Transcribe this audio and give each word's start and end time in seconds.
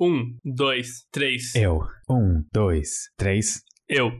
Um, 0.00 0.36
dois, 0.44 1.06
três. 1.10 1.54
Eu. 1.54 1.80
Um, 2.08 2.44
dois, 2.52 3.10
três. 3.16 3.62
Eu. 3.88 4.12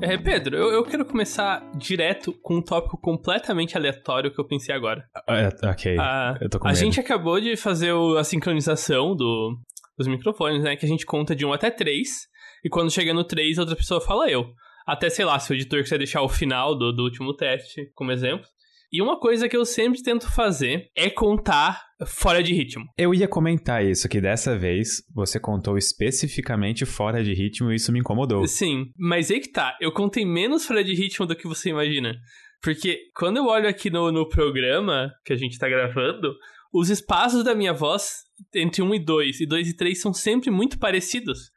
É, 0.00 0.18
Pedro, 0.18 0.56
eu, 0.56 0.70
eu 0.70 0.82
quero 0.84 1.04
começar 1.04 1.62
direto 1.78 2.32
com 2.42 2.56
um 2.56 2.62
tópico 2.62 2.98
completamente 2.98 3.76
aleatório 3.76 4.30
que 4.32 4.38
eu 4.38 4.44
pensei 4.46 4.74
agora. 4.74 5.02
Uh, 5.28 5.66
ok, 5.70 5.96
Ah, 5.98 6.36
eu 6.42 6.50
tô 6.50 6.58
com 6.58 6.68
a 6.68 6.72
medo. 6.72 6.78
gente 6.80 7.00
acabou 7.00 7.40
de 7.40 7.56
fazer 7.56 7.92
o- 7.92 8.18
a 8.18 8.24
sincronização 8.24 9.16
do, 9.16 9.56
dos 9.96 10.06
microfones, 10.06 10.62
né? 10.62 10.76
Que 10.76 10.84
a 10.84 10.88
gente 10.88 11.06
conta 11.06 11.34
de 11.34 11.46
1 11.46 11.52
até 11.54 11.70
3. 11.70 12.28
E 12.64 12.68
quando 12.68 12.90
chega 12.90 13.12
no 13.12 13.24
3, 13.24 13.58
outra 13.58 13.76
pessoa 13.76 14.00
fala 14.00 14.30
eu. 14.30 14.46
Até, 14.86 15.10
sei 15.10 15.24
lá, 15.24 15.38
se 15.38 15.52
o 15.52 15.54
editor 15.54 15.82
quiser 15.82 15.98
deixar 15.98 16.22
o 16.22 16.28
final 16.28 16.76
do, 16.76 16.92
do 16.92 17.04
último 17.04 17.34
teste 17.34 17.90
como 17.94 18.10
exemplo. 18.10 18.46
E 18.92 19.02
uma 19.02 19.18
coisa 19.18 19.48
que 19.48 19.56
eu 19.56 19.64
sempre 19.64 20.02
tento 20.02 20.30
fazer 20.30 20.88
é 20.94 21.10
contar 21.10 21.82
fora 22.06 22.42
de 22.42 22.54
ritmo. 22.54 22.84
Eu 22.96 23.12
ia 23.12 23.26
comentar 23.26 23.84
isso, 23.84 24.08
que 24.08 24.20
dessa 24.20 24.56
vez 24.56 25.02
você 25.12 25.40
contou 25.40 25.76
especificamente 25.76 26.86
fora 26.86 27.22
de 27.22 27.34
ritmo 27.34 27.72
e 27.72 27.74
isso 27.74 27.90
me 27.90 27.98
incomodou. 27.98 28.46
Sim, 28.46 28.92
mas 28.96 29.30
aí 29.30 29.40
que 29.40 29.50
tá. 29.50 29.76
Eu 29.80 29.90
contei 29.90 30.24
menos 30.24 30.64
fora 30.64 30.84
de 30.84 30.94
ritmo 30.94 31.26
do 31.26 31.34
que 31.34 31.48
você 31.48 31.70
imagina. 31.70 32.14
Porque 32.62 32.98
quando 33.16 33.38
eu 33.38 33.46
olho 33.46 33.68
aqui 33.68 33.90
no, 33.90 34.12
no 34.12 34.28
programa 34.28 35.12
que 35.24 35.32
a 35.32 35.36
gente 35.36 35.58
tá 35.58 35.68
gravando, 35.68 36.32
os 36.72 36.88
espaços 36.88 37.42
da 37.42 37.54
minha 37.54 37.72
voz 37.72 38.22
entre 38.54 38.80
1 38.80 38.94
e 38.94 39.04
2 39.04 39.40
e 39.40 39.46
2 39.46 39.68
e 39.70 39.76
3 39.76 40.00
são 40.00 40.12
sempre 40.12 40.50
muito 40.50 40.78
parecidos. 40.78 41.50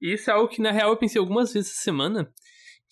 E 0.00 0.14
isso 0.14 0.30
é 0.30 0.34
algo 0.34 0.48
que, 0.48 0.62
na 0.62 0.70
real, 0.70 0.90
eu 0.90 0.96
pensei 0.96 1.18
algumas 1.18 1.52
vezes 1.52 1.70
essa 1.70 1.82
semana. 1.82 2.30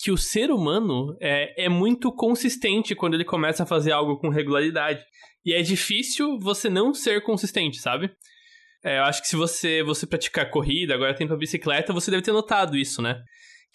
Que 0.00 0.12
o 0.12 0.16
ser 0.16 0.50
humano 0.50 1.16
é, 1.20 1.64
é 1.64 1.68
muito 1.68 2.12
consistente 2.12 2.94
quando 2.94 3.14
ele 3.14 3.24
começa 3.24 3.64
a 3.64 3.66
fazer 3.66 3.90
algo 3.90 4.18
com 4.18 4.28
regularidade. 4.28 5.02
E 5.44 5.52
é 5.52 5.62
difícil 5.62 6.38
você 6.38 6.68
não 6.68 6.94
ser 6.94 7.22
consistente, 7.22 7.78
sabe? 7.78 8.10
É, 8.84 8.98
eu 8.98 9.04
acho 9.04 9.20
que 9.20 9.28
se 9.28 9.34
você, 9.34 9.82
você 9.82 10.06
praticar 10.06 10.50
corrida, 10.50 10.94
agora 10.94 11.14
tem 11.14 11.26
pra 11.26 11.36
bicicleta, 11.36 11.92
você 11.92 12.10
deve 12.10 12.22
ter 12.22 12.32
notado 12.32 12.76
isso, 12.76 13.02
né? 13.02 13.20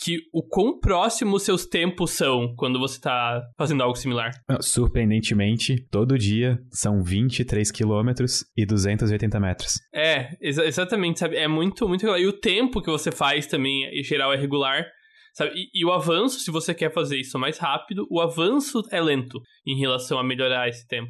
Que 0.02 0.18
o 0.34 0.42
quão 0.42 0.80
próximos 0.80 1.44
seus 1.44 1.66
tempos 1.66 2.12
são 2.12 2.54
quando 2.58 2.80
você 2.80 3.00
tá 3.00 3.42
fazendo 3.58 3.84
algo 3.84 3.96
similar. 3.96 4.32
Surpreendentemente, 4.60 5.76
todo 5.90 6.18
dia 6.18 6.60
são 6.72 7.02
23 7.04 7.72
quilômetros 7.72 8.44
e 8.58 8.66
280 8.66 9.40
metros. 9.40 9.74
É, 9.94 10.30
exa- 10.42 10.66
exatamente, 10.66 11.20
sabe? 11.20 11.38
É 11.38 11.48
muito, 11.48 11.88
muito 11.88 12.02
regular. 12.02 12.20
E 12.22 12.28
o 12.28 12.34
tempo 12.34 12.82
que 12.82 12.90
você 12.90 13.12
faz 13.12 13.48
também, 13.48 13.86
em 13.98 14.04
geral, 14.04 14.34
é 14.34 14.38
regular. 14.38 14.86
Sabe? 15.34 15.52
E, 15.56 15.82
e 15.82 15.86
o 15.86 15.92
avanço, 15.92 16.40
se 16.40 16.52
você 16.52 16.74
quer 16.76 16.94
fazer 16.94 17.20
isso 17.20 17.40
mais 17.40 17.58
rápido, 17.58 18.06
o 18.12 18.22
avanço 18.22 18.84
é 18.92 19.02
lento 19.02 19.42
em 19.66 19.80
relação 19.80 20.20
a 20.20 20.24
melhorar 20.24 20.68
esse 20.70 20.88
tempo. 20.88 21.10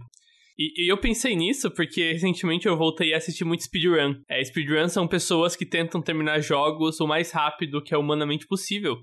E, 0.57 0.85
e 0.85 0.91
eu 0.91 0.97
pensei 0.97 1.35
nisso 1.35 1.71
porque 1.71 2.13
recentemente 2.13 2.67
eu 2.67 2.77
voltei 2.77 3.13
a 3.13 3.17
assistir 3.17 3.43
muito 3.43 3.63
speedrun. 3.63 4.15
É, 4.29 4.43
speedrun 4.43 4.87
são 4.87 5.07
pessoas 5.07 5.55
que 5.55 5.65
tentam 5.65 6.01
terminar 6.01 6.39
jogos 6.39 6.99
o 6.99 7.07
mais 7.07 7.31
rápido 7.31 7.81
que 7.81 7.93
é 7.93 7.97
humanamente 7.97 8.47
possível. 8.47 8.97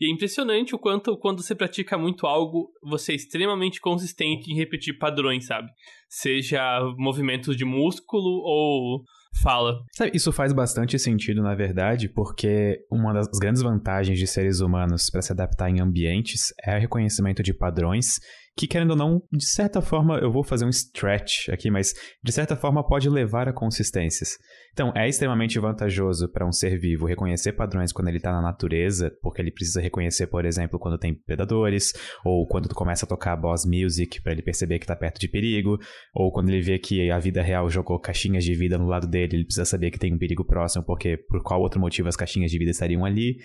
E 0.00 0.06
é 0.06 0.12
impressionante 0.12 0.74
o 0.74 0.78
quanto, 0.78 1.16
quando 1.16 1.42
você 1.42 1.54
pratica 1.54 1.98
muito 1.98 2.26
algo, 2.26 2.70
você 2.82 3.12
é 3.12 3.16
extremamente 3.16 3.80
consistente 3.80 4.50
em 4.50 4.56
repetir 4.56 4.98
padrões, 4.98 5.46
sabe? 5.46 5.68
Seja 6.08 6.80
movimentos 6.96 7.56
de 7.56 7.64
músculo 7.64 8.42
ou 8.44 9.02
fala. 9.42 9.82
Sabe, 9.92 10.12
isso 10.14 10.32
faz 10.32 10.52
bastante 10.52 10.98
sentido, 10.98 11.42
na 11.42 11.54
verdade, 11.54 12.08
porque 12.08 12.78
uma 12.90 13.12
das 13.12 13.26
grandes 13.40 13.62
vantagens 13.62 14.18
de 14.18 14.26
seres 14.26 14.60
humanos 14.60 15.10
para 15.10 15.22
se 15.22 15.32
adaptar 15.32 15.70
em 15.70 15.80
ambientes 15.80 16.52
é 16.64 16.76
o 16.76 16.80
reconhecimento 16.80 17.42
de 17.42 17.52
padrões 17.52 18.20
que, 18.58 18.66
querendo 18.66 18.90
ou 18.90 18.96
não, 18.96 19.22
de 19.32 19.46
certa 19.46 19.80
forma, 19.80 20.18
eu 20.18 20.32
vou 20.32 20.42
fazer 20.42 20.64
um 20.64 20.68
stretch 20.68 21.48
aqui, 21.48 21.70
mas 21.70 21.94
de 22.20 22.32
certa 22.32 22.56
forma 22.56 22.84
pode 22.84 23.08
levar 23.08 23.48
a 23.48 23.52
consistências. 23.52 24.36
Então, 24.72 24.92
é 24.96 25.08
extremamente 25.08 25.58
vantajoso 25.60 26.28
para 26.28 26.44
um 26.44 26.50
ser 26.50 26.76
vivo 26.76 27.06
reconhecer 27.06 27.52
padrões 27.52 27.92
quando 27.92 28.08
ele 28.08 28.16
está 28.16 28.32
na 28.32 28.42
natureza, 28.42 29.12
porque 29.22 29.40
ele 29.40 29.52
precisa 29.52 29.80
reconhecer, 29.80 30.26
por 30.26 30.44
exemplo, 30.44 30.76
quando 30.76 30.98
tem 30.98 31.14
predadores, 31.14 31.92
ou 32.24 32.48
quando 32.48 32.68
tu 32.68 32.74
começa 32.74 33.06
a 33.06 33.08
tocar 33.08 33.36
boss 33.36 33.64
music 33.64 34.20
para 34.22 34.32
ele 34.32 34.42
perceber 34.42 34.80
que 34.80 34.84
está 34.84 34.96
perto 34.96 35.20
de 35.20 35.28
perigo, 35.28 35.78
ou 36.12 36.32
quando 36.32 36.48
ele 36.48 36.60
vê 36.60 36.80
que 36.80 37.12
a 37.12 37.18
vida 37.20 37.40
real 37.40 37.70
jogou 37.70 38.00
caixinhas 38.00 38.42
de 38.42 38.54
vida 38.54 38.76
no 38.76 38.88
lado 38.88 39.06
dele, 39.06 39.36
ele 39.36 39.44
precisa 39.44 39.64
saber 39.64 39.92
que 39.92 40.00
tem 40.00 40.12
um 40.12 40.18
perigo 40.18 40.44
próximo, 40.44 40.84
porque 40.84 41.16
por 41.16 41.42
qual 41.44 41.60
outro 41.60 41.80
motivo 41.80 42.08
as 42.08 42.16
caixinhas 42.16 42.50
de 42.50 42.58
vida 42.58 42.72
estariam 42.72 43.04
ali. 43.04 43.36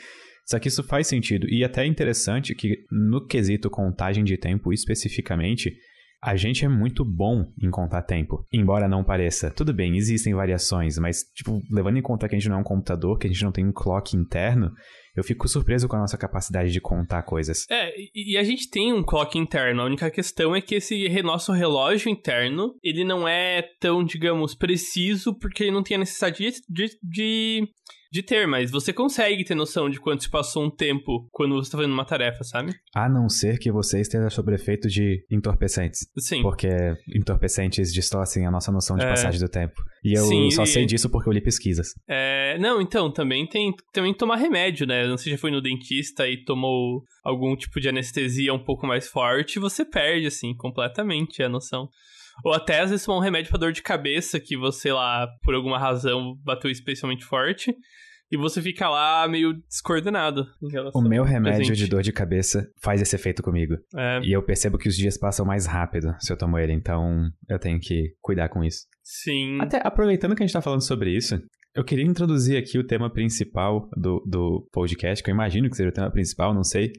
Só 0.45 0.59
que 0.59 0.67
isso 0.67 0.83
faz 0.83 1.07
sentido. 1.07 1.47
E 1.49 1.63
até 1.63 1.83
é 1.83 1.87
interessante 1.87 2.53
que, 2.53 2.85
no 2.91 3.25
quesito 3.25 3.69
contagem 3.69 4.23
de 4.23 4.37
tempo 4.37 4.73
especificamente, 4.73 5.73
a 6.23 6.37
gente 6.37 6.63
é 6.63 6.69
muito 6.69 7.03
bom 7.03 7.51
em 7.61 7.69
contar 7.69 8.01
tempo. 8.01 8.45
Embora 8.51 8.87
não 8.87 9.03
pareça. 9.03 9.51
Tudo 9.51 9.73
bem, 9.73 9.97
existem 9.97 10.33
variações, 10.33 10.97
mas, 10.97 11.23
tipo, 11.35 11.61
levando 11.69 11.97
em 11.97 12.01
conta 12.01 12.29
que 12.29 12.35
a 12.35 12.39
gente 12.39 12.47
não 12.47 12.57
é 12.57 12.59
um 12.61 12.63
computador, 12.63 13.19
que 13.19 13.27
a 13.27 13.29
gente 13.29 13.43
não 13.43 13.51
tem 13.51 13.65
um 13.65 13.73
clock 13.73 14.15
interno, 14.15 14.71
eu 15.15 15.23
fico 15.23 15.49
surpreso 15.49 15.87
com 15.87 15.97
a 15.97 15.99
nossa 15.99 16.17
capacidade 16.17 16.71
de 16.71 16.79
contar 16.79 17.23
coisas. 17.23 17.69
É, 17.69 17.93
e 18.15 18.37
a 18.37 18.43
gente 18.43 18.69
tem 18.69 18.93
um 18.93 19.03
clock 19.03 19.37
interno. 19.37 19.81
A 19.81 19.85
única 19.85 20.09
questão 20.09 20.55
é 20.55 20.61
que 20.61 20.75
esse 20.75 21.21
nosso 21.21 21.51
relógio 21.51 22.09
interno, 22.09 22.73
ele 22.81 23.03
não 23.03 23.27
é 23.27 23.61
tão, 23.79 24.01
digamos, 24.01 24.55
preciso, 24.55 25.37
porque 25.37 25.63
ele 25.63 25.71
não 25.71 25.83
tem 25.83 25.95
a 25.95 25.99
necessidade 25.99 26.37
de, 26.69 26.97
de, 27.03 27.67
de, 28.13 28.21
ter, 28.23 28.47
mas 28.47 28.69
você 28.69 28.93
consegue 28.93 29.43
ter 29.43 29.55
noção 29.55 29.89
de 29.89 29.99
quanto 29.99 30.21
se 30.23 30.29
passou 30.29 30.63
um 30.65 30.69
tempo 30.69 31.27
quando 31.31 31.55
você 31.55 31.71
tá 31.71 31.77
fazendo 31.77 31.93
uma 31.93 32.05
tarefa, 32.05 32.43
sabe? 32.43 32.71
A 32.95 33.09
não 33.09 33.27
ser 33.27 33.57
que 33.57 33.71
você 33.71 33.99
esteja 34.01 34.29
sob 34.29 34.53
efeito 34.53 34.87
de 34.87 35.25
entorpecentes. 35.31 36.01
Sim. 36.19 36.41
Porque 36.43 36.67
entorpecentes 37.15 37.91
distorcem 37.93 38.45
a 38.45 38.51
nossa 38.51 38.71
noção 38.71 38.95
de 38.97 39.03
É. 39.03 39.09
passagem 39.09 39.39
do 39.39 39.49
tempo. 39.49 39.73
E 40.03 40.17
eu 40.17 40.23
Sim, 40.25 40.51
só 40.51 40.63
e- 40.63 40.67
sei 40.67 40.85
disso 40.85 41.09
porque 41.09 41.27
eu 41.29 41.33
li 41.33 41.41
pesquisas. 41.41 41.87
É, 42.07 42.57
não, 42.59 42.81
então, 42.81 43.11
também 43.11 43.47
tem 43.47 43.73
também 43.93 44.13
tomar 44.13 44.35
remédio, 44.35 44.85
né? 44.85 45.07
Não 45.07 45.17
sei 45.17 45.23
se 45.25 45.29
já 45.31 45.37
foi 45.37 45.51
no 45.51 45.61
dentista 45.61 46.27
e 46.27 46.43
tomou 46.43 47.03
algum 47.23 47.55
tipo 47.55 47.79
de 47.79 47.89
anestesia 47.89 48.53
um 48.53 48.63
pouco 48.63 48.85
mais 48.85 49.07
forte, 49.07 49.59
você 49.59 49.85
perde, 49.85 50.27
assim, 50.27 50.53
completamente 50.55 51.41
a 51.41 51.47
noção. 51.49 51.87
Ou 52.43 52.53
até 52.53 52.81
às 52.81 52.89
vezes 52.89 53.05
tomar 53.05 53.17
um 53.17 53.21
remédio 53.21 53.49
pra 53.49 53.59
dor 53.59 53.71
de 53.71 53.81
cabeça 53.81 54.39
que 54.39 54.57
você 54.57 54.91
lá, 54.91 55.27
por 55.43 55.53
alguma 55.53 55.77
razão, 55.77 56.35
bateu 56.43 56.69
especialmente 56.71 57.23
forte. 57.25 57.73
E 58.31 58.37
você 58.37 58.59
fica 58.63 58.89
lá 58.89 59.27
meio 59.27 59.53
descoordenado 59.69 60.47
em 60.63 60.71
relação 60.71 60.99
O 60.99 61.07
meu 61.07 61.23
remédio 61.23 61.57
presente. 61.57 61.77
de 61.77 61.87
dor 61.87 62.01
de 62.01 62.11
cabeça 62.11 62.67
faz 62.81 62.99
esse 62.99 63.15
efeito 63.15 63.43
comigo. 63.43 63.75
É, 63.95 64.21
E 64.23 64.31
eu 64.31 64.41
percebo 64.41 64.77
que 64.79 64.87
os 64.89 64.95
dias 64.95 65.17
passam 65.19 65.45
mais 65.45 65.67
rápido 65.67 66.15
se 66.19 66.33
eu 66.33 66.37
tomo 66.37 66.57
ele, 66.57 66.73
então 66.73 67.29
eu 67.47 67.59
tenho 67.59 67.79
que 67.79 68.15
cuidar 68.21 68.49
com 68.49 68.63
isso. 68.63 68.87
sim. 69.03 69.59
Até 69.61 69.79
aproveitando 69.85 70.35
que 70.35 70.41
a 70.41 70.47
gente 70.47 70.53
tá 70.53 70.61
falando 70.63 70.81
sobre 70.81 71.15
isso, 71.15 71.39
eu 71.75 71.83
queria 71.83 72.05
introduzir 72.05 72.57
aqui 72.57 72.79
o 72.79 72.87
tema 72.87 73.07
principal 73.11 73.87
do, 73.95 74.23
do 74.27 74.67
podcast, 74.71 75.23
que 75.23 75.29
eu 75.29 75.33
imagino 75.33 75.69
que 75.69 75.75
seja 75.75 75.89
o 75.89 75.93
tema 75.93 76.09
principal, 76.11 76.55
não 76.55 76.63
sei. 76.63 76.91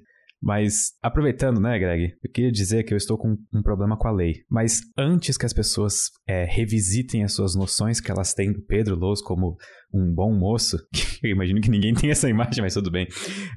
Mas 0.44 0.92
aproveitando, 1.02 1.58
né, 1.58 1.78
Greg? 1.78 2.12
Eu 2.22 2.30
queria 2.30 2.52
dizer 2.52 2.84
que 2.84 2.92
eu 2.92 2.98
estou 2.98 3.16
com 3.16 3.34
um 3.50 3.62
problema 3.62 3.96
com 3.96 4.06
a 4.06 4.12
lei. 4.12 4.44
Mas 4.50 4.82
antes 4.96 5.38
que 5.38 5.46
as 5.46 5.54
pessoas 5.54 6.10
é, 6.28 6.44
revisitem 6.44 7.24
as 7.24 7.32
suas 7.32 7.56
noções 7.56 7.98
que 7.98 8.10
elas 8.10 8.34
têm 8.34 8.52
do 8.52 8.60
Pedro 8.60 8.94
Lous 8.94 9.22
como 9.22 9.56
um 9.92 10.12
bom 10.14 10.34
moço, 10.34 10.76
eu 11.24 11.30
imagino 11.30 11.62
que 11.62 11.70
ninguém 11.70 11.94
tem 11.94 12.10
essa 12.10 12.28
imagem, 12.28 12.62
mas 12.62 12.74
tudo 12.74 12.90
bem. 12.90 13.08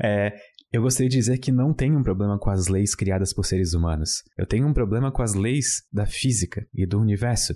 É, 0.02 0.32
eu 0.72 0.82
gostaria 0.82 1.10
de 1.10 1.18
dizer 1.18 1.40
que 1.40 1.52
não 1.52 1.74
tenho 1.74 2.00
um 2.00 2.04
problema 2.04 2.40
com 2.40 2.50
as 2.50 2.70
leis 2.70 2.96
criadas 2.96 3.34
por 3.34 3.44
seres 3.44 3.74
humanos. 3.74 4.24
Eu 4.38 4.46
tenho 4.46 4.66
um 4.66 4.74
problema 4.74 5.12
com 5.12 5.22
as 5.22 5.34
leis 5.34 5.84
da 5.92 6.06
física 6.06 6.66
e 6.74 6.86
do 6.86 7.02
universo. 7.02 7.54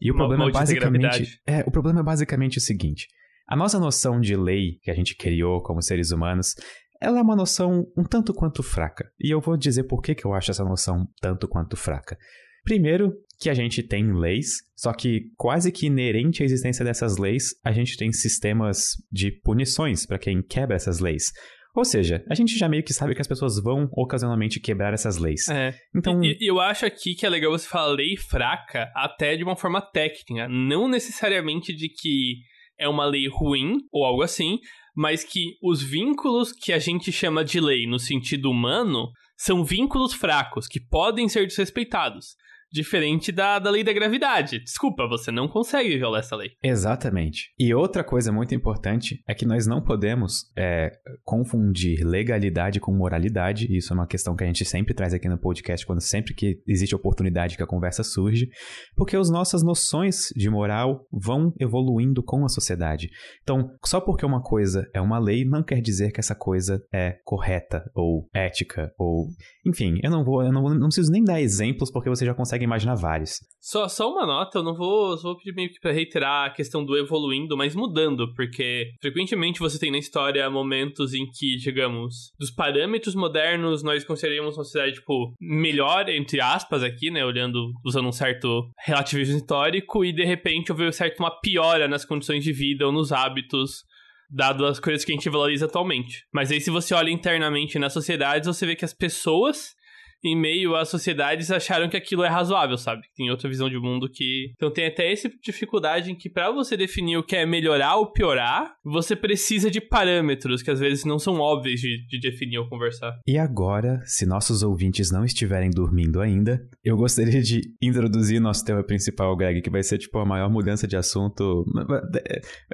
E 0.00 0.10
o 0.10 0.14
Uma 0.14 0.26
problema 0.26 0.48
é 0.48 0.52
basicamente. 0.52 1.40
É, 1.46 1.60
o 1.60 1.70
problema 1.70 2.00
é 2.00 2.02
basicamente 2.02 2.58
o 2.58 2.60
seguinte: 2.60 3.06
a 3.46 3.54
nossa 3.54 3.78
noção 3.78 4.20
de 4.20 4.34
lei 4.34 4.80
que 4.82 4.90
a 4.90 4.94
gente 4.94 5.16
criou 5.16 5.62
como 5.62 5.80
seres 5.80 6.10
humanos, 6.10 6.56
ela 7.02 7.18
é 7.18 7.22
uma 7.22 7.36
noção 7.36 7.86
um 7.96 8.04
tanto 8.04 8.32
quanto 8.32 8.62
fraca. 8.62 9.10
E 9.20 9.34
eu 9.34 9.40
vou 9.40 9.56
dizer 9.56 9.84
por 9.84 10.00
que, 10.00 10.14
que 10.14 10.24
eu 10.24 10.32
acho 10.32 10.52
essa 10.52 10.64
noção 10.64 11.06
tanto 11.20 11.48
quanto 11.48 11.76
fraca. 11.76 12.16
Primeiro, 12.64 13.12
que 13.40 13.50
a 13.50 13.54
gente 13.54 13.82
tem 13.82 14.12
leis, 14.12 14.62
só 14.76 14.92
que 14.92 15.32
quase 15.36 15.72
que 15.72 15.86
inerente 15.86 16.42
à 16.42 16.46
existência 16.46 16.84
dessas 16.84 17.18
leis, 17.18 17.56
a 17.64 17.72
gente 17.72 17.96
tem 17.96 18.12
sistemas 18.12 18.92
de 19.10 19.32
punições 19.32 20.06
para 20.06 20.18
quem 20.18 20.40
quebra 20.40 20.76
essas 20.76 21.00
leis. 21.00 21.32
Ou 21.74 21.84
seja, 21.84 22.22
a 22.30 22.34
gente 22.34 22.56
já 22.56 22.68
meio 22.68 22.84
que 22.84 22.92
sabe 22.92 23.14
que 23.14 23.20
as 23.20 23.26
pessoas 23.26 23.60
vão 23.60 23.88
ocasionalmente 23.92 24.60
quebrar 24.60 24.92
essas 24.92 25.16
leis. 25.16 25.48
É. 25.48 25.74
Então, 25.96 26.22
E, 26.22 26.36
eu 26.40 26.60
acho 26.60 26.86
aqui 26.86 27.14
que 27.14 27.26
é 27.26 27.28
legal 27.28 27.50
você 27.50 27.66
falar 27.66 27.94
lei 27.94 28.16
fraca 28.16 28.92
até 28.94 29.36
de 29.36 29.42
uma 29.42 29.56
forma 29.56 29.80
técnica. 29.80 30.46
Não 30.48 30.86
necessariamente 30.86 31.74
de 31.74 31.88
que 31.88 32.42
é 32.78 32.86
uma 32.88 33.06
lei 33.06 33.26
ruim 33.26 33.78
ou 33.90 34.04
algo 34.04 34.22
assim, 34.22 34.58
mas 34.94 35.24
que 35.24 35.56
os 35.62 35.82
vínculos 35.82 36.52
que 36.52 36.72
a 36.72 36.78
gente 36.78 37.10
chama 37.10 37.44
de 37.44 37.60
lei 37.60 37.86
no 37.86 37.98
sentido 37.98 38.50
humano 38.50 39.10
são 39.36 39.64
vínculos 39.64 40.12
fracos, 40.12 40.68
que 40.68 40.80
podem 40.80 41.28
ser 41.28 41.46
desrespeitados. 41.46 42.36
Diferente 42.72 43.30
da, 43.30 43.58
da 43.58 43.70
lei 43.70 43.84
da 43.84 43.92
gravidade. 43.92 44.58
Desculpa, 44.58 45.06
você 45.06 45.30
não 45.30 45.48
consegue 45.48 45.96
violar 45.96 46.20
essa 46.20 46.36
lei. 46.36 46.50
Exatamente. 46.62 47.52
E 47.58 47.74
outra 47.74 48.02
coisa 48.02 48.32
muito 48.32 48.54
importante 48.54 49.22
é 49.28 49.34
que 49.34 49.44
nós 49.44 49.66
não 49.66 49.82
podemos 49.82 50.50
é, 50.56 50.90
confundir 51.24 52.04
legalidade 52.04 52.80
com 52.80 52.92
moralidade. 52.92 53.66
Isso 53.70 53.92
é 53.92 53.96
uma 53.96 54.06
questão 54.06 54.34
que 54.34 54.44
a 54.44 54.46
gente 54.46 54.64
sempre 54.64 54.94
traz 54.94 55.12
aqui 55.12 55.28
no 55.28 55.38
podcast, 55.38 55.86
quando 55.86 56.00
sempre 56.00 56.34
que 56.34 56.60
existe 56.66 56.94
oportunidade 56.94 57.56
que 57.56 57.62
a 57.62 57.66
conversa 57.66 58.02
surge, 58.02 58.48
porque 58.96 59.16
as 59.16 59.30
nossas 59.30 59.62
noções 59.62 60.28
de 60.34 60.48
moral 60.48 61.06
vão 61.12 61.52
evoluindo 61.60 62.22
com 62.22 62.44
a 62.44 62.48
sociedade. 62.48 63.10
Então, 63.42 63.70
só 63.84 64.00
porque 64.00 64.24
uma 64.24 64.42
coisa 64.42 64.88
é 64.94 65.00
uma 65.00 65.18
lei, 65.18 65.44
não 65.44 65.62
quer 65.62 65.80
dizer 65.80 66.12
que 66.12 66.20
essa 66.20 66.34
coisa 66.34 66.82
é 66.92 67.18
correta 67.24 67.90
ou 67.94 68.28
ética 68.34 68.92
ou. 68.98 69.28
Enfim, 69.66 69.98
eu 70.02 70.10
não 70.10 70.24
vou, 70.24 70.42
eu 70.42 70.52
não, 70.52 70.62
não 70.74 70.88
preciso 70.88 71.10
nem 71.10 71.22
dar 71.22 71.40
exemplos 71.40 71.90
porque 71.90 72.08
você 72.08 72.24
já 72.24 72.34
consegue 72.34 72.61
imaginar 72.64 72.94
vários. 72.94 73.40
Só, 73.60 73.88
só 73.88 74.10
uma 74.10 74.26
nota, 74.26 74.58
eu 74.58 74.62
não 74.62 74.74
vou, 74.74 75.16
vou 75.16 75.36
pedir 75.36 75.54
meio 75.54 75.70
que 75.70 75.78
pra 75.78 75.92
reiterar 75.92 76.46
a 76.46 76.50
questão 76.50 76.84
do 76.84 76.96
evoluindo, 76.96 77.56
mas 77.56 77.74
mudando, 77.74 78.34
porque 78.34 78.92
frequentemente 79.00 79.60
você 79.60 79.78
tem 79.78 79.90
na 79.90 79.98
história 79.98 80.50
momentos 80.50 81.14
em 81.14 81.26
que, 81.26 81.56
digamos, 81.56 82.32
dos 82.38 82.50
parâmetros 82.50 83.14
modernos, 83.14 83.82
nós 83.82 84.04
consideraríamos 84.04 84.56
uma 84.56 84.64
sociedade, 84.64 84.94
tipo, 84.94 85.32
melhor, 85.40 86.08
entre 86.08 86.40
aspas, 86.40 86.82
aqui, 86.82 87.10
né, 87.10 87.24
olhando, 87.24 87.72
usando 87.84 88.08
um 88.08 88.12
certo 88.12 88.68
relativismo 88.84 89.36
histórico, 89.36 90.04
e 90.04 90.12
de 90.12 90.24
repente 90.24 90.72
houve 90.72 90.92
certo 90.92 91.20
uma 91.20 91.30
piora 91.40 91.86
nas 91.86 92.04
condições 92.04 92.42
de 92.42 92.52
vida 92.52 92.84
ou 92.84 92.92
nos 92.92 93.12
hábitos 93.12 93.84
dado 94.32 94.64
as 94.64 94.80
coisas 94.80 95.04
que 95.04 95.12
a 95.12 95.14
gente 95.14 95.28
valoriza 95.28 95.66
atualmente. 95.66 96.24
Mas 96.32 96.50
aí, 96.50 96.60
se 96.60 96.70
você 96.70 96.94
olha 96.94 97.10
internamente 97.10 97.78
nas 97.78 97.92
sociedades, 97.92 98.46
você 98.46 98.64
vê 98.64 98.74
que 98.74 98.84
as 98.84 98.94
pessoas 98.94 99.74
em 100.24 100.36
meio 100.36 100.76
às 100.76 100.88
sociedades 100.88 101.50
acharam 101.50 101.88
que 101.88 101.96
aquilo 101.96 102.22
é 102.22 102.28
razoável, 102.28 102.76
sabe? 102.78 103.02
Tem 103.16 103.30
outra 103.30 103.48
visão 103.48 103.68
de 103.68 103.78
mundo 103.78 104.08
que. 104.08 104.52
Então 104.54 104.72
tem 104.72 104.86
até 104.86 105.10
essa 105.10 105.30
dificuldade 105.42 106.10
em 106.10 106.14
que 106.14 106.30
para 106.30 106.50
você 106.50 106.76
definir 106.76 107.16
o 107.16 107.22
que 107.22 107.36
é 107.36 107.44
melhorar 107.44 107.96
ou 107.96 108.12
piorar, 108.12 108.74
você 108.84 109.16
precisa 109.16 109.70
de 109.70 109.80
parâmetros 109.80 110.62
que 110.62 110.70
às 110.70 110.80
vezes 110.80 111.04
não 111.04 111.18
são 111.18 111.38
óbvios 111.38 111.80
de, 111.80 112.06
de 112.06 112.20
definir 112.20 112.58
ou 112.58 112.68
conversar. 112.68 113.18
E 113.26 113.36
agora, 113.36 114.00
se 114.04 114.24
nossos 114.26 114.62
ouvintes 114.62 115.10
não 115.10 115.24
estiverem 115.24 115.70
dormindo 115.70 116.20
ainda, 116.20 116.60
eu 116.84 116.96
gostaria 116.96 117.42
de 117.42 117.60
introduzir 117.80 118.40
nosso 118.40 118.64
tema 118.64 118.84
principal, 118.84 119.36
Greg, 119.36 119.60
que 119.60 119.70
vai 119.70 119.82
ser 119.82 119.98
tipo 119.98 120.18
a 120.18 120.24
maior 120.24 120.50
mudança 120.50 120.86
de 120.86 120.96
assunto. 120.96 121.64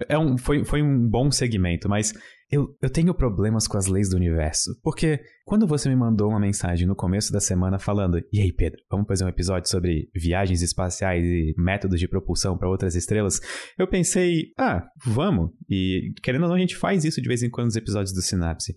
É 0.09 0.19
um, 0.19 0.37
foi, 0.37 0.65
foi 0.65 0.83
um 0.83 1.09
bom 1.09 1.31
segmento, 1.31 1.89
mas 1.89 2.13
eu, 2.51 2.75
eu 2.81 2.89
tenho 2.89 3.13
problemas 3.13 3.69
com 3.69 3.77
as 3.77 3.87
leis 3.87 4.09
do 4.09 4.17
universo. 4.17 4.79
Porque 4.83 5.21
quando 5.45 5.67
você 5.67 5.89
me 5.89 5.97
mandou 5.97 6.31
uma 6.31 6.41
mensagem 6.41 6.87
no 6.87 6.97
começo 6.97 7.33
da 7.33 7.41
semana 7.41 7.79
falando: 7.79 8.23
E 8.33 8.41
aí, 8.41 8.53
Pedro, 8.53 8.81
vamos 8.91 9.07
fazer 9.07 9.25
um 9.25 9.29
episódio 9.29 9.69
sobre 9.69 10.11
viagens 10.15 10.63
espaciais 10.63 11.25
e 11.25 11.55
métodos 11.59 12.01
de 12.01 12.09
propulsão 12.09 12.57
para 12.57 12.69
outras 12.69 12.95
estrelas? 12.95 13.41
Eu 13.79 13.87
pensei: 13.87 14.53
Ah, 14.59 14.89
vamos. 15.05 15.51
E 15.69 16.13
querendo 16.23 16.45
ou 16.45 16.49
não, 16.49 16.57
a 16.57 16.61
gente 16.61 16.77
faz 16.77 17.05
isso 17.05 17.21
de 17.21 17.29
vez 17.29 17.43
em 17.43 17.51
quando 17.51 17.67
nos 17.67 17.77
episódios 17.77 18.15
do 18.15 18.23
Sinapse. 18.23 18.75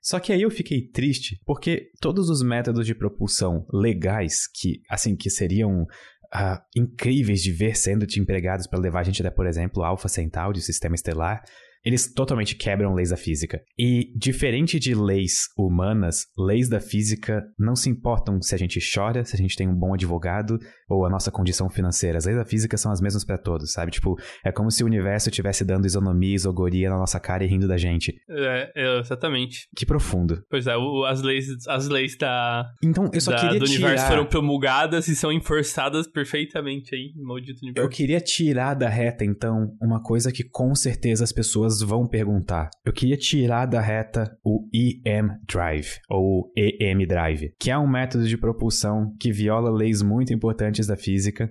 Só 0.00 0.18
que 0.18 0.32
aí 0.32 0.42
eu 0.42 0.50
fiquei 0.50 0.88
triste 0.88 1.40
porque 1.46 1.90
todos 2.00 2.28
os 2.28 2.42
métodos 2.42 2.86
de 2.86 2.94
propulsão 2.94 3.64
legais 3.72 4.48
que, 4.48 4.80
assim, 4.90 5.14
que 5.14 5.30
seriam 5.30 5.82
uh, 5.82 6.58
incríveis 6.74 7.40
de 7.40 7.52
ver 7.52 7.76
sendo 7.76 8.04
empregados 8.18 8.66
para 8.66 8.80
levar 8.80 9.00
a 9.00 9.04
gente 9.04 9.22
até, 9.22 9.30
por 9.30 9.46
exemplo, 9.46 9.84
Alpha 9.84 10.08
Centauri, 10.08 10.58
o 10.58 10.62
sistema 10.62 10.96
estelar, 10.96 11.44
eles 11.84 12.12
totalmente 12.12 12.54
quebram 12.54 12.94
leis 12.94 13.10
da 13.10 13.16
física. 13.16 13.60
E, 13.78 14.12
diferente 14.16 14.78
de 14.78 14.94
leis 14.94 15.48
humanas, 15.56 16.26
leis 16.36 16.68
da 16.68 16.80
física 16.80 17.42
não 17.58 17.74
se 17.74 17.90
importam 17.90 18.40
se 18.40 18.54
a 18.54 18.58
gente 18.58 18.78
chora, 18.80 19.24
se 19.24 19.34
a 19.34 19.38
gente 19.38 19.56
tem 19.56 19.68
um 19.68 19.74
bom 19.74 19.94
advogado 19.94 20.58
ou 20.88 21.04
a 21.04 21.10
nossa 21.10 21.30
condição 21.30 21.68
financeira. 21.68 22.18
As 22.18 22.26
leis 22.26 22.38
da 22.38 22.44
física 22.44 22.76
são 22.76 22.92
as 22.92 23.00
mesmas 23.00 23.24
para 23.24 23.38
todos, 23.38 23.72
sabe? 23.72 23.90
Tipo, 23.90 24.16
é 24.44 24.52
como 24.52 24.70
se 24.70 24.82
o 24.82 24.86
universo 24.86 25.28
estivesse 25.28 25.64
dando 25.64 25.86
isonomia, 25.86 26.34
isogoria 26.34 26.90
na 26.90 26.98
nossa 26.98 27.18
cara 27.18 27.44
e 27.44 27.46
rindo 27.46 27.66
da 27.66 27.76
gente. 27.76 28.14
É, 28.28 28.72
é 28.76 28.98
exatamente. 29.00 29.68
Que 29.76 29.86
profundo. 29.86 30.44
Pois 30.50 30.66
é, 30.66 30.76
o, 30.76 31.04
as 31.04 31.22
leis, 31.22 31.46
as 31.68 31.88
leis 31.88 32.16
da, 32.16 32.66
então, 32.82 33.10
eu 33.12 33.20
só 33.20 33.32
da, 33.32 33.38
queria 33.38 33.58
do 33.58 33.66
tirar... 33.66 33.86
universo 33.86 34.06
foram 34.06 34.26
promulgadas 34.26 35.08
e 35.08 35.16
são 35.16 35.32
enforçadas 35.32 36.06
perfeitamente 36.06 36.94
aí, 36.94 37.12
maldito 37.16 37.60
universo. 37.62 37.86
Eu 37.86 37.90
queria 37.90 38.20
tirar 38.20 38.74
da 38.74 38.88
reta, 38.88 39.24
então, 39.24 39.74
uma 39.80 40.02
coisa 40.02 40.30
que 40.30 40.44
com 40.44 40.74
certeza 40.74 41.24
as 41.24 41.32
pessoas 41.32 41.71
vão 41.80 42.06
perguntar. 42.06 42.68
Eu 42.84 42.92
queria 42.92 43.16
tirar 43.16 43.66
da 43.66 43.80
reta 43.80 44.36
o 44.44 44.68
EM 44.74 45.28
Drive, 45.48 45.98
ou 46.10 46.52
EM 46.56 47.06
Drive, 47.06 47.54
que 47.58 47.70
é 47.70 47.78
um 47.78 47.88
método 47.88 48.26
de 48.26 48.36
propulsão 48.36 49.14
que 49.18 49.32
viola 49.32 49.70
leis 49.70 50.02
muito 50.02 50.34
importantes 50.34 50.86
da 50.86 50.96
física 50.96 51.50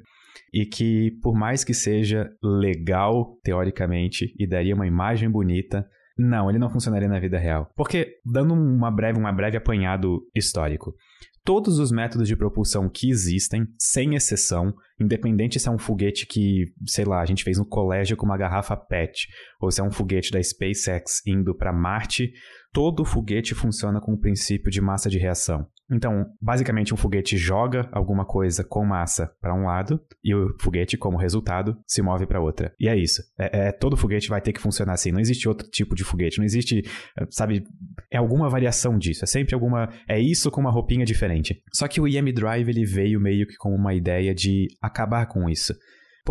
e 0.54 0.66
que, 0.66 1.12
por 1.22 1.34
mais 1.34 1.64
que 1.64 1.74
seja 1.74 2.30
legal 2.44 3.38
teoricamente 3.44 4.34
e 4.38 4.46
daria 4.46 4.76
uma 4.76 4.88
imagem 4.88 5.30
bonita, 5.30 5.88
não, 6.18 6.50
ele 6.50 6.60
não 6.60 6.70
funcionaria 6.70 7.08
na 7.08 7.20
vida 7.20 7.38
real. 7.38 7.72
Porque, 7.76 8.18
dando 8.26 8.54
uma 8.54 8.92
breve, 8.92 9.18
uma 9.18 9.32
breve 9.32 9.58
apanhado 9.58 10.22
histórico, 10.36 10.94
todos 11.44 11.80
os 11.80 11.92
métodos 11.92 12.28
de 12.28 12.36
propulsão 12.36 12.90
que 12.90 13.10
existem, 13.10 13.66
sem 13.78 14.16
exceção, 14.16 14.74
independente 15.00 15.60
se 15.60 15.68
é 15.68 15.72
um 15.72 15.80
foguete 15.80 16.26
que, 16.28 16.66
sei 16.86 17.06
lá, 17.06 17.22
a 17.22 17.26
gente 17.26 17.44
fez 17.44 17.58
no 17.58 17.66
colégio 17.66 18.16
com 18.16 18.26
uma 18.26 18.38
garrafa 18.38 18.76
PET, 18.76 19.28
ou 19.60 19.72
se 19.72 19.82
é 19.82 19.84
um 19.84 19.92
foguete 19.92 20.32
da 20.32 20.42
SpaceX 20.42 21.22
indo 21.26 21.56
para 21.56 21.74
Marte, 21.74 22.32
todo 22.72 23.06
foguete 23.06 23.54
funciona 23.54 24.00
com 24.00 24.14
o 24.14 24.20
princípio 24.20 24.72
de 24.72 24.82
massa 24.82 25.10
de 25.10 25.18
reação. 25.18 25.68
Então, 25.92 26.26
basicamente, 26.42 26.94
um 26.94 26.98
foguete 26.98 27.36
joga 27.36 27.90
alguma 27.92 28.26
coisa 28.26 28.64
com 28.64 28.86
massa 28.86 29.30
para 29.42 29.54
um 29.54 29.66
lado 29.66 30.00
e 30.24 30.34
o 30.34 30.56
foguete, 30.58 30.98
como 30.98 31.18
resultado, 31.18 31.78
se 31.86 32.02
move 32.02 32.26
para 32.26 32.40
outra. 32.40 32.74
E 32.80 32.88
é 32.88 32.96
isso. 32.96 33.22
É, 33.38 33.68
é, 33.68 33.72
todo 33.74 33.98
foguete 33.98 34.30
vai 34.30 34.40
ter 34.40 34.54
que 34.54 34.62
funcionar 34.62 34.94
assim. 34.94 35.12
Não 35.12 35.20
existe 35.20 35.50
outro 35.50 35.68
tipo 35.70 35.94
de 35.94 36.06
foguete. 36.06 36.38
Não 36.38 36.46
existe, 36.46 36.84
sabe? 37.30 37.64
É 38.10 38.18
alguma 38.18 38.50
variação 38.50 38.98
disso. 38.98 39.26
É 39.26 39.28
sempre 39.28 39.54
alguma. 39.54 39.90
É 40.08 40.18
isso 40.18 40.50
com 40.50 40.62
uma 40.62 40.72
roupinha 40.72 41.06
diferente. 41.06 41.62
Só 41.74 41.90
que 41.90 42.00
o 42.00 42.08
EM 42.08 42.32
Drive 42.34 42.70
ele 42.70 42.86
veio 42.86 43.20
meio 43.20 43.46
que 43.46 43.58
com 43.58 43.76
uma 43.76 43.94
ideia 43.94 44.34
de 44.34 44.68
acabar 44.82 45.26
com 45.26 45.50
isso. 45.50 45.74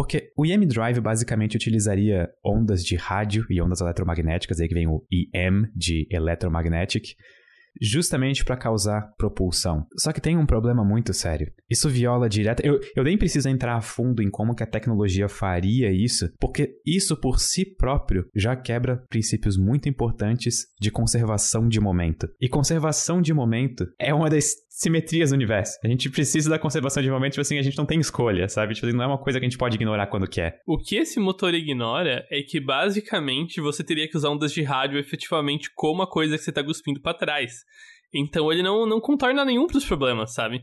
Porque 0.01 0.33
o 0.35 0.47
EM 0.47 0.67
Drive 0.67 0.99
basicamente 0.99 1.59
utilizaria 1.59 2.27
ondas 2.43 2.83
de 2.83 2.97
rádio 2.97 3.45
e 3.51 3.61
ondas 3.61 3.83
eletromagnéticas, 3.83 4.59
aí 4.59 4.67
que 4.67 4.73
vem 4.73 4.89
o 4.89 5.05
EM 5.13 5.67
de 5.77 6.09
Electromagnetic, 6.11 7.17
justamente 7.79 8.43
para 8.43 8.57
causar 8.57 9.13
propulsão. 9.19 9.87
Só 9.99 10.11
que 10.11 10.21
tem 10.21 10.39
um 10.39 10.47
problema 10.47 10.83
muito 10.83 11.13
sério. 11.13 11.53
Isso 11.69 11.91
viola 11.91 12.31
direto. 12.31 12.65
Eu, 12.65 12.81
eu 12.97 13.05
nem 13.05 13.19
preciso 13.19 13.47
entrar 13.51 13.77
a 13.77 13.83
fundo 13.83 14.23
em 14.23 14.31
como 14.31 14.55
que 14.55 14.63
a 14.63 14.67
tecnologia 14.67 15.29
faria 15.29 15.93
isso, 15.93 16.31
porque 16.41 16.77
isso 16.87 17.15
por 17.15 17.39
si 17.39 17.67
próprio 17.67 18.27
já 18.35 18.57
quebra 18.57 19.05
princípios 19.11 19.59
muito 19.59 19.87
importantes 19.87 20.67
de 20.81 20.91
conservação 20.91 21.69
de 21.69 21.79
momento. 21.79 22.27
E 22.41 22.49
conservação 22.49 23.21
de 23.21 23.35
momento 23.35 23.87
é 23.99 24.15
uma 24.15 24.31
das 24.31 24.55
simetrias 24.71 25.31
do 25.31 25.35
universo. 25.35 25.79
A 25.85 25.89
gente 25.89 26.09
precisa 26.09 26.49
da 26.49 26.59
conservação 26.59 27.03
de 27.03 27.11
momento, 27.11 27.33
tipo 27.33 27.43
assim, 27.43 27.59
a 27.59 27.63
gente 27.63 27.77
não 27.77 27.85
tem 27.85 27.99
escolha, 27.99 28.49
sabe? 28.49 28.73
Tipo, 28.75 28.87
não 28.93 29.05
é 29.05 29.07
uma 29.09 29.19
coisa 29.19 29.41
que 29.41 29.45
a 29.45 29.49
gente 29.49 29.59
pode 29.59 29.75
ignorar 29.75 30.07
quando 30.07 30.29
quer. 30.29 30.61
O 30.65 30.79
que 30.79 30.97
esse 30.97 31.19
motor 31.19 31.53
ignora 31.53 32.25
é 32.31 32.41
que 32.43 32.61
basicamente 32.61 33.61
você 33.61 33.83
teria 33.83 34.09
que 34.09 34.17
usar 34.17 34.31
ondas 34.31 34.53
de 34.53 34.63
rádio 34.63 34.99
efetivamente 34.99 35.71
como 35.75 36.03
a 36.03 36.09
coisa 36.09 36.39
que 36.39 36.45
você 36.45 36.53
tá 36.53 36.63
cuspindo 36.63 37.01
para 37.01 37.19
trás. 37.19 37.65
Então 38.15 38.51
ele 38.51 38.63
não, 38.63 38.87
não 38.87 39.01
contorna 39.01 39.45
nenhum 39.45 39.67
dos 39.67 39.85
problemas, 39.85 40.33
sabe? 40.33 40.63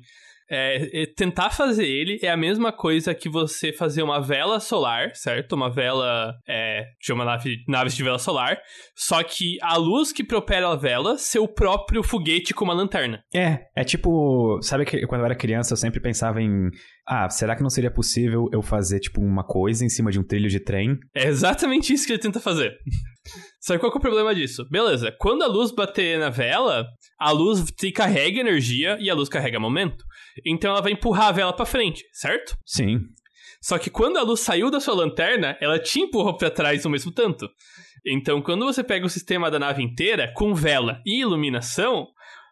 É, 0.50 1.04
é, 1.04 1.06
tentar 1.06 1.50
fazer 1.50 1.86
ele 1.86 2.20
é 2.22 2.30
a 2.30 2.38
mesma 2.38 2.72
coisa 2.72 3.14
que 3.14 3.28
você 3.28 3.74
fazer 3.74 4.02
uma 4.02 4.22
vela 4.22 4.60
solar, 4.60 5.12
certo? 5.14 5.54
Uma 5.54 5.70
vela, 5.70 6.34
é, 6.48 6.86
chama 7.02 7.26
nave, 7.26 7.58
naves 7.68 7.96
de 7.96 8.04
vela 8.04 8.18
solar, 8.18 8.58
só 8.96 9.22
que 9.24 9.58
a 9.62 9.76
luz 9.78 10.12
que 10.12 10.24
propela 10.24 10.74
a 10.74 10.76
vela 10.76 11.18
ser 11.18 11.40
o 11.40 11.48
próprio 11.48 12.04
foguete 12.04 12.54
com 12.54 12.64
uma 12.64 12.74
lanterna. 12.74 13.22
É, 13.34 13.60
é 13.76 13.84
tipo, 13.84 14.60
sabe 14.62 14.86
que 14.86 15.06
quando 15.08 15.22
eu 15.22 15.26
era 15.26 15.36
criança 15.36 15.74
eu 15.74 15.78
sempre 15.78 16.00
pensava 16.00 16.42
em, 16.42 16.70
ah, 17.06 17.30
será 17.30 17.56
que 17.56 17.64
não 17.64 17.70
seria 17.70 17.92
possível 17.92 18.48
eu 18.52 18.62
fazer 18.62 19.00
tipo 19.00 19.22
uma 19.22 19.44
coisa 19.44 19.86
em 19.86 19.90
cima 19.90 20.12
de 20.12 20.20
um 20.20 20.24
trilho 20.24 20.50
de 20.50 20.60
trem? 20.60 20.98
É 21.16 21.28
exatamente 21.28 21.94
isso 21.94 22.06
que 22.06 22.14
ele 22.14 22.22
tenta 22.22 22.40
fazer. 22.40 22.78
Sabe 23.60 23.80
qual 23.80 23.92
é 23.92 23.96
o 23.96 24.00
problema 24.00 24.34
disso? 24.34 24.68
Beleza, 24.70 25.12
quando 25.20 25.44
a 25.44 25.48
luz 25.48 25.72
bater 25.72 26.20
na 26.20 26.30
vela, 26.30 26.88
a 27.20 27.32
luz 27.32 27.66
carrega 27.94 28.40
energia 28.40 28.98
e 29.00 29.10
a 29.10 29.14
luz 29.14 29.30
carrega 29.30 29.60
momento. 29.60 30.06
Então 30.46 30.72
ela 30.72 30.82
vai 30.82 30.92
empurrar 30.92 31.28
a 31.28 31.32
vela 31.32 31.54
para 31.54 31.66
frente, 31.66 32.06
certo? 32.12 32.58
Sim. 32.66 33.00
Só 33.62 33.78
que 33.78 33.90
quando 33.90 34.18
a 34.18 34.22
luz 34.22 34.40
saiu 34.42 34.70
da 34.70 34.80
sua 34.80 34.94
lanterna, 34.94 35.58
ela 35.60 35.80
te 35.80 36.00
empurrou 36.00 36.38
para 36.38 36.52
trás 36.52 36.84
no 36.84 36.92
mesmo 36.92 37.12
tanto. 37.12 37.50
Então, 38.06 38.42
quando 38.42 38.66
você 38.66 38.84
pega 38.84 39.06
o 39.06 39.10
sistema 39.10 39.52
da 39.52 39.60
nave 39.60 39.84
inteira, 39.84 40.32
com 40.34 40.54
vela 40.54 41.02
e 41.06 41.22
iluminação, 41.22 42.08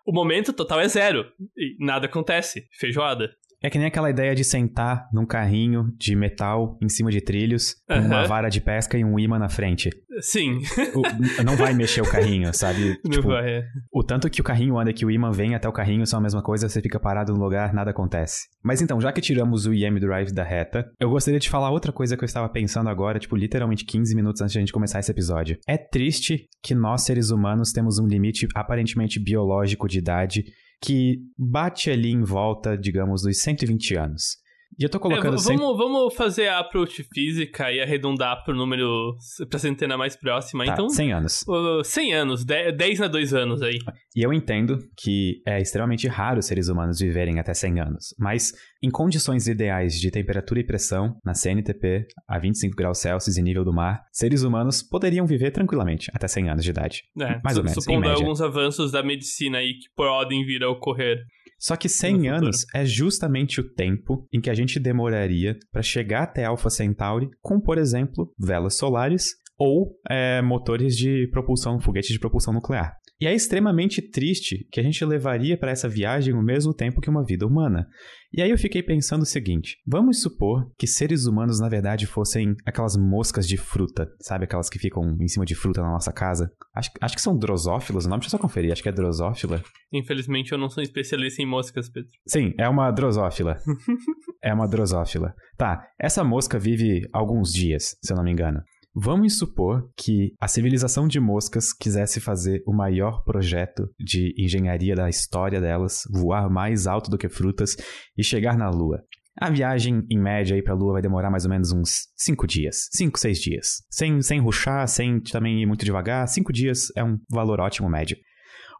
o 0.05 0.11
momento 0.11 0.51
total 0.51 0.81
é 0.81 0.87
zero. 0.87 1.25
E 1.55 1.77
nada 1.79 2.07
acontece. 2.07 2.67
Feijoada. 2.73 3.29
É 3.65 3.69
que 3.71 3.79
nem 3.79 3.87
aquela 3.87 4.11
ideia 4.11 4.35
de 4.35 4.43
sentar 4.43 5.09
num 5.11 5.25
carrinho 5.25 5.91
de 5.97 6.15
metal 6.15 6.77
em 6.79 6.87
cima 6.87 7.09
de 7.09 7.19
trilhos, 7.19 7.73
com 7.89 7.97
uma 7.99 8.27
vara 8.27 8.47
de 8.47 8.61
pesca 8.61 8.95
e 8.95 9.03
um 9.03 9.17
imã 9.17 9.39
na 9.39 9.49
frente. 9.49 9.89
Sim, 10.21 10.59
O- 10.93 11.43
não 11.43 11.55
vai 11.57 11.73
mexer 11.73 12.01
o 12.01 12.07
carrinho, 12.07 12.53
sabe? 12.53 12.99
não 13.03 13.11
Tipo, 13.11 13.29
vai. 13.29 13.49
é. 13.49 13.63
o 13.91 14.03
tanto 14.03 14.29
que 14.29 14.39
o 14.39 14.43
carrinho 14.43 14.77
anda 14.77 14.93
que 14.93 15.03
o 15.03 15.09
imã 15.09 15.31
vem 15.31 15.55
até 15.55 15.67
o 15.67 15.73
carrinho 15.73 16.05
são 16.05 16.19
a 16.19 16.21
mesma 16.21 16.43
coisa, 16.43 16.69
você 16.69 16.79
fica 16.79 16.99
parado 16.99 17.33
no 17.33 17.39
lugar, 17.39 17.73
nada 17.73 17.89
acontece. 17.89 18.41
Mas 18.63 18.83
então, 18.83 19.01
já 19.01 19.11
que 19.11 19.19
tiramos 19.19 19.65
o 19.65 19.73
IM 19.73 19.95
Drive 19.99 20.31
da 20.31 20.43
reta, 20.43 20.85
eu 20.99 21.09
gostaria 21.09 21.39
de 21.39 21.49
falar 21.49 21.71
outra 21.71 21.91
coisa 21.91 22.15
que 22.15 22.23
eu 22.23 22.27
estava 22.27 22.47
pensando 22.47 22.87
agora, 22.87 23.17
tipo, 23.17 23.35
literalmente 23.35 23.83
15 23.83 24.15
minutos 24.15 24.41
antes 24.43 24.53
de 24.53 24.59
a 24.59 24.61
gente 24.61 24.71
começar 24.73 24.99
esse 24.99 25.09
episódio. 25.09 25.57
É 25.67 25.75
triste 25.75 26.47
que 26.63 26.75
nós, 26.75 27.01
seres 27.01 27.31
humanos, 27.31 27.71
temos 27.71 27.97
um 27.97 28.05
limite 28.05 28.47
aparentemente 28.53 29.19
biológico 29.19 29.87
de 29.87 29.97
idade 29.97 30.43
que 30.81 31.19
bate 31.37 31.89
ali 31.89 32.11
em 32.11 32.23
volta, 32.23 32.77
digamos, 32.77 33.21
dos 33.21 33.39
120 33.39 33.95
anos. 33.95 34.44
E 34.77 34.83
eu 34.83 34.89
tô 34.89 34.97
É, 34.97 35.01
colocando 35.01 35.37
sempre... 35.37 35.57
vamos, 35.57 35.77
vamos 35.77 36.13
fazer 36.15 36.47
a 36.47 36.59
approach 36.59 37.03
física 37.13 37.71
e 37.71 37.81
arredondar 37.81 38.43
pro 38.43 38.55
número, 38.55 39.15
pra 39.49 39.57
centena 39.59 39.97
mais 39.97 40.15
próxima. 40.15 40.65
Tá, 40.65 40.73
então, 40.73 40.89
100 40.89 41.13
anos. 41.13 41.43
uh, 41.47 41.83
100 41.83 42.13
anos, 42.13 42.43
10, 42.45 42.75
10 42.75 42.99
na 42.99 43.07
2 43.07 43.33
anos 43.33 43.61
aí. 43.61 43.77
E 44.15 44.21
eu 44.25 44.33
entendo 44.33 44.79
que 44.97 45.41
é 45.47 45.61
extremamente 45.61 46.07
raro 46.07 46.39
os 46.39 46.45
seres 46.45 46.67
humanos 46.67 46.99
viverem 46.99 47.39
até 47.39 47.53
100 47.53 47.79
anos, 47.79 48.15
mas 48.19 48.53
em 48.83 48.89
condições 48.91 49.47
ideais 49.47 49.99
de 49.99 50.11
temperatura 50.11 50.59
e 50.59 50.63
pressão, 50.63 51.15
na 51.23 51.33
CNTP, 51.33 52.05
a 52.27 52.37
25 52.37 52.75
graus 52.75 52.99
Celsius 52.99 53.37
e 53.37 53.41
nível 53.41 53.63
do 53.63 53.73
mar, 53.73 54.01
seres 54.11 54.43
humanos 54.43 54.83
poderiam 54.83 55.25
viver 55.25 55.51
tranquilamente 55.51 56.11
até 56.13 56.27
100 56.27 56.49
anos 56.49 56.63
de 56.63 56.69
idade. 56.69 57.03
É, 57.19 57.39
Mais 57.43 57.57
ou 57.57 57.63
menos, 57.63 57.83
Supondo 57.83 58.09
alguns 58.09 58.41
avanços 58.41 58.91
da 58.91 59.01
medicina 59.01 59.57
aí 59.59 59.73
que 59.73 59.87
podem 59.95 60.45
vir 60.45 60.63
a 60.63 60.69
ocorrer. 60.69 61.19
Só 61.57 61.75
que 61.75 61.87
No 61.87 61.93
100 61.93 62.15
futuro. 62.15 62.35
anos 62.35 62.65
é 62.73 62.85
justamente 62.85 63.59
o 63.59 63.69
tempo 63.73 64.27
em 64.33 64.41
que 64.41 64.49
a 64.49 64.53
gente 64.53 64.79
demoraria 64.79 65.57
para 65.71 65.81
chegar 65.81 66.23
até 66.23 66.45
Alpha 66.45 66.69
Centauri 66.69 67.29
com, 67.41 67.59
por 67.59 67.77
exemplo, 67.77 68.33
velas 68.37 68.75
solares 68.77 69.35
ou 69.57 69.97
é, 70.09 70.41
motores 70.41 70.95
de 70.97 71.27
propulsão, 71.31 71.79
foguetes 71.79 72.11
de 72.11 72.19
propulsão 72.19 72.53
nuclear. 72.53 72.93
E 73.19 73.25
é 73.25 73.33
extremamente 73.33 74.01
triste 74.01 74.67
que 74.71 74.79
a 74.79 74.83
gente 74.83 75.03
levaria 75.05 75.57
para 75.57 75.71
essa 75.71 75.87
viagem 75.87 76.33
o 76.33 76.43
mesmo 76.43 76.73
tempo 76.73 76.99
que 76.99 77.09
uma 77.09 77.23
vida 77.23 77.47
humana. 77.47 77.87
E 78.33 78.41
aí 78.41 78.49
eu 78.49 78.57
fiquei 78.57 78.83
pensando 78.83 79.21
o 79.21 79.25
seguinte: 79.25 79.77
vamos 79.87 80.21
supor 80.21 80.69
que 80.77 80.85
seres 80.85 81.25
humanos 81.25 81.59
na 81.59 81.69
verdade 81.69 82.05
fossem 82.05 82.53
aquelas 82.65 82.97
moscas 82.97 83.47
de 83.47 83.55
fruta, 83.55 84.09
sabe? 84.19 84.43
Aquelas 84.43 84.69
que 84.69 84.77
ficam 84.77 85.17
em 85.21 85.27
cima 85.29 85.45
de 85.45 85.55
fruta 85.55 85.81
na 85.81 85.91
nossa 85.91 86.11
casa. 86.11 86.51
Acho, 86.75 86.91
acho 86.99 87.15
que 87.15 87.21
são 87.21 87.37
drosófilas 87.37 88.05
o 88.05 88.09
nome, 88.09 88.19
deixa 88.19 88.35
eu 88.35 88.37
só 88.37 88.41
conferir, 88.41 88.73
acho 88.73 88.83
que 88.83 88.89
é 88.89 88.91
drosófila. 88.91 89.63
Infelizmente, 89.93 90.51
eu 90.51 90.57
não 90.57 90.69
sou 90.69 90.83
especialista 90.83 91.41
em 91.41 91.45
moscas, 91.45 91.89
Pedro. 91.89 92.09
Sim, 92.27 92.53
é 92.59 92.67
uma 92.67 92.91
drosófila. 92.91 93.57
é 94.43 94.53
uma 94.53 94.67
drosófila. 94.67 95.33
Tá, 95.57 95.87
essa 95.97 96.21
mosca 96.21 96.59
vive 96.59 97.07
alguns 97.13 97.53
dias, 97.53 97.95
se 98.03 98.11
eu 98.11 98.17
não 98.17 98.23
me 98.25 98.31
engano. 98.31 98.61
Vamos 98.97 99.37
supor 99.37 99.91
que 99.97 100.33
a 100.39 100.47
civilização 100.47 101.05
de 101.05 101.19
moscas 101.19 101.73
quisesse 101.73 102.21
fazer 102.21 102.63
o 102.65 102.71
maior 102.71 103.25
projeto 103.25 103.89
de 103.99 104.33
engenharia 104.37 104.95
da 104.95 105.09
história 105.09 105.59
delas, 105.59 106.03
voar 106.09 106.49
mais 106.49 106.87
alto 106.87 107.11
do 107.11 107.17
que 107.17 107.27
frutas 107.27 107.75
e 108.17 108.23
chegar 108.23 108.57
na 108.57 108.69
Lua. 108.69 109.03
A 109.37 109.49
viagem, 109.49 110.01
em 110.09 110.17
média, 110.17 110.55
aí 110.55 110.63
pra 110.63 110.73
Lua 110.73 110.93
vai 110.93 111.01
demorar 111.01 111.29
mais 111.29 111.43
ou 111.43 111.51
menos 111.51 111.73
uns 111.73 112.07
5 112.15 112.47
dias. 112.47 112.87
5, 112.93 113.19
6 113.19 113.39
dias. 113.39 113.67
Sem, 113.89 114.21
sem 114.21 114.39
ruxar, 114.39 114.87
sem 114.87 115.19
também 115.19 115.61
ir 115.61 115.65
muito 115.65 115.83
devagar. 115.83 116.25
5 116.25 116.53
dias 116.53 116.87
é 116.95 117.03
um 117.03 117.19
valor 117.29 117.59
ótimo 117.59 117.89
médio. 117.89 118.15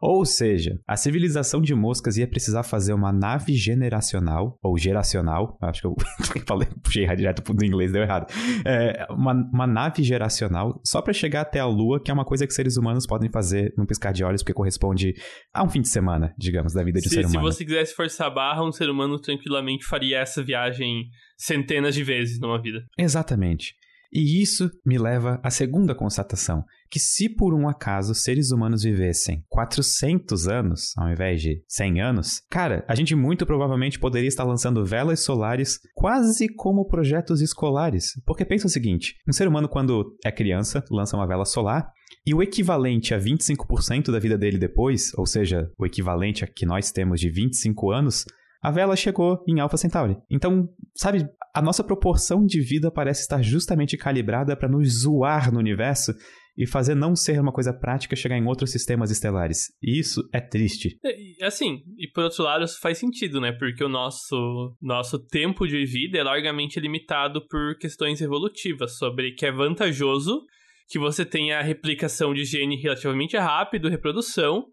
Ou 0.00 0.24
seja, 0.24 0.78
a 0.86 0.96
civilização 0.96 1.60
de 1.60 1.74
moscas 1.74 2.16
ia 2.16 2.26
precisar 2.28 2.62
fazer 2.62 2.92
uma 2.92 3.12
nave 3.12 3.54
generacional, 3.54 4.58
ou 4.62 4.76
geracional, 4.78 5.56
acho 5.62 5.80
que 5.80 5.86
eu 5.86 5.96
falei, 6.46 6.68
puxei 6.82 7.06
direto 7.16 7.42
do 7.52 7.64
inglês, 7.64 7.92
deu 7.92 8.02
errado. 8.02 8.26
É, 8.64 9.06
uma, 9.10 9.32
uma 9.32 9.66
nave 9.66 10.02
geracional 10.02 10.80
só 10.84 11.00
para 11.00 11.12
chegar 11.12 11.42
até 11.42 11.60
a 11.60 11.66
Lua, 11.66 12.02
que 12.02 12.10
é 12.10 12.14
uma 12.14 12.24
coisa 12.24 12.46
que 12.46 12.52
seres 12.52 12.76
humanos 12.76 13.06
podem 13.06 13.30
fazer 13.30 13.72
num 13.76 13.86
piscar 13.86 14.12
de 14.12 14.24
olhos, 14.24 14.42
porque 14.42 14.52
corresponde 14.52 15.14
a 15.52 15.62
um 15.62 15.68
fim 15.68 15.80
de 15.80 15.88
semana, 15.88 16.34
digamos, 16.38 16.72
da 16.72 16.82
vida 16.82 17.00
de 17.00 17.06
um 17.06 17.10
Se, 17.10 17.14
ser 17.16 17.24
se 17.24 17.36
humano. 17.36 17.52
você 17.52 17.64
quisesse 17.64 17.94
forçar 17.94 18.26
a 18.26 18.30
barra, 18.30 18.64
um 18.64 18.72
ser 18.72 18.90
humano 18.90 19.18
tranquilamente 19.20 19.84
faria 19.84 20.18
essa 20.18 20.42
viagem 20.42 21.04
centenas 21.36 21.94
de 21.94 22.02
vezes 22.02 22.38
numa 22.40 22.60
vida. 22.60 22.80
Exatamente. 22.98 23.74
E 24.12 24.40
isso 24.40 24.70
me 24.84 24.98
leva 24.98 25.40
à 25.42 25.50
segunda 25.50 25.94
constatação, 25.94 26.64
que 26.90 26.98
se 26.98 27.28
por 27.28 27.54
um 27.54 27.68
acaso 27.68 28.14
seres 28.14 28.50
humanos 28.50 28.82
vivessem 28.82 29.44
400 29.48 30.48
anos 30.48 30.92
ao 30.96 31.10
invés 31.10 31.40
de 31.40 31.62
100 31.68 32.00
anos, 32.00 32.42
cara, 32.50 32.84
a 32.88 32.94
gente 32.94 33.14
muito 33.14 33.46
provavelmente 33.46 33.98
poderia 33.98 34.28
estar 34.28 34.44
lançando 34.44 34.84
velas 34.84 35.20
solares 35.20 35.78
quase 35.94 36.48
como 36.54 36.86
projetos 36.86 37.40
escolares. 37.40 38.12
Porque 38.24 38.44
pensa 38.44 38.66
o 38.66 38.70
seguinte, 38.70 39.16
um 39.28 39.32
ser 39.32 39.48
humano 39.48 39.68
quando 39.68 40.16
é 40.24 40.30
criança 40.30 40.84
lança 40.90 41.16
uma 41.16 41.26
vela 41.26 41.44
solar 41.44 41.90
e 42.26 42.34
o 42.34 42.42
equivalente 42.42 43.14
a 43.14 43.18
25% 43.20 44.10
da 44.10 44.18
vida 44.18 44.36
dele 44.36 44.58
depois, 44.58 45.12
ou 45.16 45.26
seja, 45.26 45.70
o 45.78 45.86
equivalente 45.86 46.44
a 46.44 46.46
que 46.46 46.66
nós 46.66 46.90
temos 46.90 47.20
de 47.20 47.30
25 47.30 47.92
anos, 47.92 48.24
a 48.60 48.70
vela 48.70 48.96
chegou 48.96 49.44
em 49.46 49.60
Alpha 49.60 49.76
Centauri. 49.76 50.16
Então, 50.28 50.68
sabe, 50.96 51.28
a 51.54 51.62
nossa 51.62 51.84
proporção 51.84 52.44
de 52.44 52.60
vida 52.60 52.90
parece 52.90 53.20
estar 53.20 53.42
justamente 53.42 53.96
calibrada 53.96 54.56
para 54.56 54.68
nos 54.68 55.02
zoar 55.02 55.52
no 55.52 55.60
universo 55.60 56.12
e 56.56 56.66
fazer 56.66 56.94
não 56.94 57.14
ser 57.14 57.40
uma 57.40 57.52
coisa 57.52 57.72
prática 57.72 58.16
chegar 58.16 58.38
em 58.38 58.46
outros 58.46 58.70
sistemas 58.70 59.10
estelares. 59.10 59.66
E 59.82 59.98
isso 59.98 60.22
é 60.32 60.40
triste. 60.40 60.98
E, 61.04 61.26
Assim, 61.42 61.82
e 61.98 62.08
por 62.08 62.24
outro 62.24 62.42
lado, 62.42 62.64
isso 62.64 62.80
faz 62.80 62.98
sentido, 62.98 63.40
né? 63.40 63.52
Porque 63.52 63.84
o 63.84 63.88
nosso, 63.88 64.74
nosso 64.80 65.18
tempo 65.18 65.66
de 65.66 65.84
vida 65.84 66.18
é 66.18 66.22
largamente 66.22 66.80
limitado 66.80 67.46
por 67.46 67.76
questões 67.78 68.20
evolutivas, 68.20 68.96
sobre 68.96 69.32
que 69.32 69.44
é 69.44 69.52
vantajoso 69.52 70.42
que 70.88 70.98
você 70.98 71.24
tenha 71.24 71.58
a 71.58 71.62
replicação 71.62 72.32
de 72.32 72.44
gene 72.44 72.76
relativamente 72.76 73.36
rápido, 73.36 73.88
reprodução, 73.88 74.66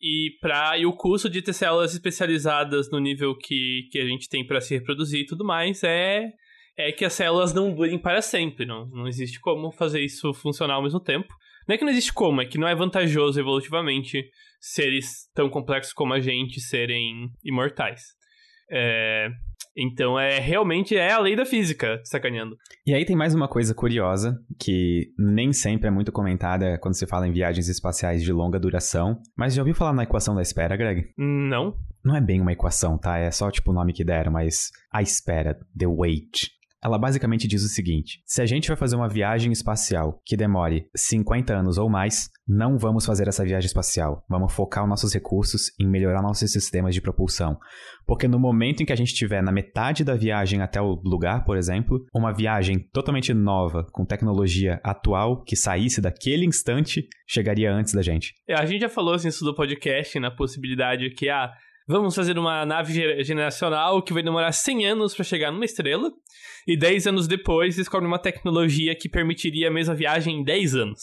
e, 0.00 0.36
pra, 0.40 0.76
e 0.76 0.84
o 0.84 0.92
custo 0.92 1.30
de 1.30 1.40
ter 1.40 1.52
células 1.52 1.92
especializadas 1.92 2.90
no 2.90 2.98
nível 2.98 3.36
que, 3.36 3.88
que 3.90 4.00
a 4.00 4.04
gente 4.04 4.28
tem 4.28 4.44
para 4.44 4.60
se 4.60 4.74
reproduzir 4.74 5.20
e 5.20 5.26
tudo 5.26 5.44
mais 5.44 5.84
é, 5.84 6.32
é 6.88 6.92
que 6.92 7.04
as 7.04 7.12
células 7.12 7.52
não 7.52 7.72
durem 7.72 7.98
para 7.98 8.22
sempre. 8.22 8.66
Não, 8.66 8.86
não 8.86 9.06
existe 9.06 9.40
como 9.40 9.70
fazer 9.72 10.00
isso 10.00 10.32
funcionar 10.34 10.74
ao 10.74 10.82
mesmo 10.82 11.00
tempo. 11.00 11.28
Não 11.66 11.74
é 11.74 11.78
que 11.78 11.84
não 11.84 11.92
existe 11.92 12.12
como, 12.12 12.40
é 12.40 12.44
que 12.44 12.58
não 12.58 12.66
é 12.66 12.74
vantajoso 12.74 13.38
evolutivamente 13.38 14.24
seres 14.60 15.28
tão 15.34 15.48
complexos 15.48 15.92
como 15.92 16.12
a 16.12 16.20
gente 16.20 16.60
serem 16.60 17.30
imortais. 17.44 18.02
É, 18.70 19.28
então 19.76 20.18
é 20.18 20.38
realmente 20.38 20.96
é 20.96 21.12
a 21.12 21.18
lei 21.18 21.36
da 21.36 21.44
física 21.44 22.00
sacaneando. 22.04 22.56
E 22.86 22.94
aí 22.94 23.04
tem 23.04 23.16
mais 23.16 23.34
uma 23.34 23.48
coisa 23.48 23.74
curiosa, 23.74 24.38
que 24.58 25.12
nem 25.18 25.52
sempre 25.52 25.88
é 25.88 25.90
muito 25.90 26.12
comentada 26.12 26.78
quando 26.78 26.96
se 26.96 27.06
fala 27.06 27.26
em 27.26 27.32
viagens 27.32 27.68
espaciais 27.68 28.22
de 28.22 28.32
longa 28.32 28.58
duração. 28.58 29.20
Mas 29.36 29.54
já 29.54 29.62
ouviu 29.62 29.74
falar 29.74 29.92
na 29.92 30.04
equação 30.04 30.34
da 30.34 30.42
espera, 30.42 30.76
Greg? 30.76 31.12
Não? 31.16 31.74
Não 32.04 32.16
é 32.16 32.20
bem 32.20 32.40
uma 32.40 32.52
equação, 32.52 32.98
tá? 32.98 33.18
É 33.18 33.30
só 33.30 33.50
tipo 33.50 33.70
o 33.70 33.74
nome 33.74 33.92
que 33.92 34.04
deram, 34.04 34.32
mas 34.32 34.70
a 34.92 35.00
espera, 35.02 35.58
the 35.78 35.86
wait. 35.86 36.50
Ela 36.84 36.98
basicamente 36.98 37.46
diz 37.46 37.62
o 37.62 37.68
seguinte: 37.68 38.22
se 38.26 38.42
a 38.42 38.46
gente 38.46 38.68
vai 38.68 38.76
fazer 38.76 38.96
uma 38.96 39.08
viagem 39.08 39.52
espacial 39.52 40.20
que 40.24 40.36
demore 40.36 40.86
50 40.96 41.54
anos 41.54 41.78
ou 41.78 41.88
mais, 41.88 42.28
não 42.46 42.76
vamos 42.76 43.06
fazer 43.06 43.28
essa 43.28 43.44
viagem 43.44 43.66
espacial. 43.66 44.24
Vamos 44.28 44.52
focar 44.52 44.82
os 44.82 44.90
nossos 44.90 45.14
recursos 45.14 45.70
em 45.80 45.88
melhorar 45.88 46.22
nossos 46.22 46.50
sistemas 46.50 46.94
de 46.94 47.00
propulsão. 47.00 47.58
Porque 48.06 48.26
no 48.26 48.38
momento 48.38 48.82
em 48.82 48.86
que 48.86 48.92
a 48.92 48.96
gente 48.96 49.12
estiver 49.12 49.42
na 49.42 49.52
metade 49.52 50.04
da 50.04 50.14
viagem 50.14 50.60
até 50.60 50.80
o 50.80 51.00
lugar, 51.04 51.44
por 51.44 51.56
exemplo, 51.56 52.04
uma 52.14 52.32
viagem 52.32 52.80
totalmente 52.92 53.32
nova, 53.32 53.86
com 53.92 54.04
tecnologia 54.04 54.80
atual, 54.82 55.42
que 55.44 55.54
saísse 55.54 56.00
daquele 56.00 56.44
instante, 56.44 57.08
chegaria 57.28 57.72
antes 57.72 57.94
da 57.94 58.02
gente. 58.02 58.34
É, 58.48 58.54
A 58.54 58.66
gente 58.66 58.80
já 58.80 58.88
falou 58.88 59.14
assim, 59.14 59.28
isso 59.28 59.44
do 59.44 59.54
podcast, 59.54 60.18
na 60.18 60.30
possibilidade 60.30 61.10
que, 61.10 61.28
ah, 61.28 61.52
vamos 61.92 62.14
fazer 62.14 62.36
uma 62.38 62.66
nave 62.66 62.92
ge- 62.92 63.22
generacional 63.22 64.02
que 64.02 64.12
vai 64.12 64.22
demorar 64.22 64.50
100 64.50 64.86
anos 64.86 65.14
para 65.14 65.24
chegar 65.24 65.52
numa 65.52 65.64
estrela, 65.64 66.10
e 66.66 66.76
10 66.76 67.06
anos 67.06 67.28
depois 67.28 67.76
descobre 67.76 68.06
uma 68.06 68.18
tecnologia 68.18 68.94
que 68.94 69.08
permitiria 69.08 69.68
a 69.68 69.70
mesma 69.70 69.94
viagem 69.94 70.40
em 70.40 70.44
10 70.44 70.74
anos. 70.74 71.00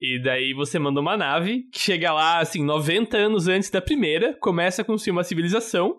E 0.00 0.22
daí 0.22 0.52
você 0.54 0.78
manda 0.78 1.00
uma 1.00 1.16
nave 1.16 1.64
que 1.72 1.78
chega 1.78 2.12
lá, 2.12 2.38
assim, 2.38 2.64
90 2.64 3.16
anos 3.16 3.48
antes 3.48 3.70
da 3.70 3.80
primeira, 3.80 4.36
começa 4.40 4.82
a 4.82 4.84
construir 4.84 5.12
uma 5.12 5.24
civilização, 5.24 5.96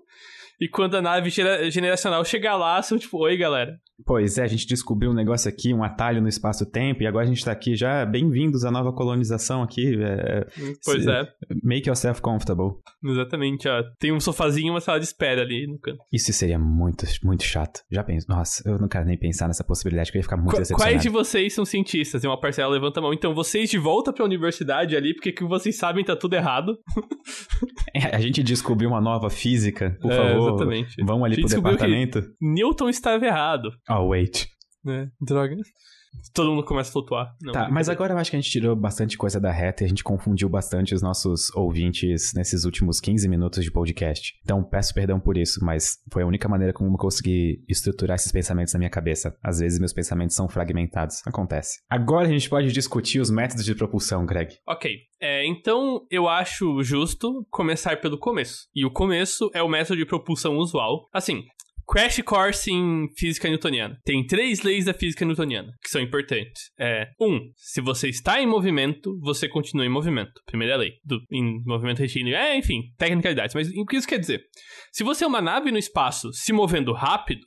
e 0.60 0.67
quando 0.67 0.95
a 0.95 1.01
nave 1.01 1.29
gera- 1.29 1.69
generacional 1.69 2.24
chega 2.24 2.55
lá, 2.55 2.81
são 2.81 2.98
tipo, 2.98 3.17
oi 3.17 3.36
galera. 3.38 3.77
Pois 4.03 4.37
é, 4.37 4.43
a 4.43 4.47
gente 4.47 4.67
descobriu 4.67 5.09
um 5.09 5.13
negócio 5.13 5.47
aqui, 5.47 5.73
um 5.73 5.81
atalho 5.81 6.21
no 6.21 6.27
espaço-tempo, 6.27 7.01
e 7.01 7.07
agora 7.07 7.23
a 7.23 7.27
gente 7.27 7.43
tá 7.45 7.51
aqui 7.53 7.75
já. 7.75 8.05
Bem-vindos 8.05 8.65
à 8.65 8.71
nova 8.71 8.91
colonização 8.91 9.63
aqui. 9.63 9.95
é, 10.03 10.45
Pois 10.83 11.03
Se- 11.03 11.09
é, 11.09 11.23
Make 11.63 11.87
yourself 11.87 12.21
comfortable. 12.21 12.71
exatamente, 13.03 13.69
ó. 13.69 13.81
Tem 13.97 14.11
um 14.11 14.19
sofazinho 14.19 14.67
e 14.67 14.71
uma 14.71 14.81
sala 14.81 14.99
de 14.99 15.05
espera 15.05 15.41
ali 15.43 15.65
no 15.65 15.79
canto. 15.79 15.99
Isso 16.11 16.33
seria 16.33 16.59
muito, 16.59 17.05
muito 17.23 17.43
chato. 17.43 17.79
Já 17.89 18.03
penso. 18.03 18.25
Nossa, 18.27 18.67
eu 18.69 18.77
não 18.77 18.89
quero 18.89 19.05
nem 19.05 19.17
pensar 19.17 19.47
nessa 19.47 19.63
possibilidade, 19.63 20.11
que 20.11 20.17
eu 20.17 20.19
ia 20.19 20.23
ficar 20.23 20.35
muito 20.37 20.51
Qu- 20.51 20.57
decepcionado. 20.59 20.91
Quais 20.93 21.01
de 21.01 21.09
vocês 21.09 21.53
são 21.53 21.63
cientistas? 21.63 22.21
E 22.21 22.27
uma 22.27 22.39
parcela 22.39 22.73
levanta 22.73 22.99
a 22.99 23.03
mão. 23.03 23.13
Então, 23.13 23.33
vocês 23.33 23.69
de 23.69 23.77
volta 23.77 24.11
pra 24.11 24.25
universidade 24.25 24.95
ali, 24.97 25.13
porque 25.13 25.29
o 25.29 25.35
que 25.35 25.45
vocês 25.45 25.77
sabem 25.77 26.03
tá 26.03 26.17
tudo 26.17 26.33
errado. 26.33 26.77
A 28.11 28.19
gente 28.19 28.43
descobriu 28.43 28.89
uma 28.89 28.99
nova 28.99 29.29
física, 29.29 29.97
por 30.01 30.11
é, 30.11 30.15
favor. 30.17 30.49
Exatamente. 30.49 30.95
Vamos 31.05 31.23
ali 31.23 31.39
pro 31.41 31.49
departamento. 31.49 32.21
Newton 32.41 32.89
estava 32.89 33.25
errado. 33.25 33.69
Oh, 33.89 34.10
wait. 34.10 34.48
É, 34.88 35.08
droga. 35.20 35.56
Todo 36.34 36.51
mundo 36.51 36.63
começa 36.63 36.89
a 36.89 36.94
flutuar. 36.94 37.36
Não, 37.42 37.54
tá, 37.54 37.70
mas 37.70 37.89
agora 37.89 38.13
eu 38.13 38.18
acho 38.18 38.30
que 38.30 38.38
a 38.38 38.39
gente 38.39 38.51
tirou 38.51 38.75
bastante 38.75 39.18
coisa 39.18 39.39
da 39.39 39.51
reta 39.51 39.84
e 39.84 39.86
a 39.86 39.88
gente 39.88 40.04
confundiu 40.04 40.50
bastante 40.50 40.94
os 40.94 41.01
nossos 41.01 41.54
ouvintes 41.56 42.34
nesses 42.34 42.65
últimos 42.65 43.00
15 43.00 43.27
minutos 43.27 43.63
de 43.63 43.72
podcast. 43.72 44.34
Então 44.44 44.63
peço 44.63 44.94
perdão 44.94 45.20
por 45.20 45.38
isso, 45.38 45.63
mas 45.63 45.98
foi 46.12 46.24
a 46.24 46.27
única 46.27 46.48
maneira 46.48 46.74
como 46.74 46.94
eu 46.94 46.98
consegui 46.98 47.63
estruturar 47.68 48.15
esses 48.15 48.32
pensamentos 48.32 48.74
na 48.74 48.80
minha 48.80 48.89
cabeça. 48.89 49.36
Às 49.44 49.60
vezes 49.60 49.80
meus 49.80 49.94
pensamentos 49.94 50.36
são 50.36 50.48
fragmentados. 50.48 51.22
Acontece. 51.25 51.80
Agora 51.89 52.27
a 52.27 52.32
gente 52.32 52.50
pode 52.50 52.72
discutir 52.72 53.20
os 53.20 53.30
métodos 53.30 53.65
de 53.65 53.75
propulsão, 53.75 54.25
Greg. 54.25 54.56
Ok. 54.68 54.92
É, 55.22 55.46
então 55.48 56.06
eu 56.12 56.27
acho 56.27 56.84
justo 56.84 57.46
começar 57.50 58.00
pelo 58.01 58.18
começo. 58.18 58.68
E 58.75 58.86
o 58.86 58.92
começo 58.92 59.50
é 59.54 59.63
o 59.63 59.70
método 59.70 59.98
de 59.98 60.06
propulsão 60.06 60.58
usual. 60.58 61.08
Assim, 61.13 61.44
Crash 61.88 62.22
Course 62.24 62.72
em 62.72 63.08
Física 63.15 63.48
Newtoniana. 63.48 64.00
Tem 64.04 64.25
três 64.25 64.63
leis 64.63 64.86
da 64.86 64.94
física 64.94 65.24
newtoniana 65.24 65.72
que 65.84 65.89
são 65.89 66.01
importantes. 66.01 66.72
É, 66.80 67.10
um, 67.22 67.39
se 67.56 67.80
você 67.80 68.10
está 68.10 68.42
em 68.42 68.48
movimento, 68.48 69.18
você 69.22 69.48
continua 69.48 69.86
em 69.86 69.89
movimento. 69.89 70.34
Primeira 70.46 70.75
lei. 70.75 70.94
Do, 71.04 71.22
em 71.32 71.62
movimento 71.63 72.00
retilíneo. 72.00 72.36
É, 72.36 72.58
enfim, 72.58 72.82
tecnicalidades. 72.98 73.54
Mas 73.54 73.70
o 73.70 73.86
que 73.86 73.98
isso 73.98 74.08
quer 74.08 74.20
dizer? 74.20 74.42
Se 74.92 75.04
você 75.04 75.24
é 75.24 75.27
uma 75.27 75.42
nave 75.42 75.72
no 75.72 75.77
espaço 75.77 76.34
se 76.34 76.51
movendo 76.51 76.92
rápido, 76.92 77.42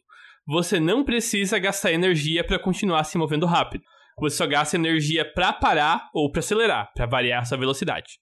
você 0.47 0.78
não 0.78 1.04
precisa 1.04 1.59
gastar 1.59 1.92
energia 1.92 2.45
para 2.45 2.59
continuar 2.59 3.04
se 3.04 3.18
movendo 3.18 3.45
rápido. 3.45 3.85
Você 4.21 4.37
só 4.37 4.47
gasta 4.47 4.76
energia 4.76 5.25
para 5.25 5.52
parar 5.52 6.09
ou 6.14 6.30
para 6.30 6.40
acelerar, 6.40 6.90
para 6.95 7.07
variar 7.07 7.45
sua 7.45 7.59
velocidade. 7.59 8.18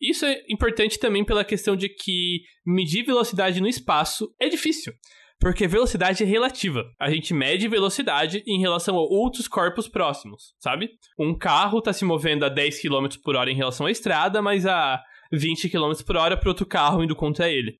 Isso 0.00 0.26
é 0.26 0.42
importante 0.48 0.98
também 0.98 1.24
pela 1.24 1.44
questão 1.44 1.74
de 1.74 1.88
que 1.88 2.40
medir 2.66 3.04
velocidade 3.04 3.60
no 3.60 3.68
espaço 3.68 4.34
é 4.40 4.48
difícil. 4.48 4.92
Porque 5.38 5.68
velocidade 5.68 6.22
é 6.22 6.26
relativa. 6.26 6.84
A 6.98 7.10
gente 7.10 7.34
mede 7.34 7.68
velocidade 7.68 8.42
em 8.46 8.58
relação 8.60 8.96
a 8.96 9.02
outros 9.02 9.46
corpos 9.46 9.86
próximos, 9.86 10.54
sabe? 10.58 10.90
Um 11.18 11.36
carro 11.36 11.78
está 11.78 11.92
se 11.92 12.04
movendo 12.04 12.44
a 12.44 12.48
10 12.48 12.80
km 12.80 13.06
por 13.22 13.36
hora 13.36 13.50
em 13.50 13.56
relação 13.56 13.86
à 13.86 13.90
estrada, 13.90 14.40
mas 14.40 14.66
a 14.66 15.02
20 15.32 15.68
km 15.68 15.92
por 16.06 16.16
hora 16.16 16.36
para 16.36 16.48
outro 16.48 16.66
carro 16.66 17.02
indo 17.02 17.14
contra 17.14 17.50
ele. 17.50 17.78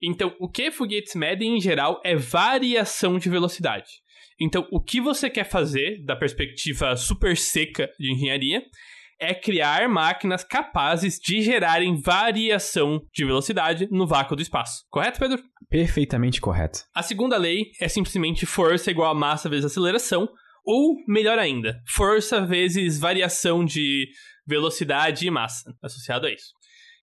Então, 0.00 0.34
o 0.40 0.48
que 0.48 0.70
foguetes 0.70 1.14
medem 1.14 1.56
em 1.56 1.60
geral 1.60 2.00
é 2.04 2.16
variação 2.16 3.18
de 3.18 3.28
velocidade. 3.28 4.02
Então, 4.40 4.66
o 4.72 4.80
que 4.80 5.00
você 5.00 5.30
quer 5.30 5.44
fazer, 5.44 6.02
da 6.04 6.16
perspectiva 6.16 6.96
super 6.96 7.36
seca 7.36 7.88
de 7.98 8.12
engenharia, 8.12 8.62
é 9.22 9.32
criar 9.32 9.88
máquinas 9.88 10.42
capazes 10.42 11.16
de 11.16 11.40
gerarem 11.42 12.00
variação 12.00 13.00
de 13.14 13.24
velocidade 13.24 13.86
no 13.88 14.04
vácuo 14.04 14.34
do 14.34 14.42
espaço. 14.42 14.84
Correto, 14.90 15.20
Pedro? 15.20 15.40
Perfeitamente 15.70 16.40
correto. 16.40 16.80
A 16.92 17.04
segunda 17.04 17.36
lei 17.36 17.70
é 17.80 17.86
simplesmente 17.86 18.44
força 18.44 18.90
igual 18.90 19.12
a 19.12 19.14
massa 19.14 19.48
vezes 19.48 19.66
aceleração, 19.66 20.28
ou 20.64 20.96
melhor 21.06 21.38
ainda, 21.38 21.80
força 21.88 22.44
vezes 22.44 22.98
variação 22.98 23.64
de 23.64 24.08
velocidade 24.44 25.24
e 25.24 25.30
massa 25.30 25.72
associado 25.80 26.26
a 26.26 26.32
isso. 26.32 26.52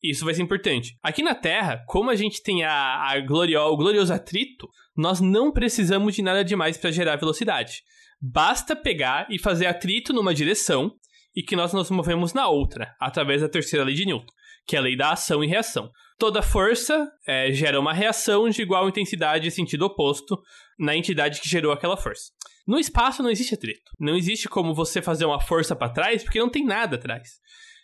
Isso 0.03 0.25
vai 0.25 0.33
ser 0.33 0.41
importante. 0.41 0.97
Aqui 1.03 1.21
na 1.21 1.35
Terra, 1.35 1.83
como 1.87 2.09
a 2.09 2.15
gente 2.15 2.41
tem 2.41 2.63
a, 2.63 2.71
a 2.71 3.17
o 3.19 3.77
glorioso 3.77 4.11
atrito, 4.11 4.67
nós 4.95 5.21
não 5.21 5.51
precisamos 5.51 6.15
de 6.15 6.23
nada 6.23 6.43
demais 6.43 6.77
para 6.77 6.91
gerar 6.91 7.15
velocidade. 7.17 7.83
Basta 8.19 8.75
pegar 8.75 9.27
e 9.29 9.37
fazer 9.37 9.67
atrito 9.67 10.13
numa 10.13 10.33
direção 10.33 10.91
e 11.37 11.43
que 11.43 11.55
nós 11.55 11.71
nos 11.71 11.91
movemos 11.91 12.33
na 12.33 12.47
outra, 12.47 12.95
através 12.99 13.41
da 13.41 13.47
terceira 13.47 13.85
lei 13.85 13.93
de 13.93 14.07
Newton, 14.07 14.33
que 14.65 14.75
é 14.75 14.79
a 14.79 14.81
lei 14.81 14.97
da 14.97 15.11
ação 15.11 15.43
e 15.43 15.47
reação. 15.47 15.91
Toda 16.17 16.41
força 16.41 17.07
é, 17.27 17.51
gera 17.51 17.79
uma 17.79 17.93
reação 17.93 18.49
de 18.49 18.63
igual 18.63 18.89
intensidade 18.89 19.47
e 19.47 19.51
sentido 19.51 19.85
oposto 19.85 20.41
na 20.79 20.95
entidade 20.95 21.39
que 21.39 21.47
gerou 21.47 21.71
aquela 21.71 21.95
força. 21.95 22.31
No 22.67 22.79
espaço 22.79 23.21
não 23.21 23.29
existe 23.29 23.53
atrito. 23.53 23.91
Não 23.99 24.15
existe 24.15 24.49
como 24.49 24.73
você 24.73 24.99
fazer 24.99 25.25
uma 25.25 25.39
força 25.39 25.75
para 25.75 25.93
trás, 25.93 26.23
porque 26.23 26.39
não 26.39 26.49
tem 26.49 26.65
nada 26.65 26.95
atrás. 26.95 27.33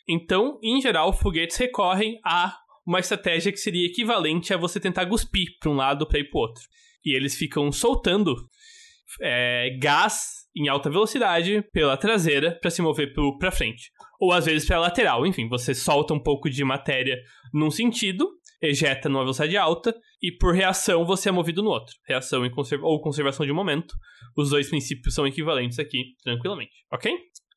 Então, 0.09 0.57
em 0.63 0.81
geral, 0.81 1.13
foguetes 1.13 1.55
recorrem 1.55 2.19
a 2.25 2.57
uma 2.83 2.99
estratégia 2.99 3.51
que 3.51 3.59
seria 3.59 3.85
equivalente 3.85 4.51
a 4.51 4.57
você 4.57 4.79
tentar 4.79 5.05
cuspir 5.05 5.59
para 5.59 5.69
um 5.69 5.75
lado 5.75 6.07
para 6.07 6.17
ir 6.17 6.27
para 6.27 6.39
o 6.39 6.41
outro. 6.41 6.63
E 7.05 7.15
eles 7.15 7.35
ficam 7.35 7.71
soltando 7.71 8.35
é, 9.21 9.77
gás 9.79 10.43
em 10.55 10.67
alta 10.67 10.89
velocidade 10.89 11.63
pela 11.71 11.97
traseira 11.97 12.57
para 12.61 12.69
se 12.69 12.81
mover 12.81 13.13
para 13.39 13.51
frente. 13.51 13.91
Ou 14.19 14.31
às 14.31 14.45
vezes 14.45 14.67
para 14.67 14.79
lateral. 14.79 15.25
Enfim, 15.25 15.47
você 15.49 15.73
solta 15.73 16.13
um 16.13 16.19
pouco 16.19 16.49
de 16.49 16.63
matéria 16.63 17.17
num 17.53 17.71
sentido, 17.71 18.29
ejeta 18.61 19.09
numa 19.09 19.21
velocidade 19.21 19.57
alta, 19.57 19.95
e 20.21 20.31
por 20.31 20.53
reação 20.53 21.05
você 21.05 21.29
é 21.29 21.31
movido 21.31 21.61
no 21.61 21.69
outro. 21.69 21.95
Reação 22.07 22.47
conserva 22.49 22.85
ou 22.85 23.01
conservação 23.01 23.45
de 23.45 23.51
momento. 23.51 23.95
Os 24.37 24.49
dois 24.49 24.69
princípios 24.69 25.13
são 25.13 25.27
equivalentes 25.27 25.79
aqui, 25.79 26.15
tranquilamente. 26.23 26.73
Ok? 26.91 27.11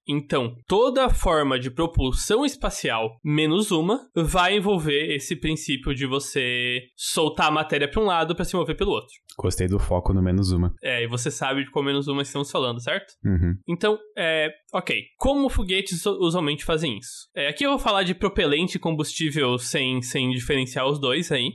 Então, 0.08 0.56
toda 0.66 1.08
forma 1.08 1.58
de 1.58 1.70
propulsão 1.70 2.44
espacial 2.44 3.18
menos 3.24 3.70
uma 3.70 4.08
vai 4.14 4.56
envolver 4.56 5.14
esse 5.14 5.34
princípio 5.34 5.94
de 5.94 6.06
você 6.06 6.82
soltar 6.94 7.48
a 7.48 7.50
matéria 7.50 7.90
para 7.90 8.00
um 8.00 8.06
lado 8.06 8.34
para 8.34 8.44
se 8.44 8.54
mover 8.54 8.76
pelo 8.76 8.92
outro. 8.92 9.12
Gostei 9.36 9.66
do 9.66 9.78
foco 9.78 10.14
no 10.14 10.22
menos 10.22 10.52
uma. 10.52 10.72
É, 10.82 11.02
e 11.02 11.06
você 11.06 11.30
sabe 11.30 11.64
de 11.64 11.70
qual 11.70 11.84
menos 11.84 12.08
uma 12.08 12.22
estamos 12.22 12.50
falando, 12.50 12.80
certo? 12.80 13.12
Uhum. 13.24 13.54
Então, 13.68 13.98
é, 14.16 14.50
ok. 14.72 15.02
Como 15.18 15.50
foguetes 15.50 16.06
usualmente 16.06 16.64
fazem 16.64 16.98
isso? 16.98 17.28
É, 17.34 17.48
aqui 17.48 17.64
eu 17.64 17.70
vou 17.70 17.78
falar 17.78 18.02
de 18.02 18.14
propelente 18.14 18.76
e 18.76 18.80
combustível 18.80 19.58
sem, 19.58 20.00
sem 20.00 20.30
diferenciar 20.30 20.86
os 20.86 20.98
dois 21.00 21.30
aí. 21.32 21.50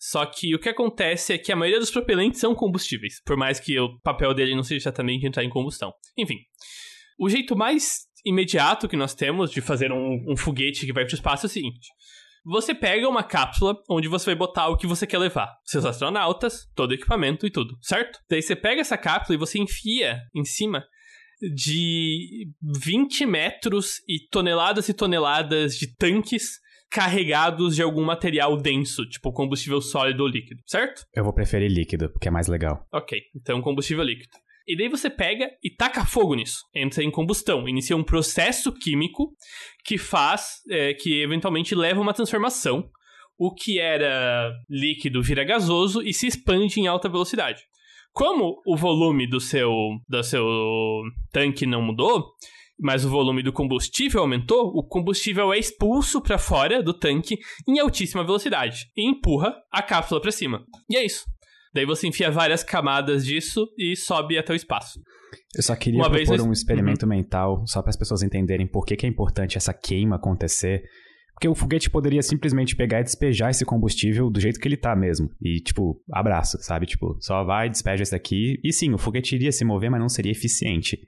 Só 0.00 0.24
que 0.24 0.54
o 0.54 0.60
que 0.60 0.68
acontece 0.68 1.32
é 1.32 1.38
que 1.38 1.50
a 1.50 1.56
maioria 1.56 1.80
dos 1.80 1.90
propelentes 1.90 2.40
são 2.40 2.54
combustíveis, 2.54 3.20
por 3.24 3.36
mais 3.36 3.58
que 3.58 3.78
o 3.80 3.98
papel 4.00 4.32
dele 4.32 4.54
não 4.54 4.62
seja 4.62 4.88
exatamente 4.88 5.26
entrar 5.26 5.42
em 5.42 5.50
combustão. 5.50 5.92
Enfim, 6.16 6.36
o 7.18 7.28
jeito 7.28 7.56
mais 7.56 8.06
imediato 8.24 8.88
que 8.88 8.96
nós 8.96 9.14
temos 9.14 9.50
de 9.50 9.60
fazer 9.60 9.92
um, 9.92 10.24
um 10.28 10.36
foguete 10.36 10.86
que 10.86 10.92
vai 10.92 11.04
para 11.04 11.12
o 11.12 11.14
espaço 11.14 11.46
é 11.46 11.48
o 11.48 11.50
seguinte: 11.50 11.88
você 12.44 12.74
pega 12.74 13.08
uma 13.08 13.22
cápsula 13.22 13.76
onde 13.90 14.08
você 14.08 14.26
vai 14.26 14.34
botar 14.34 14.68
o 14.68 14.76
que 14.76 14.86
você 14.86 15.06
quer 15.06 15.18
levar, 15.18 15.52
seus 15.64 15.84
astronautas, 15.84 16.66
todo 16.74 16.92
o 16.92 16.94
equipamento 16.94 17.46
e 17.46 17.50
tudo, 17.50 17.76
certo? 17.82 18.18
Daí 18.28 18.42
você 18.42 18.56
pega 18.56 18.80
essa 18.80 18.96
cápsula 18.96 19.34
e 19.34 19.38
você 19.38 19.58
enfia 19.58 20.20
em 20.34 20.44
cima 20.44 20.84
de 21.54 22.50
20 22.84 23.26
metros 23.26 24.00
e 24.08 24.26
toneladas 24.30 24.88
e 24.88 24.94
toneladas 24.94 25.76
de 25.76 25.94
tanques 25.94 26.58
carregados 26.90 27.76
de 27.76 27.82
algum 27.82 28.04
material 28.04 28.56
denso, 28.56 29.06
tipo 29.08 29.32
combustível 29.32 29.80
sólido 29.80 30.22
ou 30.22 30.28
líquido, 30.28 30.60
certo? 30.66 31.04
Eu 31.14 31.22
vou 31.22 31.32
preferir 31.32 31.70
líquido, 31.70 32.10
porque 32.10 32.28
é 32.28 32.30
mais 32.30 32.48
legal. 32.48 32.86
Ok, 32.92 33.20
então 33.36 33.60
combustível 33.60 34.02
líquido. 34.02 34.32
E 34.68 34.76
daí 34.76 34.88
você 34.88 35.08
pega 35.08 35.50
e 35.64 35.70
taca 35.70 36.04
fogo 36.04 36.34
nisso. 36.34 36.58
Entra 36.74 37.02
em 37.02 37.10
combustão. 37.10 37.66
Inicia 37.66 37.96
um 37.96 38.04
processo 38.04 38.70
químico 38.70 39.32
que 39.82 39.96
faz, 39.96 40.60
é, 40.70 40.92
que 40.92 41.22
eventualmente 41.22 41.74
leva 41.74 42.00
a 42.00 42.02
uma 42.02 42.12
transformação. 42.12 42.90
O 43.38 43.54
que 43.54 43.78
era 43.78 44.52
líquido 44.68 45.22
vira 45.22 45.42
gasoso 45.42 46.02
e 46.02 46.12
se 46.12 46.26
expande 46.26 46.80
em 46.80 46.86
alta 46.86 47.08
velocidade. 47.08 47.62
Como 48.12 48.60
o 48.66 48.76
volume 48.76 49.26
do 49.26 49.40
seu, 49.40 49.72
do 50.06 50.22
seu 50.22 50.44
tanque 51.32 51.64
não 51.64 51.80
mudou, 51.80 52.26
mas 52.78 53.04
o 53.04 53.08
volume 53.08 53.42
do 53.42 53.52
combustível 53.52 54.20
aumentou, 54.20 54.66
o 54.74 54.86
combustível 54.86 55.52
é 55.52 55.58
expulso 55.58 56.20
para 56.20 56.36
fora 56.36 56.82
do 56.82 56.92
tanque 56.92 57.38
em 57.66 57.78
altíssima 57.78 58.24
velocidade 58.24 58.90
e 58.96 59.08
empurra 59.08 59.54
a 59.72 59.82
cápsula 59.82 60.20
para 60.20 60.32
cima. 60.32 60.64
E 60.90 60.96
é 60.96 61.04
isso. 61.04 61.24
Daí 61.78 61.86
você 61.86 62.08
enfia 62.08 62.28
várias 62.28 62.64
camadas 62.64 63.24
disso 63.24 63.72
e 63.78 63.94
sobe 63.94 64.36
até 64.36 64.52
o 64.52 64.56
espaço. 64.56 65.00
Eu 65.54 65.62
só 65.62 65.76
queria 65.76 66.00
Uma 66.00 66.10
propor 66.10 66.26
vez... 66.26 66.42
um 66.42 66.50
experimento 66.50 67.04
uhum. 67.04 67.10
mental, 67.10 67.62
só 67.68 67.80
para 67.80 67.90
as 67.90 67.96
pessoas 67.96 68.20
entenderem 68.20 68.66
por 68.66 68.84
que, 68.84 68.96
que 68.96 69.06
é 69.06 69.08
importante 69.08 69.56
essa 69.56 69.72
queima 69.72 70.16
acontecer. 70.16 70.82
Porque 71.34 71.46
o 71.46 71.54
foguete 71.54 71.88
poderia 71.88 72.20
simplesmente 72.20 72.74
pegar 72.74 72.98
e 72.98 73.04
despejar 73.04 73.50
esse 73.50 73.64
combustível 73.64 74.28
do 74.28 74.40
jeito 74.40 74.58
que 74.58 74.66
ele 74.66 74.76
tá 74.76 74.96
mesmo. 74.96 75.30
E, 75.40 75.60
tipo, 75.60 76.02
abraço, 76.12 76.58
sabe? 76.60 76.84
Tipo, 76.84 77.16
só 77.20 77.44
vai, 77.44 77.70
despeja 77.70 78.02
isso 78.02 78.10
daqui. 78.10 78.58
E 78.64 78.72
sim, 78.72 78.92
o 78.92 78.98
foguete 78.98 79.36
iria 79.36 79.52
se 79.52 79.64
mover, 79.64 79.88
mas 79.88 80.00
não 80.00 80.08
seria 80.08 80.32
eficiente. 80.32 80.98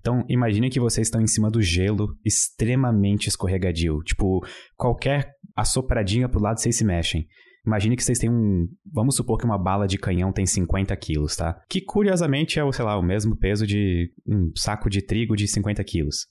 Então, 0.00 0.24
imagine 0.28 0.68
que 0.68 0.80
vocês 0.80 1.06
estão 1.06 1.20
em 1.20 1.28
cima 1.28 1.48
do 1.48 1.62
gelo, 1.62 2.08
extremamente 2.24 3.28
escorregadio. 3.28 4.02
Tipo, 4.02 4.44
qualquer 4.76 5.30
assopradinha 5.56 6.28
pro 6.28 6.42
lado 6.42 6.58
vocês 6.58 6.76
se 6.76 6.84
mexem. 6.84 7.24
Imagine 7.68 7.96
que 7.96 8.02
vocês 8.02 8.18
têm 8.18 8.30
um. 8.30 8.66
Vamos 8.90 9.14
supor 9.14 9.36
que 9.36 9.44
uma 9.44 9.58
bala 9.58 9.86
de 9.86 9.98
canhão 9.98 10.32
tem 10.32 10.46
50 10.46 10.96
quilos, 10.96 11.36
tá? 11.36 11.60
Que 11.68 11.82
curiosamente 11.82 12.58
é, 12.58 12.72
sei 12.72 12.84
lá, 12.84 12.98
o 12.98 13.02
mesmo 13.02 13.36
peso 13.36 13.66
de 13.66 14.10
um 14.26 14.50
saco 14.56 14.88
de 14.88 15.02
trigo 15.02 15.36
de 15.36 15.46
50 15.46 15.84
quilos. 15.84 16.26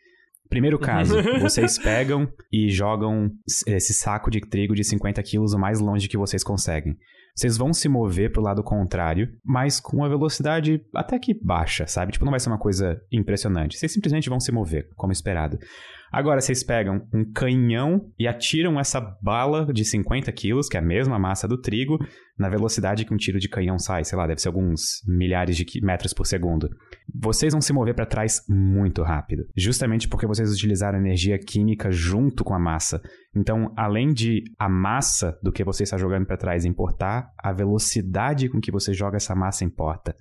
Primeiro 0.50 0.80
caso, 0.80 1.14
vocês 1.40 1.78
pegam 1.78 2.28
e 2.52 2.70
jogam 2.70 3.30
esse 3.68 3.94
saco 3.94 4.32
de 4.32 4.42
trigo 4.42 4.74
de 4.74 4.84
50 4.84 5.22
quilos 5.22 5.54
o 5.54 5.60
mais 5.60 5.80
longe 5.80 6.08
que 6.08 6.18
vocês 6.18 6.44
conseguem. 6.44 6.98
vocês 7.36 7.56
vão 7.56 7.72
se 7.72 7.88
mover 7.88 8.32
pro 8.32 8.42
lado 8.42 8.64
contrário, 8.64 9.30
mas 9.46 9.80
com 9.80 9.98
uma 9.98 10.10
velocidade 10.10 10.82
até 10.96 11.20
que 11.20 11.36
baixa, 11.36 11.86
sabe? 11.86 12.14
Tipo, 12.14 12.26
não 12.26 12.32
vai 12.32 12.40
ser 12.40 12.50
uma 12.50 12.58
coisa 12.58 13.00
impressionante. 13.12 13.78
Vocês 13.78 13.92
simplesmente 13.92 14.28
vão 14.28 14.40
se 14.40 14.52
mover, 14.52 14.90
como 14.96 15.14
esperado. 15.14 15.60
Agora, 16.12 16.40
vocês 16.42 16.64
pegam 16.64 17.06
um 17.14 17.24
canhão 17.32 18.12
e 18.18 18.28
atiram 18.28 18.80
essa 18.80 19.00
bala 19.22 19.72
de 19.74 19.84
50 19.84 20.32
quilos, 20.32 20.68
que 20.68 20.78
é 20.78 20.80
a 20.80 20.84
mesma 20.84 21.20
massa 21.20 21.48
do 21.48 21.60
trigo, 21.60 21.98
na 22.38 22.50
velocidade 22.50 23.04
que 23.04 23.14
um 23.14 23.18
tiro 23.18 23.40
de 23.40 23.50
canhão 23.50 23.80
sai, 23.80 24.04
sei 24.04 24.18
lá, 24.18 24.28
deve 24.28 24.42
ser 24.42 24.48
alguns 24.48 25.02
milhares 25.08 25.58
de 25.58 25.66
metros 25.82 26.14
por 26.14 26.26
segundo. 26.26 26.70
Vocês 27.14 27.54
vão 27.54 27.62
se 27.62 27.74
mover 27.74 27.96
para 27.96 28.06
trás 28.06 28.44
muito 28.48 29.02
rápido, 29.02 29.46
justamente 29.56 30.08
porque 30.08 30.28
vocês 30.28 30.52
utilizaram 30.52 31.00
energia 31.00 31.38
química 31.40 31.90
junto 31.92 32.44
com 32.44 32.54
a 32.54 32.60
massa. 32.60 33.02
Então, 33.36 33.74
além 33.76 34.14
de 34.14 34.44
a 34.58 34.70
massa 34.70 35.38
do 35.42 35.52
que 35.52 35.64
você 35.64 35.84
está 35.84 35.98
jogando 35.98 36.26
para 36.26 36.38
trás 36.38 36.64
importar, 36.64 37.32
a 37.38 37.52
velocidade 37.52 38.50
com 38.50 38.62
que 38.62 38.72
você 38.72 38.94
joga 38.94 39.18
essa 39.18 39.36
massa 39.36 39.66
importa. 39.66 40.16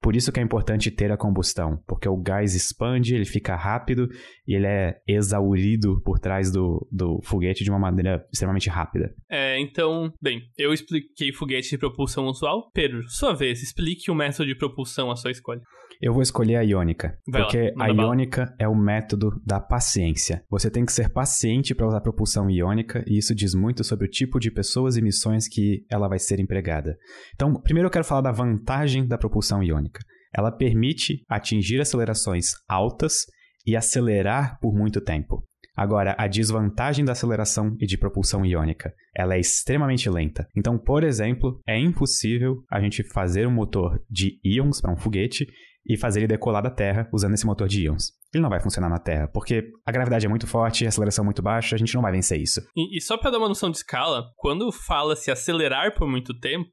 Por 0.00 0.16
isso 0.16 0.32
que 0.32 0.40
é 0.40 0.42
importante 0.42 0.90
ter 0.90 1.12
a 1.12 1.16
combustão, 1.16 1.82
porque 1.86 2.08
o 2.08 2.16
gás 2.16 2.54
expande, 2.54 3.14
ele 3.14 3.26
fica 3.26 3.54
rápido 3.54 4.08
e 4.46 4.54
ele 4.54 4.66
é 4.66 4.96
exaurido 5.06 6.00
por 6.02 6.18
trás 6.18 6.50
do, 6.50 6.88
do 6.90 7.20
foguete 7.22 7.62
de 7.62 7.70
uma 7.70 7.78
maneira 7.78 8.24
extremamente 8.32 8.70
rápida. 8.70 9.14
É, 9.28 9.60
então, 9.60 10.10
bem, 10.20 10.42
eu 10.56 10.72
expliquei 10.72 11.32
foguete 11.32 11.70
de 11.70 11.78
propulsão 11.78 12.26
usual. 12.26 12.70
Pedro, 12.72 13.02
sua 13.08 13.34
vez, 13.34 13.62
explique 13.62 14.10
o 14.10 14.14
método 14.14 14.46
de 14.46 14.54
propulsão 14.54 15.10
à 15.10 15.16
sua 15.16 15.30
escolha. 15.30 15.60
Eu 16.00 16.14
vou 16.14 16.22
escolher 16.22 16.56
a 16.56 16.64
iônica, 16.64 17.18
Vai 17.28 17.42
porque 17.42 17.74
lá, 17.76 17.84
a 17.84 17.88
iônica 17.90 18.54
é 18.58 18.66
o 18.66 18.74
método 18.74 19.30
da 19.44 19.60
paciência. 19.60 20.42
Você 20.50 20.70
tem 20.70 20.84
que 20.86 20.92
ser 20.92 21.10
paciente 21.10 21.74
para 21.74 21.86
usar 21.86 22.00
propulsão 22.00 22.48
iônica 22.48 23.04
e 23.06 23.18
isso 23.18 23.34
diz 23.34 23.54
muito 23.54 23.84
sobre 23.84 24.06
o 24.06 24.10
tipo 24.10 24.40
de 24.40 24.50
pessoas 24.50 24.96
e 24.96 25.02
missões 25.02 25.46
que 25.46 25.84
ela 25.90 26.08
vai 26.08 26.18
ser 26.18 26.40
empregada. 26.40 26.96
Então, 27.34 27.52
primeiro 27.60 27.88
eu 27.88 27.92
quero 27.92 28.04
falar 28.04 28.22
da 28.22 28.32
vantagem 28.32 29.06
da 29.06 29.18
propulsão 29.18 29.62
iônica. 29.62 30.00
Ela 30.34 30.50
permite 30.50 31.22
atingir 31.28 31.80
acelerações 31.80 32.52
altas 32.66 33.26
e 33.66 33.76
acelerar 33.76 34.58
por 34.58 34.72
muito 34.72 35.02
tempo. 35.02 35.44
Agora, 35.76 36.14
a 36.18 36.26
desvantagem 36.26 37.04
da 37.04 37.12
aceleração 37.12 37.76
e 37.80 37.86
de 37.86 37.96
propulsão 37.96 38.44
iônica, 38.44 38.92
ela 39.16 39.34
é 39.34 39.40
extremamente 39.40 40.10
lenta. 40.10 40.46
Então, 40.56 40.78
por 40.78 41.04
exemplo, 41.04 41.60
é 41.66 41.78
impossível 41.78 42.56
a 42.70 42.80
gente 42.80 43.02
fazer 43.02 43.46
um 43.46 43.50
motor 43.50 43.98
de 44.10 44.38
íons 44.44 44.80
para 44.80 44.92
um 44.92 44.96
foguete 44.96 45.46
e 45.92 45.96
fazer 45.96 46.20
ele 46.20 46.28
decolar 46.28 46.62
da 46.62 46.70
Terra 46.70 47.08
usando 47.12 47.34
esse 47.34 47.44
motor 47.44 47.66
de 47.66 47.84
íons. 47.84 48.12
Ele 48.32 48.40
não 48.40 48.48
vai 48.48 48.60
funcionar 48.60 48.88
na 48.88 49.00
Terra, 49.00 49.26
porque 49.26 49.72
a 49.84 49.90
gravidade 49.90 50.24
é 50.24 50.28
muito 50.28 50.46
forte, 50.46 50.84
a 50.84 50.88
aceleração 50.88 51.24
é 51.24 51.26
muito 51.26 51.42
baixa, 51.42 51.74
a 51.74 51.78
gente 51.78 51.94
não 51.96 52.02
vai 52.02 52.12
vencer 52.12 52.40
isso. 52.40 52.60
E, 52.76 52.96
e 52.96 53.00
só 53.00 53.18
para 53.18 53.32
dar 53.32 53.38
uma 53.38 53.48
noção 53.48 53.70
de 53.70 53.78
escala, 53.78 54.30
quando 54.36 54.70
fala 54.70 55.16
se 55.16 55.32
acelerar 55.32 55.92
por 55.96 56.08
muito 56.08 56.32
tempo, 56.38 56.70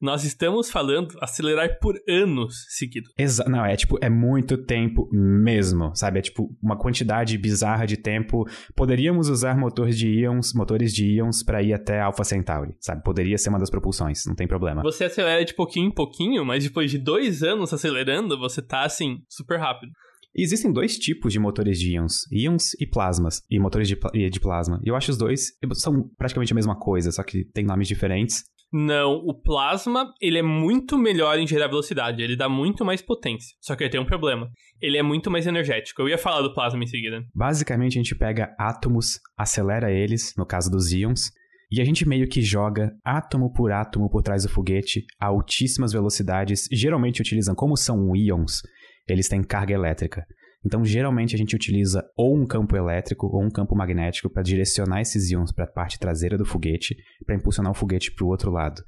nós 0.00 0.24
estamos 0.24 0.70
falando 0.70 1.16
acelerar 1.20 1.78
por 1.78 1.94
anos 2.08 2.64
seguidos. 2.68 3.12
Exa 3.18 3.44
não, 3.44 3.64
é 3.64 3.76
tipo, 3.76 3.98
é 4.00 4.08
muito 4.08 4.56
tempo 4.56 5.08
mesmo, 5.12 5.94
sabe? 5.94 6.18
É 6.18 6.22
tipo 6.22 6.56
uma 6.62 6.78
quantidade 6.78 7.36
bizarra 7.36 7.86
de 7.86 7.96
tempo. 7.96 8.44
Poderíamos 8.74 9.28
usar 9.28 9.56
motores 9.56 9.98
de 9.98 10.08
íons, 10.08 10.54
motores 10.54 10.94
de 10.94 11.06
íons 11.06 11.42
para 11.42 11.62
ir 11.62 11.74
até 11.74 12.00
Alpha 12.00 12.24
Centauri, 12.24 12.74
sabe? 12.80 13.02
Poderia 13.02 13.36
ser 13.36 13.50
uma 13.50 13.58
das 13.58 13.70
propulsões, 13.70 14.24
não 14.26 14.34
tem 14.34 14.48
problema. 14.48 14.82
Você 14.82 15.04
acelera 15.04 15.44
de 15.44 15.54
pouquinho 15.54 15.88
em 15.88 15.94
pouquinho, 15.94 16.44
mas 16.44 16.64
depois 16.64 16.90
de 16.90 16.98
dois 16.98 17.42
anos 17.42 17.72
acelerando, 17.72 18.38
você 18.38 18.62
tá 18.62 18.84
assim, 18.84 19.18
super 19.28 19.58
rápido. 19.58 19.92
Existem 20.34 20.72
dois 20.72 20.96
tipos 20.96 21.32
de 21.32 21.40
motores 21.40 21.78
de 21.78 21.94
íons, 21.94 22.20
íons 22.30 22.74
e 22.80 22.86
plasmas, 22.86 23.42
e 23.50 23.58
motores 23.58 23.88
de, 23.88 23.96
pl 23.96 24.30
de 24.30 24.40
plasma. 24.40 24.80
E 24.84 24.88
eu 24.88 24.94
acho 24.94 25.10
os 25.10 25.18
dois 25.18 25.52
são 25.74 26.08
praticamente 26.16 26.52
a 26.52 26.54
mesma 26.54 26.78
coisa, 26.78 27.10
só 27.10 27.22
que 27.22 27.44
tem 27.44 27.64
nomes 27.64 27.88
diferentes. 27.88 28.44
Não, 28.72 29.14
o 29.14 29.34
plasma, 29.34 30.14
ele 30.20 30.38
é 30.38 30.42
muito 30.42 30.96
melhor 30.96 31.38
em 31.38 31.46
gerar 31.46 31.66
velocidade, 31.66 32.22
ele 32.22 32.36
dá 32.36 32.48
muito 32.48 32.84
mais 32.84 33.02
potência. 33.02 33.56
Só 33.60 33.74
que 33.74 33.82
ele 33.82 33.90
tem 33.90 34.00
um 34.00 34.04
problema. 34.04 34.48
Ele 34.80 34.96
é 34.96 35.02
muito 35.02 35.30
mais 35.30 35.46
energético. 35.46 36.02
Eu 36.02 36.08
ia 36.08 36.18
falar 36.18 36.42
do 36.42 36.54
plasma 36.54 36.82
em 36.82 36.86
seguida. 36.86 37.24
Basicamente, 37.34 37.98
a 37.98 38.02
gente 38.02 38.14
pega 38.14 38.54
átomos, 38.58 39.18
acelera 39.36 39.90
eles, 39.90 40.34
no 40.38 40.46
caso 40.46 40.70
dos 40.70 40.92
íons, 40.92 41.32
e 41.72 41.80
a 41.80 41.84
gente 41.84 42.08
meio 42.08 42.28
que 42.28 42.42
joga 42.42 42.92
átomo 43.04 43.52
por 43.52 43.70
átomo 43.70 44.10
por 44.10 44.22
trás 44.22 44.42
do 44.42 44.48
foguete 44.48 45.04
a 45.20 45.26
altíssimas 45.26 45.92
velocidades, 45.92 46.68
geralmente 46.72 47.20
utilizam 47.20 47.54
como 47.54 47.76
são 47.76 48.14
íons, 48.14 48.62
eles 49.08 49.28
têm 49.28 49.42
carga 49.42 49.74
elétrica. 49.74 50.26
Então, 50.64 50.84
geralmente 50.84 51.34
a 51.34 51.38
gente 51.38 51.56
utiliza 51.56 52.04
ou 52.16 52.36
um 52.36 52.46
campo 52.46 52.76
elétrico 52.76 53.26
ou 53.26 53.42
um 53.42 53.50
campo 53.50 53.74
magnético 53.74 54.28
para 54.28 54.42
direcionar 54.42 55.00
esses 55.00 55.30
íons 55.30 55.52
para 55.52 55.64
a 55.64 55.70
parte 55.70 55.98
traseira 55.98 56.36
do 56.36 56.44
foguete, 56.44 56.96
para 57.24 57.34
impulsionar 57.34 57.72
o 57.72 57.74
foguete 57.74 58.12
para 58.12 58.24
o 58.24 58.28
outro 58.28 58.50
lado. 58.50 58.82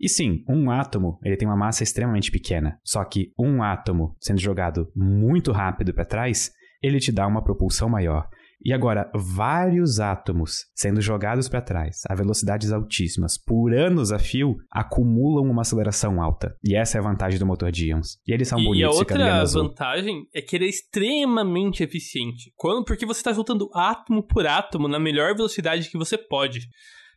E 0.00 0.08
sim, 0.08 0.44
um 0.48 0.68
átomo 0.68 1.20
ele 1.24 1.36
tem 1.36 1.46
uma 1.46 1.56
massa 1.56 1.84
extremamente 1.84 2.30
pequena, 2.32 2.76
só 2.82 3.04
que 3.04 3.32
um 3.38 3.62
átomo 3.62 4.16
sendo 4.20 4.40
jogado 4.40 4.90
muito 4.96 5.52
rápido 5.52 5.94
para 5.94 6.04
trás, 6.04 6.50
ele 6.82 6.98
te 6.98 7.12
dá 7.12 7.24
uma 7.26 7.42
propulsão 7.42 7.88
maior. 7.88 8.28
E 8.64 8.72
agora, 8.72 9.10
vários 9.14 9.98
átomos 9.98 10.66
sendo 10.74 11.00
jogados 11.00 11.48
para 11.48 11.60
trás 11.60 12.02
a 12.08 12.14
velocidades 12.14 12.70
altíssimas 12.70 13.36
por 13.36 13.74
anos 13.74 14.12
a 14.12 14.18
fio 14.18 14.56
acumulam 14.70 15.50
uma 15.50 15.62
aceleração 15.62 16.22
alta. 16.22 16.56
E 16.64 16.76
essa 16.76 16.98
é 16.98 17.00
a 17.00 17.04
vantagem 17.04 17.38
do 17.38 17.46
motor 17.46 17.72
de 17.72 17.88
íons. 17.88 18.18
E 18.26 18.32
eles 18.32 18.48
são 18.48 18.58
e 18.58 18.64
bonitos 18.64 18.80
e 18.80 18.84
a 18.84 18.98
outra 18.98 19.44
vantagem 19.44 20.26
é 20.34 20.40
que 20.40 20.56
ele 20.56 20.66
é 20.66 20.68
extremamente 20.68 21.82
eficiente. 21.82 22.52
Quando? 22.56 22.84
Porque 22.84 23.06
você 23.06 23.20
está 23.20 23.34
soltando 23.34 23.68
átomo 23.74 24.22
por 24.22 24.46
átomo 24.46 24.86
na 24.86 24.98
melhor 24.98 25.34
velocidade 25.34 25.90
que 25.90 25.98
você 25.98 26.16
pode. 26.16 26.68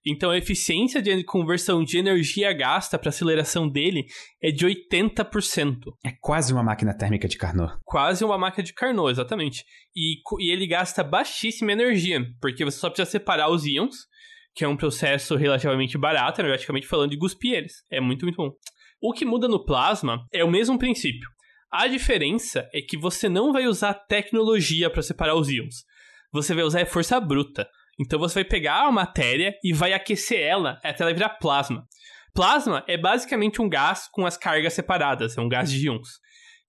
Então 0.05 0.29
a 0.29 0.37
eficiência 0.37 1.01
de 1.01 1.23
conversão 1.23 1.83
de 1.83 1.97
energia 1.97 2.53
gasta 2.53 2.97
para 2.99 3.09
aceleração 3.09 3.67
dele 3.67 4.05
é 4.41 4.51
de 4.51 4.65
80%. 4.65 5.79
É 6.05 6.11
quase 6.21 6.53
uma 6.53 6.63
máquina 6.63 6.95
térmica 6.95 7.27
de 7.27 7.37
Carnot. 7.37 7.73
Quase 7.83 8.23
uma 8.23 8.37
máquina 8.37 8.63
de 8.63 8.73
Carnot, 8.73 9.11
exatamente. 9.11 9.63
E, 9.95 10.17
e 10.39 10.51
ele 10.51 10.67
gasta 10.67 11.03
baixíssima 11.03 11.71
energia, 11.71 12.23
porque 12.39 12.63
você 12.63 12.77
só 12.77 12.89
precisa 12.89 13.09
separar 13.09 13.49
os 13.49 13.65
íons, 13.65 13.95
que 14.53 14.63
é 14.63 14.67
um 14.67 14.77
processo 14.77 15.35
relativamente 15.35 15.97
barato, 15.97 16.39
energeticamente 16.41 16.87
falando, 16.87 17.11
de 17.11 17.17
cuspir 17.17 17.53
eles. 17.53 17.73
É 17.91 17.99
muito, 17.99 18.25
muito 18.25 18.37
bom. 18.37 18.51
O 19.01 19.11
que 19.11 19.25
muda 19.25 19.47
no 19.47 19.65
plasma 19.65 20.25
é 20.31 20.43
o 20.43 20.51
mesmo 20.51 20.77
princípio. 20.77 21.27
A 21.71 21.87
diferença 21.87 22.69
é 22.73 22.79
que 22.79 22.97
você 22.97 23.27
não 23.27 23.51
vai 23.51 23.67
usar 23.67 23.93
tecnologia 23.93 24.89
para 24.89 25.01
separar 25.01 25.35
os 25.35 25.49
íons. 25.49 25.83
Você 26.31 26.53
vai 26.53 26.63
usar 26.63 26.85
força 26.85 27.19
bruta. 27.19 27.67
Então 27.99 28.19
você 28.19 28.35
vai 28.35 28.45
pegar 28.45 28.87
a 28.87 28.91
matéria 28.91 29.53
e 29.63 29.73
vai 29.73 29.93
aquecer 29.93 30.39
ela 30.39 30.79
até 30.83 31.03
ela 31.03 31.13
virar 31.13 31.29
plasma. 31.29 31.87
Plasma 32.33 32.83
é 32.87 32.97
basicamente 32.97 33.61
um 33.61 33.69
gás 33.69 34.09
com 34.11 34.25
as 34.25 34.37
cargas 34.37 34.73
separadas, 34.73 35.37
é 35.37 35.41
um 35.41 35.47
gás 35.47 35.71
de 35.71 35.85
íons. 35.85 36.19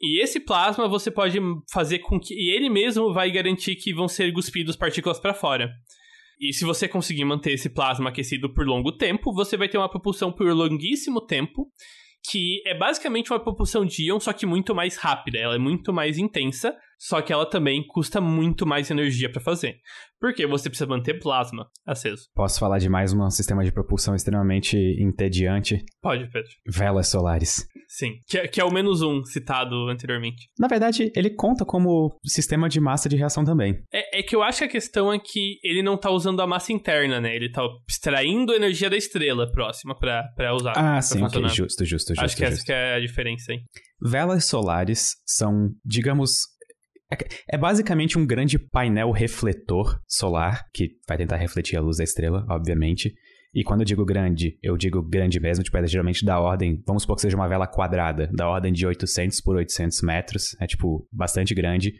E 0.00 0.22
esse 0.22 0.38
plasma 0.38 0.88
você 0.88 1.10
pode 1.10 1.38
fazer 1.72 2.00
com 2.00 2.20
que 2.20 2.34
e 2.34 2.54
ele 2.54 2.68
mesmo 2.68 3.12
vai 3.12 3.30
garantir 3.30 3.76
que 3.76 3.94
vão 3.94 4.06
ser 4.06 4.32
cuspidos 4.32 4.76
partículas 4.76 5.18
para 5.18 5.34
fora. 5.34 5.70
E 6.38 6.52
se 6.52 6.64
você 6.64 6.86
conseguir 6.86 7.24
manter 7.24 7.52
esse 7.52 7.70
plasma 7.70 8.10
aquecido 8.10 8.52
por 8.52 8.66
longo 8.66 8.92
tempo, 8.92 9.32
você 9.32 9.56
vai 9.56 9.68
ter 9.68 9.78
uma 9.78 9.88
propulsão 9.88 10.30
por 10.30 10.46
longuíssimo 10.52 11.20
tempo 11.20 11.66
que 12.30 12.60
é 12.66 12.74
basicamente 12.74 13.32
uma 13.32 13.40
propulsão 13.40 13.84
de 13.84 14.08
íon, 14.08 14.18
só 14.18 14.32
que 14.32 14.46
muito 14.46 14.74
mais 14.74 14.96
rápida. 14.96 15.38
Ela 15.38 15.54
é 15.54 15.58
muito 15.58 15.92
mais 15.92 16.18
intensa, 16.18 16.76
só 16.98 17.20
que 17.20 17.32
ela 17.32 17.48
também 17.48 17.86
custa 17.86 18.20
muito 18.20 18.66
mais 18.66 18.90
energia 18.90 19.30
para 19.30 19.40
fazer. 19.40 19.76
Porque 20.18 20.46
você 20.46 20.70
precisa 20.70 20.88
manter 20.88 21.18
plasma 21.20 21.68
aceso. 21.86 22.24
Posso 22.34 22.58
falar 22.58 22.78
de 22.78 22.88
mais 22.88 23.12
um 23.12 23.30
sistema 23.30 23.62
de 23.64 23.70
propulsão 23.70 24.14
extremamente 24.14 24.76
entediante? 24.98 25.84
Pode, 26.00 26.30
Pedro. 26.30 26.50
Velas 26.66 27.08
solares. 27.08 27.66
Sim, 27.88 28.14
que 28.26 28.38
é, 28.38 28.48
que 28.48 28.60
é 28.60 28.64
o 28.64 28.72
menos 28.72 29.02
um 29.02 29.24
citado 29.24 29.88
anteriormente. 29.88 30.48
Na 30.58 30.66
verdade, 30.66 31.12
ele 31.14 31.30
conta 31.30 31.64
como 31.64 32.18
sistema 32.24 32.68
de 32.68 32.80
massa 32.80 33.08
de 33.08 33.16
reação 33.16 33.44
também. 33.44 33.80
É, 33.92 34.20
é 34.20 34.22
que 34.22 34.34
eu 34.34 34.42
acho 34.42 34.58
que 34.58 34.64
a 34.64 34.68
questão 34.68 35.12
é 35.12 35.18
que 35.18 35.58
ele 35.62 35.82
não 35.82 35.96
tá 35.96 36.10
usando 36.10 36.40
a 36.40 36.46
massa 36.46 36.72
interna, 36.72 37.20
né? 37.20 37.36
Ele 37.36 37.50
tá 37.50 37.62
extraindo 37.88 38.54
energia 38.54 38.90
da 38.90 38.96
estrela 38.96 39.50
próxima 39.52 39.96
para 39.96 40.54
usar. 40.54 40.72
Ah, 40.72 40.92
pra 40.92 41.02
sim, 41.02 41.20
funcionar. 41.20 41.46
ok, 41.46 41.56
justo, 41.56 41.84
justo, 41.84 42.08
justo. 42.08 42.24
Acho 42.24 42.36
que 42.36 42.44
justo. 42.44 42.54
essa 42.54 42.64
que 42.64 42.72
é 42.72 42.94
a 42.94 43.00
diferença 43.00 43.52
aí. 43.52 43.60
Velas 44.02 44.44
solares 44.46 45.16
são, 45.24 45.70
digamos, 45.84 46.55
é, 47.12 47.16
é 47.52 47.58
basicamente 47.58 48.18
um 48.18 48.26
grande 48.26 48.58
painel 48.58 49.10
refletor 49.10 50.00
solar 50.06 50.64
que 50.72 50.90
vai 51.08 51.16
tentar 51.16 51.36
refletir 51.36 51.76
a 51.76 51.80
luz 51.80 51.98
da 51.98 52.04
estrela, 52.04 52.44
obviamente. 52.50 53.14
E 53.54 53.64
quando 53.64 53.80
eu 53.80 53.86
digo 53.86 54.04
grande, 54.04 54.58
eu 54.62 54.76
digo 54.76 55.02
grande 55.02 55.40
mesmo, 55.40 55.64
tipo, 55.64 55.76
é 55.78 55.86
geralmente 55.86 56.24
da 56.24 56.38
ordem, 56.38 56.82
vamos 56.86 57.04
supor 57.04 57.16
que 57.16 57.22
seja 57.22 57.36
uma 57.36 57.48
vela 57.48 57.66
quadrada, 57.66 58.28
da 58.32 58.46
ordem 58.46 58.72
de 58.72 58.86
800 58.86 59.40
por 59.40 59.56
800 59.56 60.02
metros, 60.02 60.54
é 60.60 60.66
tipo, 60.66 61.08
bastante 61.10 61.54
grande. 61.54 61.94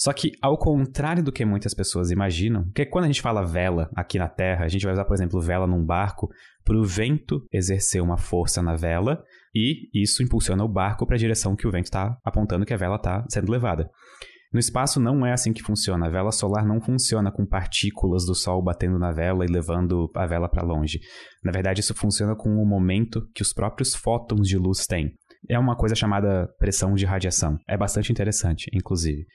Só 0.00 0.14
que, 0.14 0.32
ao 0.40 0.56
contrário 0.56 1.22
do 1.22 1.30
que 1.30 1.44
muitas 1.44 1.74
pessoas 1.74 2.10
imaginam, 2.10 2.64
que 2.74 2.86
quando 2.86 3.04
a 3.04 3.08
gente 3.08 3.20
fala 3.20 3.44
vela 3.44 3.90
aqui 3.94 4.18
na 4.18 4.30
Terra, 4.30 4.64
a 4.64 4.68
gente 4.68 4.84
vai 4.84 4.94
usar, 4.94 5.04
por 5.04 5.12
exemplo, 5.12 5.38
vela 5.42 5.66
num 5.66 5.84
barco 5.84 6.30
para 6.64 6.78
o 6.78 6.82
vento 6.82 7.44
exercer 7.52 8.02
uma 8.02 8.16
força 8.16 8.62
na 8.62 8.74
vela 8.76 9.22
e 9.54 9.90
isso 9.92 10.22
impulsiona 10.22 10.64
o 10.64 10.68
barco 10.68 11.04
para 11.04 11.16
a 11.16 11.18
direção 11.18 11.54
que 11.54 11.68
o 11.68 11.70
vento 11.70 11.84
está 11.84 12.16
apontando 12.24 12.64
que 12.64 12.72
a 12.72 12.78
vela 12.78 12.96
está 12.96 13.26
sendo 13.28 13.52
levada. 13.52 13.90
No 14.50 14.58
espaço 14.58 14.98
não 14.98 15.26
é 15.26 15.34
assim 15.34 15.52
que 15.52 15.62
funciona. 15.62 16.06
A 16.06 16.10
vela 16.10 16.32
solar 16.32 16.64
não 16.66 16.80
funciona 16.80 17.30
com 17.30 17.44
partículas 17.44 18.24
do 18.24 18.34
Sol 18.34 18.62
batendo 18.64 18.98
na 18.98 19.12
vela 19.12 19.44
e 19.44 19.52
levando 19.52 20.10
a 20.16 20.26
vela 20.26 20.48
para 20.48 20.64
longe. 20.64 20.98
Na 21.44 21.52
verdade, 21.52 21.80
isso 21.80 21.94
funciona 21.94 22.34
com 22.34 22.48
o 22.48 22.66
momento 22.66 23.28
que 23.34 23.42
os 23.42 23.52
próprios 23.52 23.94
fótons 23.94 24.48
de 24.48 24.56
luz 24.56 24.86
têm. 24.86 25.12
É 25.46 25.58
uma 25.58 25.76
coisa 25.76 25.94
chamada 25.94 26.48
pressão 26.58 26.94
de 26.94 27.04
radiação. 27.04 27.58
É 27.68 27.76
bastante 27.76 28.10
interessante, 28.10 28.70
inclusive. 28.72 29.26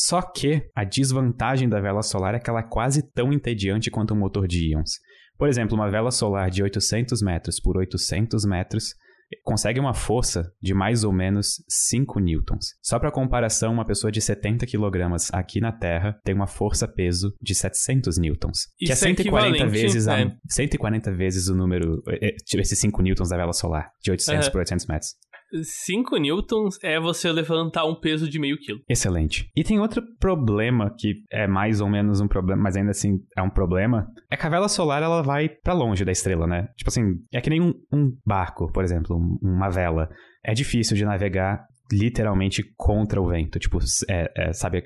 Só 0.00 0.22
que 0.22 0.62
a 0.74 0.82
desvantagem 0.82 1.68
da 1.68 1.80
vela 1.80 2.02
solar 2.02 2.34
é 2.34 2.38
que 2.38 2.48
ela 2.48 2.60
é 2.60 2.68
quase 2.68 3.02
tão 3.12 3.32
entediante 3.32 3.90
quanto 3.90 4.14
um 4.14 4.18
motor 4.18 4.48
de 4.48 4.70
íons. 4.70 4.92
Por 5.36 5.48
exemplo, 5.48 5.74
uma 5.76 5.90
vela 5.90 6.10
solar 6.10 6.50
de 6.50 6.62
800 6.62 7.20
metros 7.22 7.60
por 7.60 7.76
800 7.76 8.44
metros 8.46 8.94
consegue 9.44 9.78
uma 9.78 9.94
força 9.94 10.52
de 10.60 10.74
mais 10.74 11.04
ou 11.04 11.12
menos 11.12 11.62
5 11.68 12.18
newtons. 12.18 12.74
Só 12.82 12.98
para 12.98 13.12
comparação, 13.12 13.72
uma 13.72 13.86
pessoa 13.86 14.10
de 14.10 14.20
70 14.20 14.66
quilogramas 14.66 15.32
aqui 15.32 15.60
na 15.60 15.70
Terra 15.70 16.18
tem 16.24 16.34
uma 16.34 16.46
força-peso 16.46 17.32
de 17.40 17.54
700 17.54 18.18
newtons. 18.18 18.66
Isso 18.80 18.86
que 18.86 18.92
é 18.92 18.96
140 18.96 19.62
é 19.62 19.66
vezes 19.66 20.08
a, 20.08 20.20
é. 20.20 20.32
140 20.48 21.12
vezes 21.12 21.48
o 21.48 21.54
número, 21.54 22.02
é, 22.08 22.30
é, 22.30 22.36
esses 22.54 22.78
5 22.80 23.02
newtons 23.02 23.28
da 23.28 23.36
vela 23.36 23.52
solar, 23.52 23.90
de 24.02 24.10
800 24.10 24.46
Uhum. 24.46 24.52
por 24.52 24.58
800 24.58 24.86
metros. 24.86 25.10
5 25.62 26.16
newtons 26.18 26.78
é 26.82 26.98
você 27.00 27.30
levantar 27.32 27.84
um 27.84 27.94
peso 27.98 28.28
de 28.28 28.38
meio 28.38 28.56
quilo. 28.58 28.80
Excelente. 28.88 29.50
E 29.56 29.62
tem 29.64 29.78
outro 29.80 30.02
problema 30.18 30.94
que 30.98 31.14
é 31.30 31.46
mais 31.46 31.80
ou 31.80 31.88
menos 31.88 32.20
um 32.20 32.28
problema, 32.28 32.62
mas 32.62 32.76
ainda 32.76 32.90
assim 32.90 33.18
é 33.36 33.42
um 33.42 33.50
problema. 33.50 34.06
É 34.30 34.36
que 34.36 34.46
a 34.46 34.50
vela 34.50 34.68
solar 34.68 35.02
ela 35.02 35.22
vai 35.22 35.48
pra 35.48 35.72
longe 35.74 36.04
da 36.04 36.12
estrela, 36.12 36.46
né? 36.46 36.68
Tipo 36.76 36.88
assim, 36.90 37.02
é 37.32 37.40
que 37.40 37.50
nem 37.50 37.60
um, 37.60 37.72
um 37.92 38.12
barco, 38.24 38.70
por 38.72 38.84
exemplo, 38.84 39.16
um- 39.16 39.38
uma 39.42 39.68
vela. 39.70 40.08
É 40.44 40.52
difícil 40.54 40.96
de 40.96 41.04
navegar 41.04 41.64
literalmente 41.92 42.62
contra 42.76 43.20
o 43.20 43.26
vento. 43.28 43.58
Tipo, 43.58 43.78
é, 44.08 44.30
é, 44.36 44.52
sabe, 44.52 44.84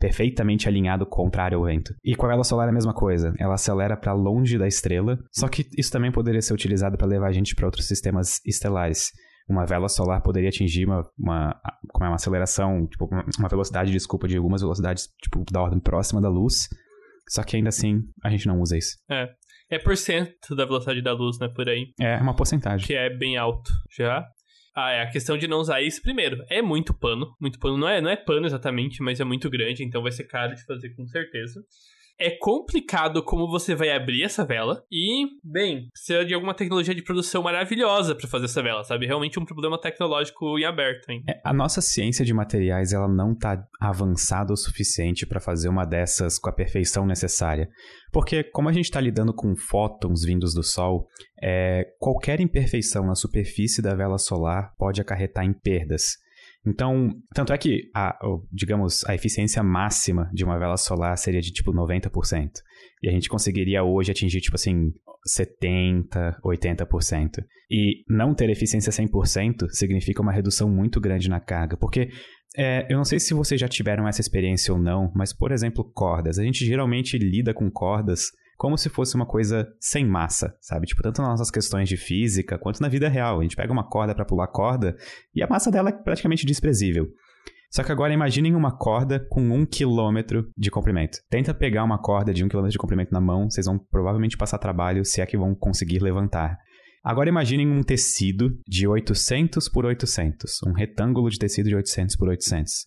perfeitamente 0.00 0.68
alinhado 0.68 1.06
contrário 1.06 1.58
ao 1.58 1.64
vento. 1.64 1.94
E 2.04 2.14
com 2.14 2.26
a 2.26 2.28
vela 2.30 2.44
solar 2.44 2.66
é 2.66 2.70
a 2.70 2.74
mesma 2.74 2.94
coisa. 2.94 3.32
Ela 3.38 3.54
acelera 3.54 3.96
pra 3.96 4.12
longe 4.12 4.58
da 4.58 4.66
estrela, 4.66 5.18
só 5.32 5.48
que 5.48 5.66
isso 5.76 5.92
também 5.92 6.10
poderia 6.10 6.42
ser 6.42 6.54
utilizado 6.54 6.96
pra 6.96 7.06
levar 7.06 7.28
a 7.28 7.32
gente 7.32 7.54
pra 7.54 7.66
outros 7.66 7.86
sistemas 7.86 8.40
estelares 8.44 9.12
uma 9.48 9.64
vela 9.64 9.88
solar 9.88 10.20
poderia 10.22 10.48
atingir 10.48 10.86
uma, 10.86 11.02
uma, 11.18 11.60
como 11.92 12.04
é, 12.04 12.08
uma 12.08 12.16
aceleração, 12.16 12.86
tipo, 12.86 13.06
uma- 13.06 13.48
velocidade, 13.48 13.92
desculpa, 13.92 14.26
de 14.26 14.36
algumas 14.36 14.60
velocidades, 14.60 15.08
tipo, 15.22 15.44
da 15.50 15.60
ordem 15.62 15.78
próxima 15.80 16.20
da 16.20 16.28
luz. 16.28 16.68
Só 17.28 17.42
que 17.42 17.56
ainda 17.56 17.68
assim, 17.68 18.02
a 18.22 18.30
gente 18.30 18.46
não 18.46 18.60
usa 18.60 18.76
isso. 18.78 18.96
É 19.68 19.78
por 19.78 19.96
cento 19.96 20.54
da 20.54 20.64
velocidade 20.64 21.02
da 21.02 21.12
luz, 21.12 21.38
né? 21.40 21.48
Por 21.48 21.68
aí. 21.68 21.92
É 22.00 22.16
uma 22.18 22.36
porcentagem. 22.36 22.86
Que 22.86 22.94
é 22.94 23.10
bem 23.10 23.36
alto 23.36 23.70
já. 23.96 24.24
Ah, 24.76 24.90
é 24.92 25.02
a 25.02 25.10
questão 25.10 25.36
de 25.38 25.48
não 25.48 25.58
usar 25.58 25.80
isso 25.82 26.02
primeiro. 26.02 26.36
É 26.50 26.60
muito 26.62 26.92
pano. 26.94 27.34
Muito 27.40 27.58
pano. 27.58 27.76
Não 27.78 27.88
é, 27.88 28.00
não 28.00 28.10
é 28.10 28.14
pano 28.16 28.46
exatamente, 28.46 29.02
mas 29.02 29.18
é 29.18 29.24
muito 29.24 29.48
grande, 29.50 29.82
então 29.82 30.02
vai 30.02 30.12
ser 30.12 30.24
caro 30.24 30.54
de 30.54 30.64
fazer 30.64 30.90
com 30.90 31.06
certeza. 31.06 31.60
É 32.18 32.30
complicado 32.30 33.22
como 33.22 33.48
você 33.48 33.74
vai 33.74 33.90
abrir 33.90 34.22
essa 34.22 34.44
vela. 34.44 34.82
E, 34.90 35.26
bem, 35.44 35.88
precisa 35.92 36.24
de 36.24 36.32
alguma 36.32 36.54
tecnologia 36.54 36.94
de 36.94 37.02
produção 37.02 37.42
maravilhosa 37.42 38.14
pra 38.14 38.26
fazer 38.26 38.46
essa 38.46 38.62
vela, 38.62 38.82
sabe? 38.84 39.06
Realmente 39.06 39.38
um 39.38 39.44
problema 39.44 39.78
tecnológico 39.78 40.58
em 40.58 40.64
aberto, 40.64 41.10
hein? 41.10 41.22
É, 41.28 41.40
a 41.44 41.52
nossa 41.52 41.80
ciência 41.80 42.24
de 42.24 42.32
materiais, 42.32 42.92
ela 42.92 43.08
não 43.08 43.34
tá 43.34 43.62
avançada 43.80 44.52
o 44.52 44.56
suficiente 44.56 45.26
para 45.26 45.40
fazer 45.40 45.68
uma 45.68 45.84
dessas 45.84 46.38
com 46.38 46.48
a 46.48 46.54
perfeição 46.54 47.06
necessária. 47.06 47.68
Porque 48.12 48.42
como 48.44 48.68
a 48.68 48.72
gente 48.72 48.86
está 48.86 49.00
lidando 49.00 49.34
com 49.34 49.54
fótons 49.54 50.24
vindos 50.24 50.54
do 50.54 50.62
Sol, 50.62 51.06
é, 51.42 51.84
qualquer 51.98 52.40
imperfeição 52.40 53.04
na 53.04 53.14
superfície 53.14 53.82
da 53.82 53.94
vela 53.94 54.18
solar 54.18 54.74
pode 54.78 55.00
acarretar 55.00 55.44
em 55.44 55.52
perdas. 55.52 56.16
Então, 56.66 57.10
tanto 57.32 57.52
é 57.52 57.58
que, 57.58 57.88
a, 57.94 58.18
digamos, 58.52 59.04
a 59.06 59.14
eficiência 59.14 59.62
máxima 59.62 60.28
de 60.32 60.44
uma 60.44 60.58
vela 60.58 60.76
solar 60.76 61.16
seria 61.16 61.40
de 61.40 61.52
tipo 61.52 61.72
90%. 61.72 62.50
E 63.02 63.08
a 63.08 63.12
gente 63.12 63.28
conseguiria 63.28 63.84
hoje 63.84 64.10
atingir, 64.10 64.40
tipo 64.40 64.56
assim, 64.56 64.92
70%, 65.26 66.40
80%. 66.44 67.44
E 67.70 68.04
não 68.08 68.34
ter 68.34 68.50
eficiência 68.50 68.90
100% 68.90 69.68
significa 69.70 70.22
uma 70.22 70.32
redução 70.32 70.68
muito 70.68 71.00
grande 71.00 71.28
na 71.28 71.40
carga. 71.40 71.76
Porque 71.76 72.08
é, 72.56 72.86
eu 72.90 72.96
não 72.96 73.04
sei 73.04 73.20
se 73.20 73.34
vocês 73.34 73.60
já 73.60 73.68
tiveram 73.68 74.08
essa 74.08 74.20
experiência 74.20 74.74
ou 74.74 74.80
não, 74.80 75.12
mas, 75.14 75.32
por 75.32 75.52
exemplo, 75.52 75.84
cordas. 75.94 76.38
A 76.38 76.42
gente 76.42 76.64
geralmente 76.64 77.16
lida 77.16 77.54
com 77.54 77.70
cordas 77.70 78.30
como 78.56 78.76
se 78.78 78.88
fosse 78.88 79.14
uma 79.14 79.26
coisa 79.26 79.68
sem 79.80 80.04
massa, 80.06 80.56
sabe? 80.60 80.86
Tipo, 80.86 81.02
tanto 81.02 81.20
nas 81.20 81.32
nossas 81.32 81.50
questões 81.50 81.88
de 81.88 81.96
física 81.96 82.58
quanto 82.58 82.80
na 82.80 82.88
vida 82.88 83.08
real. 83.08 83.40
A 83.40 83.42
gente 83.42 83.56
pega 83.56 83.72
uma 83.72 83.88
corda 83.88 84.14
para 84.14 84.24
pular 84.24 84.46
corda 84.48 84.96
e 85.34 85.42
a 85.42 85.46
massa 85.46 85.70
dela 85.70 85.90
é 85.90 85.92
praticamente 85.92 86.46
desprezível. 86.46 87.06
Só 87.70 87.82
que 87.82 87.92
agora 87.92 88.14
imaginem 88.14 88.54
uma 88.54 88.76
corda 88.76 89.26
com 89.28 89.42
um 89.50 89.66
quilômetro 89.66 90.50
de 90.56 90.70
comprimento. 90.70 91.18
Tenta 91.28 91.52
pegar 91.52 91.84
uma 91.84 92.00
corda 92.00 92.32
de 92.32 92.44
um 92.44 92.48
quilômetro 92.48 92.72
de 92.72 92.78
comprimento 92.78 93.12
na 93.12 93.20
mão, 93.20 93.50
vocês 93.50 93.66
vão 93.66 93.78
provavelmente 93.78 94.36
passar 94.36 94.58
trabalho 94.58 95.04
se 95.04 95.20
é 95.20 95.26
que 95.26 95.36
vão 95.36 95.54
conseguir 95.54 95.98
levantar. 95.98 96.56
Agora 97.04 97.28
imaginem 97.28 97.68
um 97.68 97.82
tecido 97.82 98.50
de 98.66 98.88
800 98.88 99.68
por 99.68 99.84
800, 99.84 100.62
um 100.66 100.72
retângulo 100.72 101.28
de 101.30 101.38
tecido 101.38 101.68
de 101.68 101.76
800 101.76 102.16
por 102.16 102.28
800. 102.28 102.86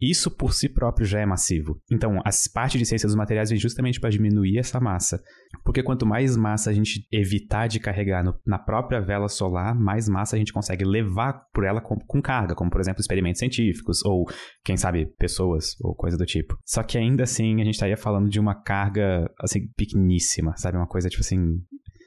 Isso 0.00 0.30
por 0.30 0.52
si 0.52 0.68
próprio 0.68 1.06
já 1.06 1.20
é 1.20 1.26
massivo. 1.26 1.80
Então, 1.90 2.20
as 2.24 2.46
partes 2.46 2.78
de 2.78 2.84
ciência 2.86 3.06
dos 3.06 3.16
materiais 3.16 3.48
vem 3.50 3.58
justamente 3.58 3.98
para 3.98 4.10
diminuir 4.10 4.58
essa 4.58 4.78
massa. 4.78 5.22
Porque 5.64 5.82
quanto 5.82 6.04
mais 6.06 6.36
massa 6.36 6.70
a 6.70 6.72
gente 6.72 7.06
evitar 7.10 7.66
de 7.66 7.80
carregar 7.80 8.22
no- 8.22 8.34
na 8.46 8.58
própria 8.58 9.00
vela 9.00 9.28
solar, 9.28 9.74
mais 9.74 10.08
massa 10.08 10.36
a 10.36 10.38
gente 10.38 10.52
consegue 10.52 10.84
levar 10.84 11.44
por 11.52 11.64
ela 11.64 11.80
com, 11.80 11.96
com 12.06 12.20
carga, 12.20 12.54
como 12.54 12.70
por 12.70 12.80
exemplo 12.80 13.00
experimentos 13.00 13.38
científicos, 13.38 14.04
ou 14.04 14.26
quem 14.64 14.76
sabe 14.76 15.06
pessoas, 15.18 15.76
ou 15.80 15.94
coisa 15.94 16.16
do 16.16 16.26
tipo. 16.26 16.56
Só 16.66 16.82
que 16.82 16.98
ainda 16.98 17.22
assim 17.22 17.54
a 17.60 17.64
gente 17.64 17.74
estaria 17.74 17.96
falando 17.96 18.28
de 18.28 18.38
uma 18.38 18.54
carga 18.54 19.30
assim 19.40 19.66
pequeníssima, 19.76 20.54
sabe? 20.56 20.76
Uma 20.76 20.86
coisa 20.88 21.08
tipo 21.08 21.22
assim 21.22 21.38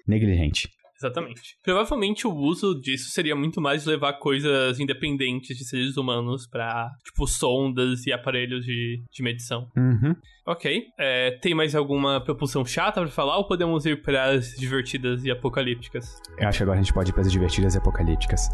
negligente. 0.08 0.70
Exatamente. 1.04 1.58
Provavelmente 1.64 2.26
o 2.26 2.34
uso 2.34 2.80
disso 2.80 3.10
seria 3.10 3.36
muito 3.36 3.60
mais 3.60 3.86
levar 3.86 4.14
coisas 4.14 4.80
independentes 4.80 5.58
de 5.58 5.66
seres 5.66 5.98
humanos 5.98 6.48
pra, 6.48 6.90
tipo, 7.04 7.28
sondas 7.28 8.06
e 8.06 8.14
aparelhos 8.14 8.66
de, 8.66 9.04
de 9.12 9.24
medição. 9.24 9.68
Uhum. 9.76 10.16
Ok. 10.46 10.84
É, 10.98 11.32
tem 11.42 11.54
mais 11.54 11.76
alguma 11.76 12.22
propulsão 12.24 12.66
chata 12.66 13.02
pra 13.02 13.10
falar 13.10 13.38
ou 13.38 13.48
podemos 13.48 13.86
ir 13.86 14.02
pras 14.02 14.54
divertidas 14.58 15.24
e 15.24 15.32
apocalípticas? 15.32 16.18
Eu 16.38 16.48
acho 16.48 16.58
que 16.58 16.64
agora 16.64 16.80
a 16.80 16.82
gente 16.82 16.94
pode 16.94 17.10
ir 17.10 17.14
para 17.14 17.22
as 17.22 17.32
divertidas 17.32 17.76
e 17.76 17.78
apocalípticas. 17.78 18.50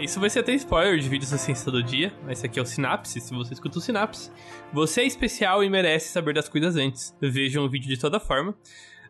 Isso 0.00 0.18
vai 0.18 0.30
ser 0.30 0.40
até 0.40 0.54
spoiler 0.54 0.98
de 0.98 1.06
vídeos 1.10 1.30
da 1.30 1.36
Ciência 1.36 1.70
do 1.70 1.82
Dia, 1.82 2.10
mas 2.22 2.38
esse 2.38 2.46
aqui 2.46 2.58
é 2.58 2.62
o 2.62 2.64
Sinapse, 2.64 3.20
se 3.20 3.34
você 3.34 3.52
escuta 3.52 3.76
o 3.76 3.82
Sinapse. 3.82 4.30
Você 4.72 5.02
é 5.02 5.04
especial 5.04 5.62
e 5.62 5.68
merece 5.68 6.08
saber 6.08 6.32
das 6.32 6.48
coisas 6.48 6.74
antes. 6.74 7.14
Vejam 7.20 7.66
o 7.66 7.68
vídeo 7.68 7.86
de 7.86 8.00
toda 8.00 8.18
forma. 8.18 8.56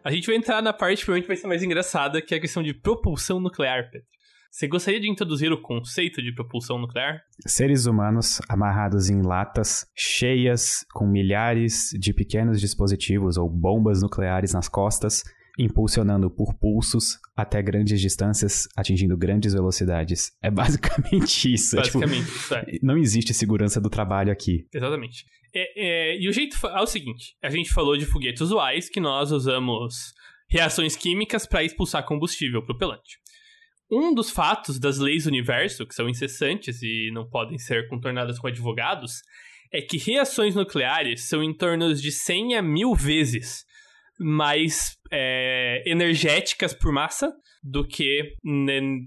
A 0.03 0.11
gente 0.11 0.27
vai 0.27 0.35
entrar 0.35 0.61
na 0.61 0.73
parte 0.73 0.99
que 0.99 1.05
provavelmente 1.05 1.29
vai 1.29 1.37
ser 1.37 1.47
mais 1.47 1.63
engraçada, 1.63 2.21
que 2.21 2.35
é 2.35 2.39
a 2.39 2.41
questão 2.41 2.61
de 2.61 2.75
propulsão 2.75 3.39
nuclear, 3.39 3.89
Pedro. 3.89 4.07
Você 4.51 4.67
gostaria 4.67 5.01
de 5.01 5.09
introduzir 5.09 5.53
o 5.53 5.63
conceito 5.63 6.21
de 6.21 6.35
propulsão 6.35 6.77
nuclear? 6.77 7.23
Seres 7.47 7.87
humanos 7.87 8.41
amarrados 8.49 9.09
em 9.09 9.23
latas 9.23 9.87
cheias 9.95 10.85
com 10.93 11.07
milhares 11.07 11.91
de 12.01 12.13
pequenos 12.13 12.61
dispositivos 12.61 13.37
ou 13.37 13.49
bombas 13.49 14.03
nucleares 14.03 14.53
nas 14.53 14.69
costas, 14.69 15.23
impulsionando 15.59 16.31
por 16.31 16.55
pulsos 16.55 17.19
até 17.37 17.63
grandes 17.63 18.01
distâncias, 18.01 18.69
atingindo 18.77 19.17
grandes 19.17 19.53
velocidades. 19.53 20.33
É 20.43 20.51
basicamente 20.51 21.53
isso. 21.53 21.79
É, 21.79 21.83
tipo, 21.83 22.01
Basicamente, 22.01 22.29
isso 22.29 22.55
é. 22.55 22.65
não 22.83 22.97
existe 22.97 23.35
segurança 23.35 23.81
do 23.81 23.91
trabalho 23.91 24.33
aqui. 24.33 24.67
Exatamente. 24.73 25.25
É, 25.55 26.13
é, 26.13 26.21
e 26.21 26.29
o 26.29 26.33
jeito 26.33 26.57
é 26.67 26.81
o 26.81 26.87
seguinte: 26.87 27.37
a 27.43 27.51
gente 27.51 27.71
falou 27.71 27.97
de 27.97 28.07
foguetes 28.07 28.41
usuais 28.41 28.89
que 28.89 29.01
nós 29.01 29.33
usamos 29.33 30.13
reações 30.49 30.97
químicas 30.97 31.47
para 31.47 31.63
expulsar 31.63 32.05
combustível 32.05 32.65
propelante. 32.65 33.19
Um 33.91 34.15
dos 34.15 34.31
fatos 34.31 34.79
das 34.79 34.99
leis 34.99 35.25
do 35.25 35.29
universo, 35.29 35.87
que 35.87 35.95
são 35.95 36.09
incessantes 36.09 36.81
e 36.83 37.11
não 37.13 37.29
podem 37.29 37.59
ser 37.59 37.89
contornadas 37.89 38.39
com 38.39 38.47
advogados, 38.47 39.23
é 39.73 39.81
que 39.81 39.99
reações 39.99 40.55
nucleares 40.55 41.29
são 41.29 41.43
em 41.43 41.53
torno 41.53 41.93
de 41.95 42.13
100 42.13 42.57
a 42.57 42.63
1000 42.63 42.95
vezes 42.95 43.65
mais 44.21 44.97
é, 45.11 45.83
energéticas 45.87 46.75
por 46.75 46.93
massa 46.93 47.33
do 47.63 47.87
que, 47.87 48.35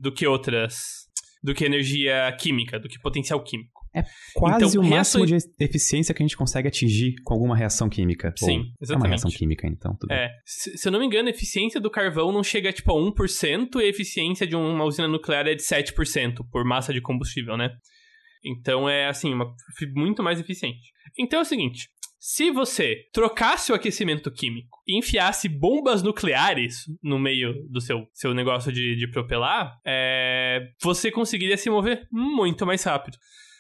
do 0.02 0.12
que 0.12 0.26
outras. 0.28 1.08
do 1.44 1.54
que 1.54 1.66
energia 1.66 2.36
química, 2.40 2.80
do 2.80 2.90
que 2.90 3.00
potencial 3.00 3.42
químico. 3.44 3.84
É 3.96 4.04
quase 4.34 4.76
então, 4.78 4.82
o 4.82 4.90
máximo 4.90 5.24
de 5.24 5.38
eficiência 5.60 6.16
que 6.16 6.24
a 6.24 6.26
gente 6.26 6.36
consegue 6.36 6.68
atingir 6.68 7.14
com 7.24 7.34
alguma 7.36 7.56
reação 7.56 7.88
química. 7.88 8.34
Sim, 8.36 8.72
exatamente. 8.82 8.92
É 8.92 8.96
uma 8.96 9.08
reação 9.08 9.30
química, 9.30 9.68
então. 9.68 9.96
Tudo 10.00 10.12
é. 10.12 10.32
Se, 10.44 10.76
se, 10.78 10.88
eu 10.88 10.92
não 10.92 11.00
me 11.00 11.06
engano, 11.06 11.28
a 11.28 11.32
eficiência 11.32 11.80
do 11.80 11.92
carvão 11.92 12.32
não 12.32 12.44
chega 12.44 12.74
tipo 12.74 12.92
a 12.92 12.96
1% 12.96 13.76
e 13.76 13.84
a 13.84 13.88
eficiência 13.88 14.48
de 14.48 14.56
uma 14.56 14.84
usina 14.84 15.08
nuclear 15.08 15.46
é 15.46 15.54
de 15.54 15.62
7% 15.62 16.38
por 16.52 16.66
massa 16.66 16.92
de 16.92 17.02
combustível, 17.02 17.56
né? 17.56 17.70
Então 18.44 18.90
é 18.90 19.08
assim, 19.08 19.32
uma, 19.32 19.54
muito 19.96 20.24
mais 20.24 20.40
eficiente. 20.40 20.92
Então 21.18 21.40
é 21.40 21.42
o 21.44 21.46
seguinte: 21.46 21.88
se 22.26 22.50
você 22.52 23.10
trocasse 23.12 23.70
o 23.70 23.76
aquecimento 23.76 24.32
químico 24.32 24.82
e 24.88 24.98
enfiasse 24.98 25.50
bombas 25.50 26.02
nucleares 26.02 26.86
no 27.04 27.20
meio 27.20 27.68
do 27.68 27.82
seu, 27.82 28.08
seu 28.14 28.34
negócio 28.34 28.72
de, 28.72 28.96
de 28.96 29.10
propelar, 29.10 29.78
é, 29.86 30.70
você 30.82 31.12
conseguiria 31.12 31.58
se 31.58 31.70
mover 31.70 32.08
muito 32.10 32.66
mais 32.66 32.82
rápido. 32.82 33.18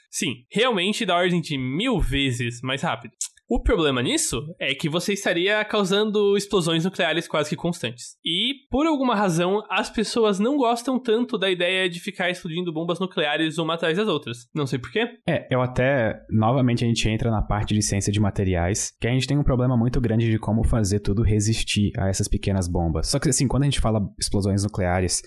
Sim, 0.10 0.46
realmente 0.50 1.06
da 1.06 1.18
ordem 1.18 1.42
de 1.42 1.58
mil 1.58 2.00
vezes 2.00 2.62
mais 2.62 2.82
rápido. 2.82 3.12
O 3.48 3.62
problema 3.62 4.02
nisso 4.02 4.42
é 4.60 4.74
que 4.74 4.88
você 4.88 5.14
estaria 5.14 5.64
causando 5.66 6.38
explosões 6.38 6.86
nucleares 6.86 7.28
quase 7.28 7.50
que 7.50 7.56
constantes. 7.56 8.16
E, 8.26 8.54
por 8.70 8.88
alguma 8.88 9.16
razão, 9.16 9.62
as 9.70 9.90
pessoas 9.90 10.40
não 10.40 10.58
gostam 10.58 10.98
tanto 10.98 11.38
da 11.38 11.52
ideia 11.52 11.90
de 11.90 12.00
ficar 12.00 12.30
explodindo 12.30 12.74
bombas 12.74 13.00
nucleares 13.00 13.58
uma 13.58 13.74
atrás 13.74 13.98
das 13.98 14.08
outras. 14.08 14.48
Não 14.56 14.66
sei 14.66 14.80
porquê. 14.80 15.08
É, 15.28 15.46
eu 15.54 15.62
até. 15.62 16.22
Novamente 16.30 16.86
a 16.86 16.88
gente 16.88 17.08
entra 17.10 17.30
na 17.30 17.42
parte 17.42 17.74
de 17.74 17.82
ciência 17.82 18.14
de 18.14 18.20
materiais, 18.20 18.92
que 19.00 19.08
a 19.08 19.12
gente 19.12 19.28
tem 19.28 19.38
um 19.38 19.44
problema 19.44 19.76
muito 19.76 20.00
grande 20.00 20.32
de 20.32 20.40
como 20.40 20.64
fazer 20.64 21.02
tudo 21.02 21.22
resistir 21.22 21.92
a 21.98 22.08
essas 22.08 22.28
pequenas 22.28 22.68
bombas. 22.68 23.10
Só 23.10 23.20
que, 23.20 23.30
assim, 23.30 23.48
quando 23.48 23.64
a 23.64 23.66
gente 23.66 23.82
fala 23.82 24.00
explosões 24.18 24.64
nucleares, 24.64 25.22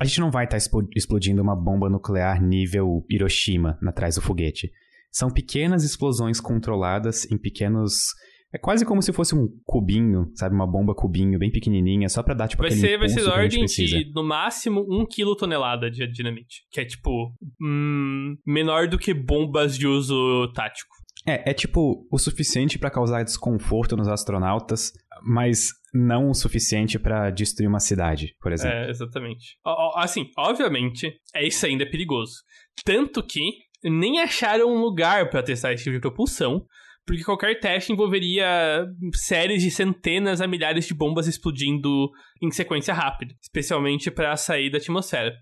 a 0.00 0.04
gente 0.04 0.20
não 0.20 0.30
vai 0.30 0.44
estar 0.44 0.58
tá 0.58 0.86
explodindo 0.94 1.42
uma 1.42 1.56
bomba 1.56 1.90
nuclear 1.90 2.40
nível 2.40 3.04
Hiroshima 3.10 3.76
atrás 3.84 4.14
do 4.14 4.22
foguete. 4.22 4.70
São 5.10 5.30
pequenas 5.30 5.84
explosões 5.84 6.40
controladas 6.40 7.24
em 7.30 7.38
pequenos. 7.38 7.94
É 8.52 8.58
quase 8.58 8.84
como 8.84 9.02
se 9.02 9.12
fosse 9.12 9.34
um 9.34 9.46
cubinho, 9.64 10.30
sabe? 10.34 10.54
Uma 10.54 10.66
bomba 10.66 10.94
cubinho, 10.94 11.38
bem 11.38 11.50
pequenininha, 11.50 12.08
só 12.08 12.22
pra 12.22 12.34
dar, 12.34 12.48
tipo, 12.48 12.62
vai 12.62 12.70
aquele 12.70 12.88
ser, 12.88 12.98
Vai 12.98 13.08
ser 13.08 13.28
ordem 13.28 13.64
de, 13.66 14.12
no 14.14 14.24
máximo, 14.24 14.86
um 14.88 15.04
quilo 15.04 15.36
tonelada 15.36 15.90
de 15.90 16.06
dinamite. 16.10 16.62
Que 16.70 16.80
é, 16.80 16.84
tipo, 16.84 17.34
hum, 17.60 18.36
menor 18.46 18.88
do 18.88 18.98
que 18.98 19.12
bombas 19.12 19.76
de 19.76 19.86
uso 19.86 20.50
tático. 20.54 20.98
É, 21.26 21.50
é 21.50 21.52
tipo 21.54 22.06
o 22.10 22.18
suficiente 22.18 22.78
para 22.78 22.90
causar 22.90 23.22
desconforto 23.22 23.96
nos 23.96 24.08
astronautas, 24.08 24.92
mas 25.22 25.68
não 25.92 26.30
o 26.30 26.34
suficiente 26.34 26.98
para 26.98 27.30
destruir 27.30 27.68
uma 27.68 27.80
cidade, 27.80 28.34
por 28.40 28.52
exemplo. 28.52 28.76
É, 28.76 28.90
exatamente. 28.90 29.58
Assim, 29.96 30.30
obviamente, 30.38 31.12
é 31.34 31.46
isso 31.46 31.66
ainda 31.66 31.84
é 31.84 31.90
perigoso. 31.90 32.34
Tanto 32.84 33.22
que 33.22 33.40
nem 33.82 34.20
acharam 34.20 34.70
um 34.70 34.80
lugar 34.80 35.30
para 35.30 35.42
testar 35.42 35.72
esse 35.72 35.84
tipo 35.84 35.96
de 35.96 36.00
propulsão, 36.00 36.64
porque 37.06 37.24
qualquer 37.24 37.58
teste 37.58 37.92
envolveria 37.92 38.86
séries 39.14 39.62
de 39.62 39.70
centenas 39.70 40.40
a 40.40 40.46
milhares 40.46 40.86
de 40.86 40.94
bombas 40.94 41.26
explodindo 41.26 42.10
em 42.42 42.50
sequência 42.50 42.92
rápida, 42.92 43.34
especialmente 43.42 44.10
para 44.10 44.36
sair 44.36 44.70
da 44.70 44.78
atmosfera. 44.78 45.32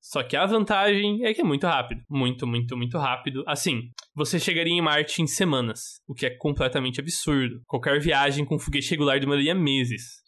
Só 0.00 0.22
que 0.22 0.36
a 0.36 0.44
vantagem 0.44 1.24
é 1.24 1.32
que 1.32 1.40
é 1.40 1.44
muito 1.44 1.66
rápido. 1.66 2.02
Muito, 2.10 2.46
muito, 2.46 2.76
muito 2.76 2.98
rápido. 2.98 3.42
Assim, 3.46 3.90
você 4.14 4.38
chegaria 4.38 4.74
em 4.74 4.82
Marte 4.82 5.22
em 5.22 5.26
semanas, 5.26 5.80
o 6.06 6.14
que 6.14 6.26
é 6.26 6.30
completamente 6.30 7.00
absurdo. 7.00 7.62
Qualquer 7.66 7.98
viagem 8.00 8.44
com 8.44 8.58
foguete 8.58 8.90
regular 8.90 9.18
demoraria 9.18 9.54
meses. 9.54 10.22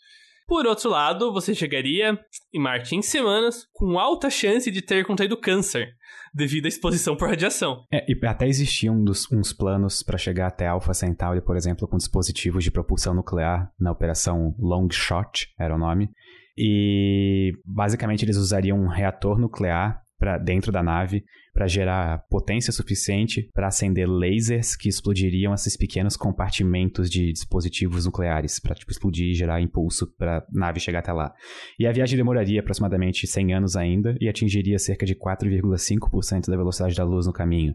Por 0.46 0.64
outro 0.64 0.88
lado, 0.88 1.30
você 1.30 1.54
chegaria 1.54 2.18
em 2.54 2.58
Marte 2.58 2.96
em 2.96 3.02
semanas 3.02 3.66
com 3.72 3.98
alta 3.98 4.30
chance 4.30 4.70
de 4.70 4.80
ter 4.80 5.04
contraído 5.04 5.36
câncer, 5.36 5.88
devido 6.36 6.66
à 6.66 6.68
exposição 6.68 7.16
por 7.16 7.28
radiação. 7.28 7.82
É, 7.90 8.04
e 8.06 8.26
até 8.26 8.46
existiam 8.46 8.94
uns, 8.94 9.30
uns 9.32 9.52
planos 9.52 10.02
para 10.02 10.18
chegar 10.18 10.48
até 10.48 10.66
Alpha 10.66 10.92
Centauri, 10.92 11.40
por 11.40 11.56
exemplo, 11.56 11.88
com 11.88 11.96
dispositivos 11.96 12.62
de 12.62 12.70
propulsão 12.70 13.14
nuclear 13.14 13.72
na 13.80 13.90
operação 13.90 14.54
Long 14.58 14.88
Shot, 14.90 15.48
era 15.58 15.74
o 15.74 15.78
nome. 15.78 16.10
E 16.56 17.52
basicamente 17.64 18.24
eles 18.24 18.36
usariam 18.36 18.78
um 18.78 18.88
reator 18.88 19.38
nuclear 19.38 20.02
para 20.18 20.38
dentro 20.38 20.70
da 20.70 20.82
nave 20.82 21.24
para 21.56 21.66
gerar 21.66 22.18
potência 22.28 22.70
suficiente 22.70 23.50
para 23.54 23.68
acender 23.68 24.06
lasers 24.06 24.76
que 24.76 24.90
explodiriam 24.90 25.54
esses 25.54 25.74
pequenos 25.74 26.14
compartimentos 26.14 27.08
de 27.08 27.32
dispositivos 27.32 28.04
nucleares 28.04 28.60
para 28.60 28.74
tipo 28.74 28.92
explodir 28.92 29.30
e 29.30 29.34
gerar 29.34 29.62
impulso 29.62 30.06
para 30.18 30.46
nave 30.52 30.80
chegar 30.80 30.98
até 30.98 31.14
lá. 31.14 31.32
E 31.78 31.86
a 31.86 31.92
viagem 31.92 32.18
demoraria 32.18 32.60
aproximadamente 32.60 33.26
100 33.26 33.54
anos 33.54 33.74
ainda 33.74 34.14
e 34.20 34.28
atingiria 34.28 34.78
cerca 34.78 35.06
de 35.06 35.14
4,5% 35.14 36.50
da 36.50 36.56
velocidade 36.58 36.94
da 36.94 37.04
luz 37.04 37.26
no 37.26 37.32
caminho. 37.32 37.74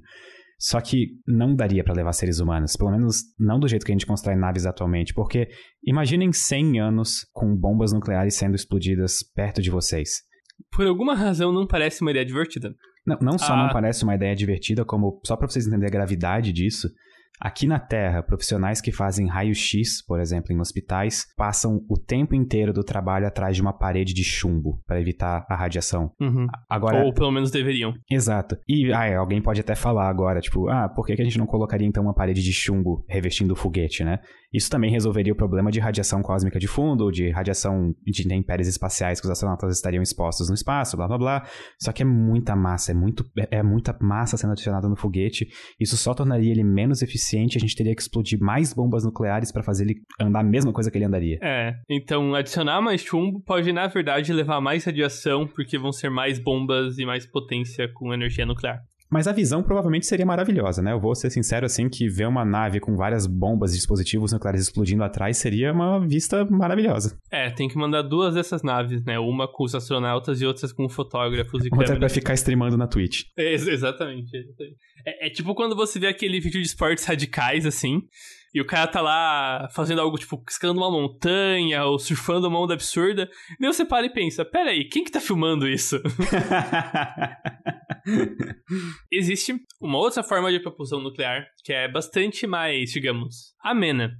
Só 0.59 0.79
que 0.79 1.15
não 1.27 1.55
daria 1.55 1.83
para 1.83 1.95
levar 1.95 2.13
seres 2.13 2.39
humanos, 2.39 2.75
pelo 2.75 2.91
menos 2.91 3.23
não 3.39 3.59
do 3.59 3.67
jeito 3.67 3.83
que 3.83 3.91
a 3.91 3.95
gente 3.95 4.05
constrói 4.05 4.35
naves 4.35 4.67
atualmente, 4.67 5.11
porque 5.11 5.47
imaginem 5.83 6.31
100 6.31 6.79
anos 6.79 7.25
com 7.33 7.55
bombas 7.55 7.91
nucleares 7.91 8.35
sendo 8.35 8.53
explodidas 8.53 9.23
perto 9.33 9.59
de 9.59 9.71
vocês. 9.71 10.21
Por 10.71 10.85
alguma 10.85 11.15
razão 11.15 11.51
não 11.51 11.65
parece 11.65 12.03
uma 12.03 12.11
ideia 12.11 12.23
divertida. 12.23 12.75
Não, 13.05 13.17
não 13.21 13.37
só 13.37 13.53
ah. 13.53 13.57
não 13.57 13.69
parece 13.73 14.03
uma 14.03 14.15
ideia 14.15 14.35
divertida, 14.35 14.85
como 14.85 15.19
só 15.25 15.35
para 15.35 15.47
vocês 15.47 15.65
entenderem 15.65 15.89
a 15.89 15.91
gravidade 15.91 16.53
disso, 16.53 16.89
Aqui 17.39 17.65
na 17.65 17.79
Terra, 17.79 18.21
profissionais 18.21 18.79
que 18.79 18.91
fazem 18.91 19.27
raio-x, 19.27 20.05
por 20.05 20.19
exemplo, 20.19 20.53
em 20.53 20.59
hospitais, 20.59 21.25
passam 21.35 21.83
o 21.89 21.97
tempo 21.97 22.35
inteiro 22.35 22.71
do 22.71 22.83
trabalho 22.83 23.25
atrás 23.25 23.55
de 23.55 23.63
uma 23.63 23.73
parede 23.73 24.13
de 24.13 24.23
chumbo 24.23 24.79
para 24.85 25.01
evitar 25.01 25.43
a 25.49 25.55
radiação. 25.55 26.11
Uhum. 26.21 26.45
Agora, 26.69 27.03
Ou 27.03 27.11
pelo 27.11 27.31
menos 27.31 27.49
deveriam. 27.49 27.93
Exato. 28.09 28.55
E 28.69 28.93
ah, 28.93 29.17
alguém 29.17 29.41
pode 29.41 29.59
até 29.59 29.73
falar 29.73 30.07
agora, 30.07 30.39
tipo, 30.39 30.69
ah, 30.69 30.87
por 30.87 31.03
que 31.03 31.13
a 31.13 31.23
gente 31.23 31.39
não 31.39 31.47
colocaria 31.47 31.87
então 31.87 32.03
uma 32.03 32.13
parede 32.13 32.43
de 32.43 32.53
chumbo 32.53 33.03
revestindo 33.09 33.53
o 33.53 33.55
foguete, 33.55 34.03
né? 34.03 34.19
Isso 34.53 34.69
também 34.69 34.91
resolveria 34.91 35.33
o 35.33 35.35
problema 35.35 35.71
de 35.71 35.79
radiação 35.79 36.21
cósmica 36.21 36.59
de 36.59 36.67
fundo, 36.67 37.09
de 37.09 37.31
radiação 37.31 37.95
de 38.05 38.23
intempéries 38.23 38.67
espaciais 38.67 39.19
que 39.19 39.25
os 39.25 39.31
astronautas 39.31 39.75
estariam 39.75 40.03
expostos 40.03 40.49
no 40.49 40.53
espaço, 40.53 40.95
blá 40.95 41.07
blá 41.07 41.17
blá. 41.17 41.47
Só 41.81 41.91
que 41.91 42.03
é 42.03 42.05
muita 42.05 42.55
massa, 42.55 42.91
é, 42.91 42.93
muito, 42.93 43.25
é, 43.39 43.59
é 43.59 43.63
muita 43.63 43.97
massa 43.99 44.37
sendo 44.37 44.51
adicionada 44.51 44.87
no 44.87 44.95
foguete. 44.95 45.47
Isso 45.79 45.97
só 45.97 46.13
tornaria 46.13 46.51
ele 46.51 46.63
menos 46.63 47.01
eficiente. 47.01 47.20
A 47.57 47.59
gente 47.59 47.75
teria 47.75 47.95
que 47.95 48.01
explodir 48.01 48.39
mais 48.39 48.73
bombas 48.73 49.03
nucleares 49.03 49.51
para 49.51 49.63
fazer 49.63 49.85
ele 49.85 50.01
andar 50.19 50.39
a 50.39 50.43
mesma 50.43 50.73
coisa 50.73 50.89
que 50.89 50.97
ele 50.97 51.05
andaria. 51.05 51.39
É, 51.41 51.75
então 51.89 52.35
adicionar 52.35 52.81
mais 52.81 53.01
chumbo 53.01 53.41
pode, 53.41 53.71
na 53.71 53.87
verdade, 53.87 54.33
levar 54.33 54.59
mais 54.61 54.85
radiação, 54.85 55.47
porque 55.47 55.77
vão 55.77 55.91
ser 55.91 56.09
mais 56.09 56.39
bombas 56.39 56.97
e 56.97 57.05
mais 57.05 57.25
potência 57.25 57.87
com 57.93 58.13
energia 58.13 58.45
nuclear. 58.45 58.81
Mas 59.11 59.27
a 59.27 59.33
visão 59.33 59.61
provavelmente 59.61 60.05
seria 60.05 60.25
maravilhosa, 60.25 60.81
né? 60.81 60.93
Eu 60.93 60.99
vou 60.99 61.13
ser 61.13 61.29
sincero 61.29 61.65
assim 61.65 61.89
que 61.89 62.07
ver 62.07 62.27
uma 62.27 62.45
nave 62.45 62.79
com 62.79 62.95
várias 62.95 63.27
bombas 63.27 63.73
e 63.73 63.75
dispositivos 63.75 64.31
nucleares 64.31 64.61
explodindo 64.61 65.03
atrás 65.03 65.37
seria 65.37 65.73
uma 65.73 65.99
vista 66.07 66.45
maravilhosa. 66.45 67.17
É, 67.29 67.49
tem 67.49 67.67
que 67.67 67.77
mandar 67.77 68.03
duas 68.03 68.33
dessas 68.35 68.63
naves, 68.63 69.03
né? 69.03 69.19
Uma 69.19 69.51
com 69.51 69.65
os 69.65 69.75
astronautas 69.75 70.39
e 70.41 70.45
outras 70.45 70.71
com 70.71 70.87
fotógrafos 70.87 71.65
e 71.65 71.67
Outra 71.67 71.87
câmeras. 71.87 71.97
pra 71.99 72.09
ficar 72.09 72.33
streamando 72.35 72.77
na 72.77 72.87
Twitch. 72.87 73.23
É, 73.37 73.53
exatamente. 73.53 74.31
É, 75.05 75.27
é 75.27 75.29
tipo 75.29 75.53
quando 75.53 75.75
você 75.75 75.99
vê 75.99 76.07
aquele 76.07 76.39
vídeo 76.39 76.61
de 76.61 76.67
esportes 76.67 77.03
radicais, 77.03 77.65
assim, 77.65 78.01
e 78.53 78.59
o 78.59 78.65
cara 78.65 78.87
tá 78.87 79.01
lá 79.01 79.69
fazendo 79.73 80.01
algo 80.01 80.17
tipo 80.17 80.43
escalando 80.49 80.81
uma 80.81 80.91
montanha 80.91 81.85
ou 81.85 81.97
surfando 81.97 82.47
uma 82.47 82.59
onda 82.59 82.73
absurda. 82.73 83.29
E 83.59 83.65
você 83.65 83.85
para 83.85 84.05
e 84.05 84.09
pensa: 84.09 84.43
peraí, 84.43 84.87
quem 84.89 85.03
que 85.03 85.11
tá 85.11 85.21
filmando 85.21 85.67
isso? 85.67 86.01
Existe 89.11 89.55
uma 89.79 89.97
outra 89.97 90.23
forma 90.23 90.51
de 90.51 90.59
propulsão 90.59 90.99
nuclear 90.99 91.45
que 91.63 91.71
é 91.71 91.87
bastante 91.87 92.45
mais, 92.45 92.91
digamos, 92.91 93.55
amena 93.63 94.11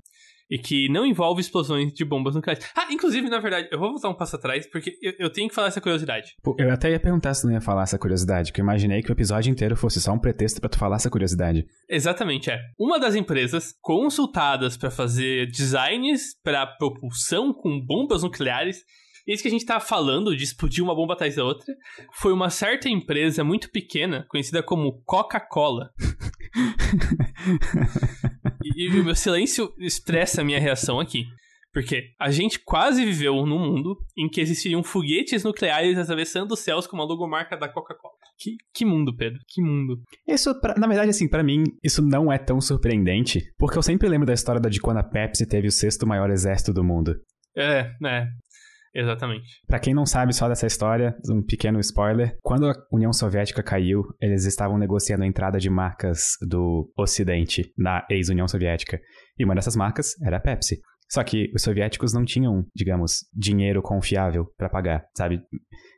e 0.52 0.60
que 0.60 0.90
não 0.90 1.06
envolve 1.06 1.40
explosões 1.40 1.94
de 1.94 2.04
bombas 2.04 2.36
nucleares. 2.36 2.70
Ah, 2.76 2.88
inclusive, 2.92 3.30
na 3.30 3.40
verdade, 3.40 3.70
eu 3.72 3.80
vou 3.80 3.90
voltar 3.90 4.10
um 4.10 4.14
passo 4.14 4.36
atrás, 4.36 4.68
porque 4.68 4.98
eu, 5.02 5.14
eu 5.18 5.30
tenho 5.32 5.48
que 5.48 5.56
falar 5.56 5.70
essa 5.70 5.80
curiosidade. 5.80 6.36
Pô, 6.44 6.54
eu 6.60 6.70
até 6.70 6.92
ia 6.92 7.00
perguntar 7.00 7.34
se 7.34 7.46
não 7.46 7.54
ia 7.54 7.62
falar 7.62 7.84
essa 7.84 7.98
curiosidade, 7.98 8.52
que 8.52 8.60
eu 8.60 8.64
imaginei 8.64 9.02
que 9.02 9.10
o 9.10 9.14
episódio 9.14 9.50
inteiro 9.50 9.78
fosse 9.78 10.02
só 10.02 10.12
um 10.12 10.20
pretexto 10.20 10.60
para 10.60 10.70
tu 10.70 10.78
falar 10.78 10.98
essa 10.98 11.10
curiosidade. 11.10 11.66
Exatamente, 11.90 12.52
é. 12.52 12.60
Uma 12.78 13.00
das 13.00 13.16
empresas 13.16 13.74
consultadas 13.82 14.76
para 14.76 14.92
fazer 14.92 15.50
designs 15.50 16.36
para 16.44 16.68
propulsão 16.68 17.54
com 17.54 17.80
bombas 17.80 18.22
nucleares 18.22 18.84
isso 19.28 19.44
que 19.44 19.48
a 19.48 19.52
gente 19.52 19.66
tá 19.66 19.80
falando 19.80 20.36
de 20.36 20.44
explodir 20.44 20.84
uma 20.84 20.96
bomba 20.96 21.14
atrás 21.14 21.36
da 21.36 21.44
outra 21.44 21.76
foi 22.12 22.34
uma 22.34 22.50
certa 22.50 22.90
empresa 22.90 23.44
muito 23.44 23.70
pequena, 23.70 24.26
conhecida 24.28 24.64
como 24.64 25.00
Coca-Cola. 25.06 25.92
E, 28.64 28.84
e 28.84 29.00
o 29.00 29.04
meu 29.04 29.16
silêncio 29.16 29.74
expressa 29.78 30.42
a 30.42 30.44
minha 30.44 30.60
reação 30.60 31.00
aqui. 31.00 31.26
Porque 31.74 32.12
a 32.20 32.30
gente 32.30 32.60
quase 32.60 33.06
viveu 33.06 33.46
num 33.46 33.60
mundo 33.60 33.98
em 34.18 34.28
que 34.28 34.42
existiriam 34.42 34.84
foguetes 34.84 35.44
nucleares 35.44 35.98
atravessando 35.98 36.52
os 36.52 36.60
céus 36.60 36.86
com 36.86 36.98
uma 36.98 37.06
logomarca 37.06 37.56
da 37.56 37.70
Coca-Cola. 37.70 38.14
Que, 38.38 38.58
que 38.74 38.84
mundo, 38.84 39.16
Pedro? 39.16 39.40
Que 39.48 39.62
mundo. 39.62 40.02
Isso, 40.28 40.54
pra, 40.60 40.76
na 40.76 40.88
verdade, 40.88 41.12
assim, 41.12 41.30
para 41.30 41.44
mim, 41.44 41.64
isso 41.82 42.02
não 42.02 42.32
é 42.32 42.38
tão 42.38 42.60
surpreendente, 42.60 43.54
porque 43.58 43.78
eu 43.78 43.84
sempre 43.84 44.10
lembro 44.10 44.28
da 44.28 44.34
história 44.34 44.60
de 44.70 44.82
quando 44.82 44.98
a 44.98 45.04
Pepsi 45.04 45.46
teve 45.46 45.68
o 45.68 45.72
sexto 45.72 46.06
maior 46.06 46.30
exército 46.30 46.74
do 46.74 46.84
mundo. 46.84 47.16
É, 47.56 47.92
é. 48.06 48.28
Exatamente. 48.94 49.62
Para 49.68 49.80
quem 49.80 49.94
não 49.94 50.06
sabe 50.06 50.34
só 50.34 50.48
dessa 50.50 50.68
história, 50.68 51.16
um 51.30 51.42
pequeno 51.42 51.80
spoiler: 51.80 52.38
quando 52.42 52.68
a 52.68 52.74
União 52.92 53.14
Soviética 53.14 53.64
caiu, 53.64 54.04
eles 54.22 54.46
estavam 54.46 54.78
negociando 54.78 55.24
a 55.24 55.28
entrada 55.28 55.60
de 55.60 55.70
marcas 55.70 56.32
do 56.42 56.92
Ocidente 56.98 57.72
na 57.78 58.06
ex-União 58.10 58.48
Soviética. 58.48 59.00
E 59.38 59.46
uma 59.46 59.56
dessas 59.56 59.76
marcas 59.76 60.20
era 60.22 60.38
a 60.38 60.42
Pepsi. 60.42 60.82
Só 61.10 61.24
que 61.26 61.52
os 61.54 61.62
soviéticos 61.62 62.14
não 62.14 62.24
tinham, 62.24 62.66
digamos, 62.74 63.26
dinheiro 63.34 63.82
confiável 63.82 64.46
para 64.58 64.70
pagar, 64.70 65.04
sabe? 65.16 65.42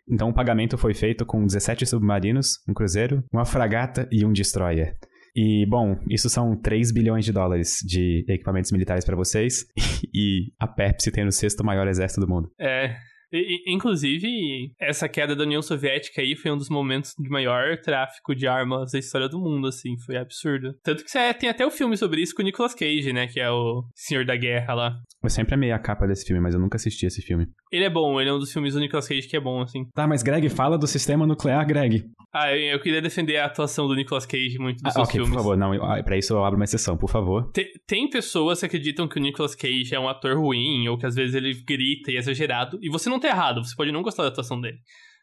Então 0.10 0.30
o 0.30 0.34
pagamento 0.34 0.76
foi 0.76 0.96
feito 0.96 1.24
com 1.24 1.46
17 1.46 1.86
submarinos, 1.86 2.58
um 2.68 2.74
cruzeiro, 2.74 3.24
uma 3.32 3.46
fragata 3.46 4.08
e 4.12 4.26
um 4.26 4.34
destroyer. 4.34 4.98
E, 5.36 5.66
bom, 5.66 5.98
isso 6.10 6.30
são 6.30 6.56
3 6.56 6.92
bilhões 6.92 7.26
de 7.26 7.32
dólares 7.32 7.80
de 7.84 8.24
equipamentos 8.28 8.72
militares 8.72 9.06
para 9.06 9.16
vocês. 9.16 9.66
E 10.16 10.54
a 10.60 10.68
Pepsi 10.68 11.12
tem 11.12 11.26
o 11.26 11.32
sexto 11.32 11.64
maior 11.64 11.88
exército 11.88 12.22
do 12.22 12.28
mundo. 12.28 12.52
É, 12.60 12.96
e, 13.34 13.74
inclusive, 13.74 14.72
essa 14.80 15.10
queda 15.10 15.36
da 15.36 15.44
União 15.44 15.62
Soviética 15.62 16.22
aí 16.22 16.36
foi 16.36 16.52
um 16.52 16.58
dos 16.58 16.70
momentos 16.70 17.14
de 17.18 17.30
maior 17.30 17.78
tráfico 17.78 18.36
de 18.36 18.48
armas 18.48 18.92
da 18.92 19.00
história 19.00 19.28
do 19.28 19.40
mundo, 19.40 19.68
assim, 19.68 19.98
foi 20.06 20.18
absurdo. 20.18 20.74
Tanto 20.84 21.04
que 21.04 21.18
é, 21.18 21.34
tem 21.34 21.50
até 21.50 21.66
o 21.66 21.70
um 21.70 21.72
filme 21.72 21.98
sobre 21.98 22.22
isso 22.22 22.36
com 22.36 22.42
o 22.42 22.46
Nicolas 22.46 22.74
Cage, 22.74 23.12
né, 23.12 23.28
que 23.28 23.40
é 23.40 23.50
o 23.50 23.84
Senhor 23.96 24.26
da 24.26 24.36
Guerra 24.36 24.74
lá. 24.74 24.96
Eu 25.24 25.30
sempre 25.30 25.56
amei 25.56 25.72
a 25.72 25.80
capa 25.80 26.06
desse 26.06 26.26
filme, 26.26 26.42
mas 26.42 26.54
eu 26.54 26.60
nunca 26.60 26.76
assisti 26.76 27.06
esse 27.06 27.22
filme. 27.22 27.48
Ele 27.72 27.86
é 27.86 27.90
bom, 27.90 28.20
ele 28.20 28.30
é 28.30 28.34
um 28.34 28.40
dos 28.40 28.52
filmes 28.52 28.74
do 28.74 28.80
Nicolas 28.80 29.08
Cage 29.08 29.28
que 29.28 29.38
é 29.38 29.40
bom, 29.40 29.62
assim. 29.62 29.86
Tá, 29.94 30.08
mas 30.08 30.22
Greg, 30.22 30.48
fala 30.50 30.78
do 30.78 30.86
sistema 30.86 31.26
nuclear, 31.26 31.66
Greg. 31.66 32.04
Ah, 32.34 32.56
eu 32.56 32.80
queria 32.80 33.02
defender 33.02 33.38
a 33.38 33.46
atuação 33.46 33.88
do 33.88 33.96
Nicolas 33.96 34.26
Cage 34.26 34.58
muito 34.58 34.82
dos 34.82 34.92
ah, 34.92 34.92
seus 34.92 35.08
okay, 35.08 35.20
filmes. 35.20 35.36
por 35.36 35.44
favor, 35.44 35.58
não, 35.58 35.74
eu, 35.74 36.04
pra 36.04 36.18
isso 36.18 36.34
eu 36.34 36.44
abro 36.44 36.58
uma 36.58 36.66
exceção, 36.66 36.98
por 36.98 37.10
favor. 37.10 37.52
Tem, 37.52 37.68
tem 37.88 38.10
pessoas 38.10 38.60
que 38.60 38.66
acreditam 38.66 39.08
que 39.08 39.18
o 39.18 39.22
Nicolas 39.22 39.56
Cage 39.56 39.94
é 39.94 40.00
um 40.00 40.10
ator 40.10 40.38
ruim, 40.38 40.88
ou 40.88 40.98
que 40.98 41.06
às 41.06 41.16
vezes 41.16 41.36
ele 41.36 41.54
grita 41.54 42.12
e 42.12 42.16
é 42.16 42.20
exagerado, 42.20 42.80
e 42.82 42.90
você 42.90 43.10
não 43.10 43.20
tá 43.24 43.36
errado, 43.36 43.64
você 43.64 43.76
pode 43.76 43.92
não 43.92 44.02
gostar 44.02 44.24
da 44.24 44.30
atuação 44.30 44.60
dele. 44.60 44.78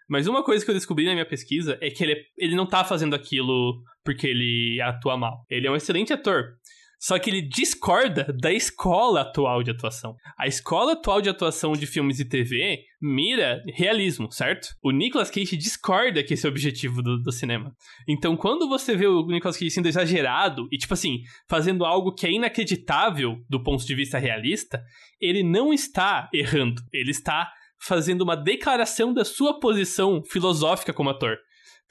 Mas 0.08 0.26
uma 0.26 0.42
coisa 0.42 0.64
que 0.64 0.70
eu 0.70 0.74
descobri 0.74 1.04
na 1.04 1.12
minha 1.12 1.24
pesquisa 1.24 1.78
é 1.80 1.88
que 1.88 2.02
ele, 2.02 2.16
ele 2.36 2.56
não 2.56 2.66
tá 2.66 2.82
fazendo 2.82 3.14
aquilo 3.14 3.80
porque 4.04 4.26
ele 4.26 4.80
atua 4.80 5.16
mal. 5.16 5.44
Ele 5.48 5.68
é 5.68 5.70
um 5.70 5.76
excelente 5.76 6.12
ator. 6.12 6.56
Só 7.00 7.18
que 7.18 7.30
ele 7.30 7.40
discorda 7.40 8.26
da 8.38 8.52
escola 8.52 9.22
atual 9.22 9.62
de 9.62 9.70
atuação. 9.70 10.14
A 10.38 10.46
escola 10.46 10.92
atual 10.92 11.22
de 11.22 11.30
atuação 11.30 11.72
de 11.72 11.86
filmes 11.86 12.20
e 12.20 12.26
TV 12.26 12.80
mira 13.00 13.62
realismo, 13.74 14.30
certo? 14.30 14.74
O 14.82 14.90
Nicolas 14.90 15.30
Cage 15.30 15.56
discorda 15.56 16.22
que 16.22 16.34
esse 16.34 16.44
é 16.44 16.48
o 16.48 16.52
objetivo 16.52 17.02
do, 17.02 17.22
do 17.22 17.32
cinema. 17.32 17.74
Então, 18.06 18.36
quando 18.36 18.68
você 18.68 18.94
vê 18.94 19.06
o 19.06 19.26
Nicolas 19.26 19.56
Cage 19.56 19.70
sendo 19.70 19.88
exagerado 19.88 20.68
e, 20.70 20.76
tipo 20.76 20.92
assim, 20.92 21.20
fazendo 21.48 21.86
algo 21.86 22.12
que 22.12 22.26
é 22.26 22.32
inacreditável 22.32 23.38
do 23.48 23.62
ponto 23.62 23.86
de 23.86 23.94
vista 23.94 24.18
realista, 24.18 24.82
ele 25.18 25.42
não 25.42 25.72
está 25.72 26.28
errando. 26.34 26.82
Ele 26.92 27.12
está 27.12 27.50
fazendo 27.80 28.22
uma 28.22 28.36
declaração 28.36 29.12
da 29.12 29.24
sua 29.24 29.58
posição 29.58 30.22
filosófica 30.22 30.92
como 30.92 31.10
ator. 31.10 31.38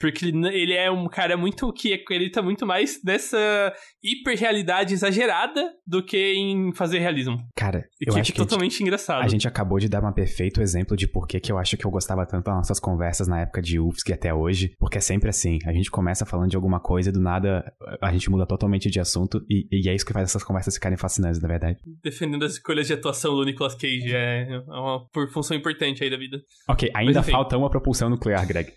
Porque 0.00 0.24
ele 0.26 0.72
é 0.72 0.90
um 0.90 1.06
cara 1.06 1.36
muito 1.36 1.70
que 1.72 1.92
acredita 1.92 2.40
muito 2.40 2.66
mais 2.66 3.00
nessa 3.04 3.72
hiperrealidade 4.02 4.94
exagerada 4.94 5.70
do 5.86 6.02
que 6.02 6.32
em 6.32 6.72
fazer 6.72 7.00
realismo. 7.00 7.36
Cara, 7.54 7.84
e 8.00 8.08
eu 8.08 8.14
que 8.14 8.20
acho 8.20 8.32
é 8.32 8.34
totalmente 8.34 8.78
que 8.78 8.82
engraçado. 8.82 9.22
A 9.22 9.28
gente 9.28 9.46
acabou 9.46 9.78
de 9.78 9.88
dar 9.88 10.02
um 10.02 10.12
perfeito 10.12 10.62
exemplo 10.62 10.96
de 10.96 11.06
por 11.06 11.28
que 11.28 11.52
eu 11.52 11.58
acho 11.58 11.76
que 11.76 11.84
eu 11.84 11.90
gostava 11.90 12.24
tanto 12.24 12.46
das 12.46 12.56
nossas 12.56 12.80
conversas 12.80 13.28
na 13.28 13.42
época 13.42 13.60
de 13.60 13.78
UFSC 13.78 14.12
até 14.12 14.32
hoje. 14.32 14.74
Porque 14.78 14.96
é 14.96 15.00
sempre 15.02 15.28
assim, 15.28 15.58
a 15.66 15.72
gente 15.72 15.90
começa 15.90 16.24
falando 16.24 16.48
de 16.48 16.56
alguma 16.56 16.80
coisa 16.80 17.10
e 17.10 17.12
do 17.12 17.20
nada 17.20 17.70
a 18.00 18.10
gente 18.10 18.30
muda 18.30 18.46
totalmente 18.46 18.90
de 18.90 18.98
assunto 18.98 19.44
e, 19.50 19.66
e 19.70 19.88
é 19.88 19.94
isso 19.94 20.06
que 20.06 20.12
faz 20.14 20.30
essas 20.30 20.42
conversas 20.42 20.74
ficarem 20.74 20.96
fascinantes, 20.96 21.42
na 21.42 21.48
verdade. 21.48 21.78
Defendendo 22.02 22.44
as 22.44 22.52
escolhas 22.52 22.86
de 22.86 22.94
atuação 22.94 23.34
do 23.34 23.44
Nicolas 23.44 23.74
Cage 23.74 24.14
é 24.14 24.62
uma 24.66 25.06
função 25.30 25.54
importante 25.56 26.02
aí 26.02 26.08
da 26.08 26.16
vida. 26.16 26.40
Ok, 26.68 26.90
ainda 26.94 27.22
falta 27.22 27.58
uma 27.58 27.68
propulsão 27.68 28.08
nuclear, 28.08 28.46
Greg. 28.46 28.72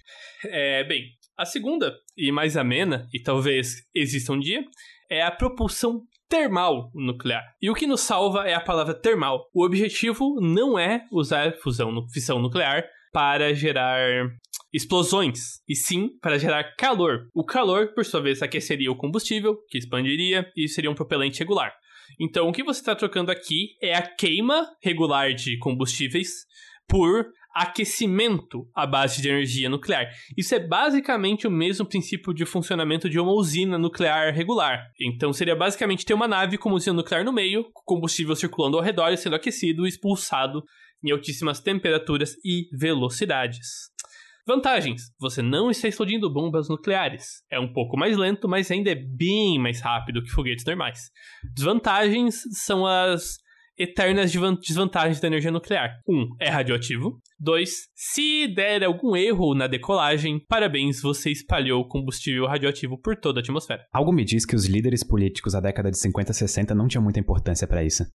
É, 0.45 0.83
bem, 0.83 1.05
a 1.37 1.45
segunda, 1.45 1.95
e 2.17 2.31
mais 2.31 2.55
amena, 2.57 3.07
e 3.13 3.19
talvez 3.19 3.83
exista 3.93 4.33
um 4.33 4.39
dia, 4.39 4.63
é 5.09 5.21
a 5.21 5.31
propulsão 5.31 6.01
termal 6.29 6.89
nuclear. 6.93 7.43
E 7.61 7.69
o 7.69 7.75
que 7.75 7.87
nos 7.87 8.01
salva 8.01 8.47
é 8.47 8.53
a 8.53 8.61
palavra 8.61 8.93
termal. 8.93 9.49
O 9.53 9.63
objetivo 9.63 10.39
não 10.41 10.77
é 10.77 11.05
usar 11.11 11.53
fusão, 11.57 11.91
fissão 12.11 12.39
nuclear 12.39 12.83
para 13.11 13.53
gerar 13.53 14.27
explosões, 14.73 15.61
e 15.69 15.75
sim 15.75 16.09
para 16.19 16.39
gerar 16.39 16.75
calor. 16.75 17.27
O 17.33 17.45
calor, 17.45 17.93
por 17.93 18.03
sua 18.03 18.21
vez, 18.21 18.41
aqueceria 18.41 18.91
o 18.91 18.95
combustível, 18.95 19.55
que 19.69 19.77
expandiria 19.77 20.49
e 20.57 20.67
seria 20.67 20.89
um 20.89 20.95
propelente 20.95 21.39
regular. 21.39 21.71
Então, 22.19 22.47
o 22.47 22.51
que 22.51 22.63
você 22.63 22.79
está 22.79 22.95
trocando 22.95 23.31
aqui 23.31 23.75
é 23.81 23.93
a 23.95 24.01
queima 24.01 24.67
regular 24.83 25.33
de 25.33 25.57
combustíveis 25.59 26.45
por 26.87 27.27
aquecimento 27.53 28.67
à 28.75 28.87
base 28.87 29.21
de 29.21 29.29
energia 29.29 29.69
nuclear. 29.69 30.09
Isso 30.37 30.55
é 30.55 30.59
basicamente 30.59 31.45
o 31.45 31.51
mesmo 31.51 31.85
princípio 31.85 32.33
de 32.33 32.45
funcionamento 32.45 33.09
de 33.09 33.19
uma 33.19 33.31
usina 33.31 33.77
nuclear 33.77 34.33
regular. 34.33 34.87
Então 34.99 35.31
seria 35.31 35.55
basicamente 35.55 36.05
ter 36.05 36.13
uma 36.13 36.27
nave 36.27 36.57
com 36.57 36.69
uma 36.69 36.77
usina 36.77 36.95
nuclear 36.95 37.23
no 37.23 37.31
meio, 37.31 37.65
com 37.73 37.95
combustível 37.95 38.35
circulando 38.35 38.77
ao 38.77 38.83
redor 38.83 39.09
e 39.11 39.17
sendo 39.17 39.35
aquecido 39.35 39.85
e 39.85 39.89
expulsado 39.89 40.63
em 41.03 41.11
altíssimas 41.11 41.59
temperaturas 41.59 42.33
e 42.43 42.67
velocidades. 42.77 43.91
Vantagens: 44.45 45.03
você 45.19 45.41
não 45.41 45.69
está 45.71 45.87
explodindo 45.87 46.31
bombas 46.31 46.67
nucleares. 46.67 47.43
É 47.49 47.59
um 47.59 47.71
pouco 47.71 47.97
mais 47.97 48.17
lento, 48.17 48.47
mas 48.47 48.69
ainda 48.69 48.91
é 48.91 48.95
bem 48.95 49.57
mais 49.57 49.79
rápido 49.79 50.21
que 50.21 50.29
foguetes 50.29 50.65
normais. 50.65 51.09
Desvantagens 51.55 52.41
são 52.51 52.85
as 52.85 53.37
eternas 53.77 54.31
desvantagens 54.61 55.19
da 55.19 55.27
energia 55.27 55.51
nuclear. 55.51 55.99
Um, 56.07 56.27
é 56.39 56.49
radioativo. 56.49 57.19
Dois, 57.43 57.89
se 57.93 58.47
der 58.47 58.85
algum 58.85 59.17
erro 59.17 59.53
na 59.53 59.67
decolagem, 59.67 60.39
parabéns, 60.47 61.01
você 61.01 61.29
espalhou 61.29 61.85
combustível 61.85 62.45
radioativo 62.45 62.97
por 62.97 63.17
toda 63.17 63.41
a 63.41 63.43
atmosfera. 63.43 63.85
Algo 63.91 64.13
me 64.13 64.23
diz 64.23 64.45
que 64.45 64.55
os 64.55 64.65
líderes 64.65 65.03
políticos 65.05 65.51
da 65.51 65.59
década 65.59 65.91
de 65.91 65.99
50 65.99 66.31
e 66.31 66.35
60 66.35 66.73
não 66.73 66.87
tinham 66.87 67.03
muita 67.03 67.19
importância 67.19 67.67
para 67.67 67.83
isso. 67.83 68.05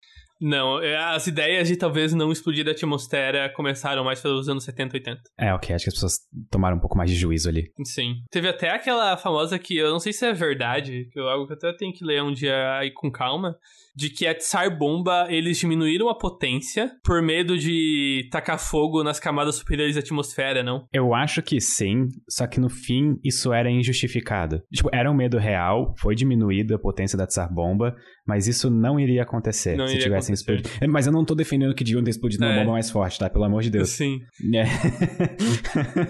Não, 0.41 0.81
é, 0.81 0.97
as 0.97 1.27
ideias 1.27 1.69
de 1.69 1.77
talvez 1.77 2.15
não 2.15 2.31
explodir 2.31 2.67
a 2.69 2.71
atmosfera 2.71 3.53
começaram 3.55 4.05
mais 4.05 4.21
pelos 4.21 4.49
anos 4.49 4.65
70 4.65 4.97
e 4.97 5.01
80. 5.01 5.23
É, 5.39 5.53
ok, 5.53 5.75
acho 5.75 5.85
que 5.85 5.89
as 5.91 5.95
pessoas 5.95 6.13
tomaram 6.51 6.77
um 6.77 6.81
pouco 6.81 6.97
mais 6.97 7.11
de 7.11 7.17
juízo 7.17 7.49
ali. 7.49 7.65
Sim. 7.85 8.15
Teve 8.31 8.49
até 8.49 8.71
aquela 8.71 9.17
famosa 9.17 9.59
que 9.59 9.77
eu 9.77 9.91
não 9.91 9.99
sei 9.99 10.13
se 10.13 10.25
é 10.25 10.33
verdade, 10.33 11.09
que 11.13 11.19
algo 11.19 11.47
que 11.47 11.53
eu 11.53 11.57
até 11.57 11.77
tenho 11.77 11.93
que 11.93 12.05
ler 12.05 12.23
um 12.23 12.33
dia 12.33 12.79
aí 12.79 12.93
com 12.93 13.11
calma, 13.11 13.57
de 13.97 14.11
que 14.11 14.27
a 14.29 14.35
Tsar 14.35 14.79
Bomba 14.79 15.27
eles 15.29 15.59
diminuíram 15.59 16.09
a 16.09 16.17
potência 16.17 16.93
por 17.03 17.21
medo 17.21 17.59
de 17.59 18.29
tacar 18.31 18.59
fogo 18.59 19.03
nas 19.03 19.18
camadas 19.19 19.57
superiores 19.57 19.95
da 19.95 20.01
atmosfera, 20.01 20.63
não? 20.63 20.87
Eu 20.93 21.15
acho 21.15 21.43
que 21.43 21.61
sim, 21.61 22.07
só 22.29 22.47
que 22.47 22.61
no 22.61 22.69
fim 22.69 23.17
isso 23.25 23.53
era 23.53 23.71
injustificado. 23.71 24.63
Tipo, 24.73 24.89
era 24.93 25.11
um 25.11 25.15
medo 25.15 25.39
real, 25.39 25.95
foi 25.99 26.15
diminuída 26.15 26.77
a 26.77 26.79
potência 26.79 27.17
da 27.19 27.27
Tsar 27.27 27.53
Bomba, 27.53 27.95
mas 28.27 28.47
isso 28.47 28.71
não 28.71 28.99
iria 29.01 29.23
acontecer 29.23 29.77
não 29.77 29.87
se 29.87 29.95
iria 29.95 30.05
tivessem 30.05 30.35
acontecer. 30.35 30.55
explodido. 30.61 30.93
Mas 30.93 31.07
eu 31.07 31.13
não 31.13 31.25
tô 31.25 31.35
defendendo 31.35 31.75
que 31.75 31.85
deviam 31.85 32.03
ter 32.03 32.11
explodido 32.11 32.45
uma 32.45 32.53
É. 32.53 32.59
bomba 32.61 32.73
mais 32.73 32.91
forte, 32.91 33.19
tá? 33.19 33.29
Pelo 33.31 33.45
amor 33.45 33.63
de 33.63 33.71
Deus. 33.71 33.89
Sim. 33.91 34.21
É. 34.55 34.65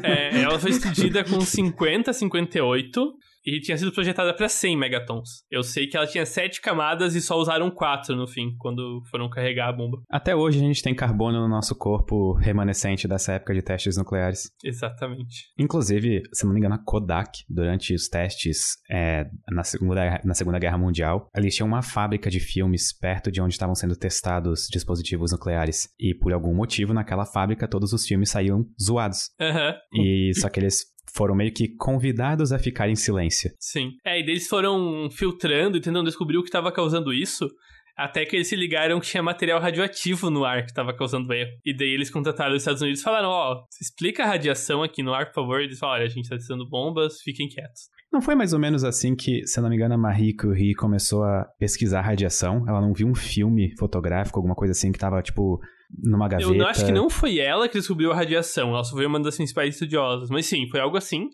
É, 0.03 0.43
ela 0.43 0.59
foi 0.59 0.71
explodida 0.73 1.25
com 1.25 1.41
50, 1.41 2.13
58 2.13 3.13
e 3.45 3.61
tinha 3.61 3.76
sido 3.76 3.93
projetada 3.93 4.34
para 4.34 4.49
100 4.49 4.76
megatons. 4.76 5.45
Eu 5.51 5.62
sei 5.62 5.86
que 5.86 5.97
ela 5.97 6.07
tinha 6.07 6.24
7 6.24 6.61
camadas 6.61 7.14
e 7.14 7.20
só 7.20 7.36
usaram 7.36 7.70
4 7.70 8.14
no 8.14 8.26
fim, 8.26 8.55
quando 8.59 9.03
foram 9.11 9.28
carregar 9.28 9.68
a 9.68 9.72
bomba. 9.72 10.03
Até 10.11 10.34
hoje 10.34 10.59
a 10.59 10.62
gente 10.62 10.82
tem 10.82 10.95
carbono 10.95 11.41
no 11.41 11.49
nosso 11.49 11.74
corpo 11.76 12.32
remanescente 12.34 13.09
dessa 13.09 13.32
época 13.32 13.55
de 13.55 13.62
testes 13.62 13.97
nucleares. 13.97 14.51
Exatamente. 14.64 15.47
Inclusive, 15.59 16.22
se 16.32 16.45
não 16.45 16.53
me 16.53 16.59
engano, 16.59 16.74
a 16.74 16.78
Kodak, 16.78 17.45
durante 17.49 17.95
os 17.95 18.09
testes 18.09 18.76
é, 18.91 19.26
na, 19.51 19.64
segunda, 19.64 20.20
na 20.24 20.34
Segunda 20.34 20.59
Guerra 20.59 20.78
Mundial, 20.78 21.28
eles 21.34 21.55
tinham 21.55 21.68
uma 21.68 21.82
fábrica 21.82 22.30
de 22.30 22.41
filmes 22.41 22.93
perto 22.93 23.30
de 23.30 23.41
onde 23.41 23.55
estavam 23.55 23.74
sendo 23.74 23.97
testados 23.97 24.68
dispositivos 24.70 25.32
nucleares. 25.32 25.89
E 25.99 26.14
por 26.14 26.32
algum 26.32 26.55
motivo, 26.55 26.93
naquela 26.93 27.24
fábrica, 27.24 27.68
todos 27.68 27.93
os 27.93 28.07
filmes 28.07 28.30
saíam 28.30 28.66
zoados. 28.80 29.30
Aham. 29.41 29.74
E 29.95 30.32
só 30.34 30.49
que 30.49 30.61
eles 30.61 30.97
foram 31.19 31.35
meio 31.35 31.53
que 31.53 31.66
convidados 31.77 32.53
a 32.53 32.59
ficar 32.61 32.89
em 32.89 32.95
silêncio. 32.95 33.51
Sim. 33.59 33.91
É, 34.05 34.19
e 34.19 34.23
eles 34.23 34.47
foram 34.47 35.11
filtrando 35.11 35.77
e 35.77 35.81
tentando 35.81 36.07
descobrir 36.07 36.39
o 36.39 36.43
que 36.43 36.49
estava 36.49 36.71
causando 36.71 37.12
isso. 37.12 37.49
Até 37.97 38.25
que 38.25 38.37
eles 38.37 38.47
se 38.47 38.55
ligaram 38.55 39.01
que 39.01 39.09
tinha 39.09 39.21
material 39.21 39.61
radioativo 39.61 40.31
no 40.31 40.45
ar 40.45 40.64
que 40.64 40.73
tava 40.73 40.95
causando 40.95 41.33
erro. 41.33 41.51
E 41.64 41.77
daí 41.77 41.89
eles 41.89 42.09
contrataram 42.09 42.55
os 42.55 42.62
Estados 42.62 42.81
Unidos 42.81 43.01
e 43.01 43.03
falaram: 43.03 43.29
Ó, 43.29 43.55
oh, 43.55 43.64
explica 43.83 44.23
a 44.23 44.27
radiação 44.27 44.85
aqui 44.85 45.03
no 45.03 45.12
ar, 45.12 45.27
por 45.27 45.35
favor. 45.35 45.61
E 45.61 45.64
eles 45.64 45.81
falaram: 45.81 46.03
Olha, 46.03 46.07
a 46.07 46.14
gente 46.14 46.29
tá 46.29 46.37
testando 46.37 46.69
bombas, 46.69 47.21
fiquem 47.21 47.49
quietos. 47.49 47.91
Não 48.12 48.23
foi 48.23 48.37
mais 48.37 48.53
ou 48.53 48.61
menos 48.61 48.85
assim 48.85 49.16
que, 49.16 49.45
se 49.45 49.61
não 49.61 49.69
me 49.69 49.75
engano, 49.75 49.95
a 49.95 49.99
Marie 49.99 50.35
Curie 50.35 50.75
começou 50.75 51.25
a 51.25 51.45
pesquisar 51.59 52.03
radiação? 52.03 52.64
Ela 52.69 52.81
não 52.81 52.93
viu 52.93 53.09
um 53.09 53.16
filme 53.16 53.75
fotográfico, 53.77 54.39
alguma 54.39 54.55
coisa 54.55 54.71
assim, 54.71 54.93
que 54.93 54.99
tava, 54.99 55.21
tipo, 55.21 55.61
numa 55.91 56.28
gaveta? 56.28 56.55
Eu 56.55 56.66
acho 56.66 56.84
que 56.84 56.93
não 56.93 57.09
foi 57.09 57.39
ela 57.39 57.68
que 57.68 57.78
descobriu 57.78 58.12
a 58.12 58.16
radiação, 58.16 58.70
ela 58.70 58.84
só 58.84 58.95
foi 58.95 59.07
uma 59.07 59.20
das 59.20 59.36
principais 59.36 59.74
estudiosas. 59.74 60.28
Mas 60.30 60.47
sim, 60.47 60.68
foi 60.68 60.80
algo 60.80 60.97
assim 60.97 61.28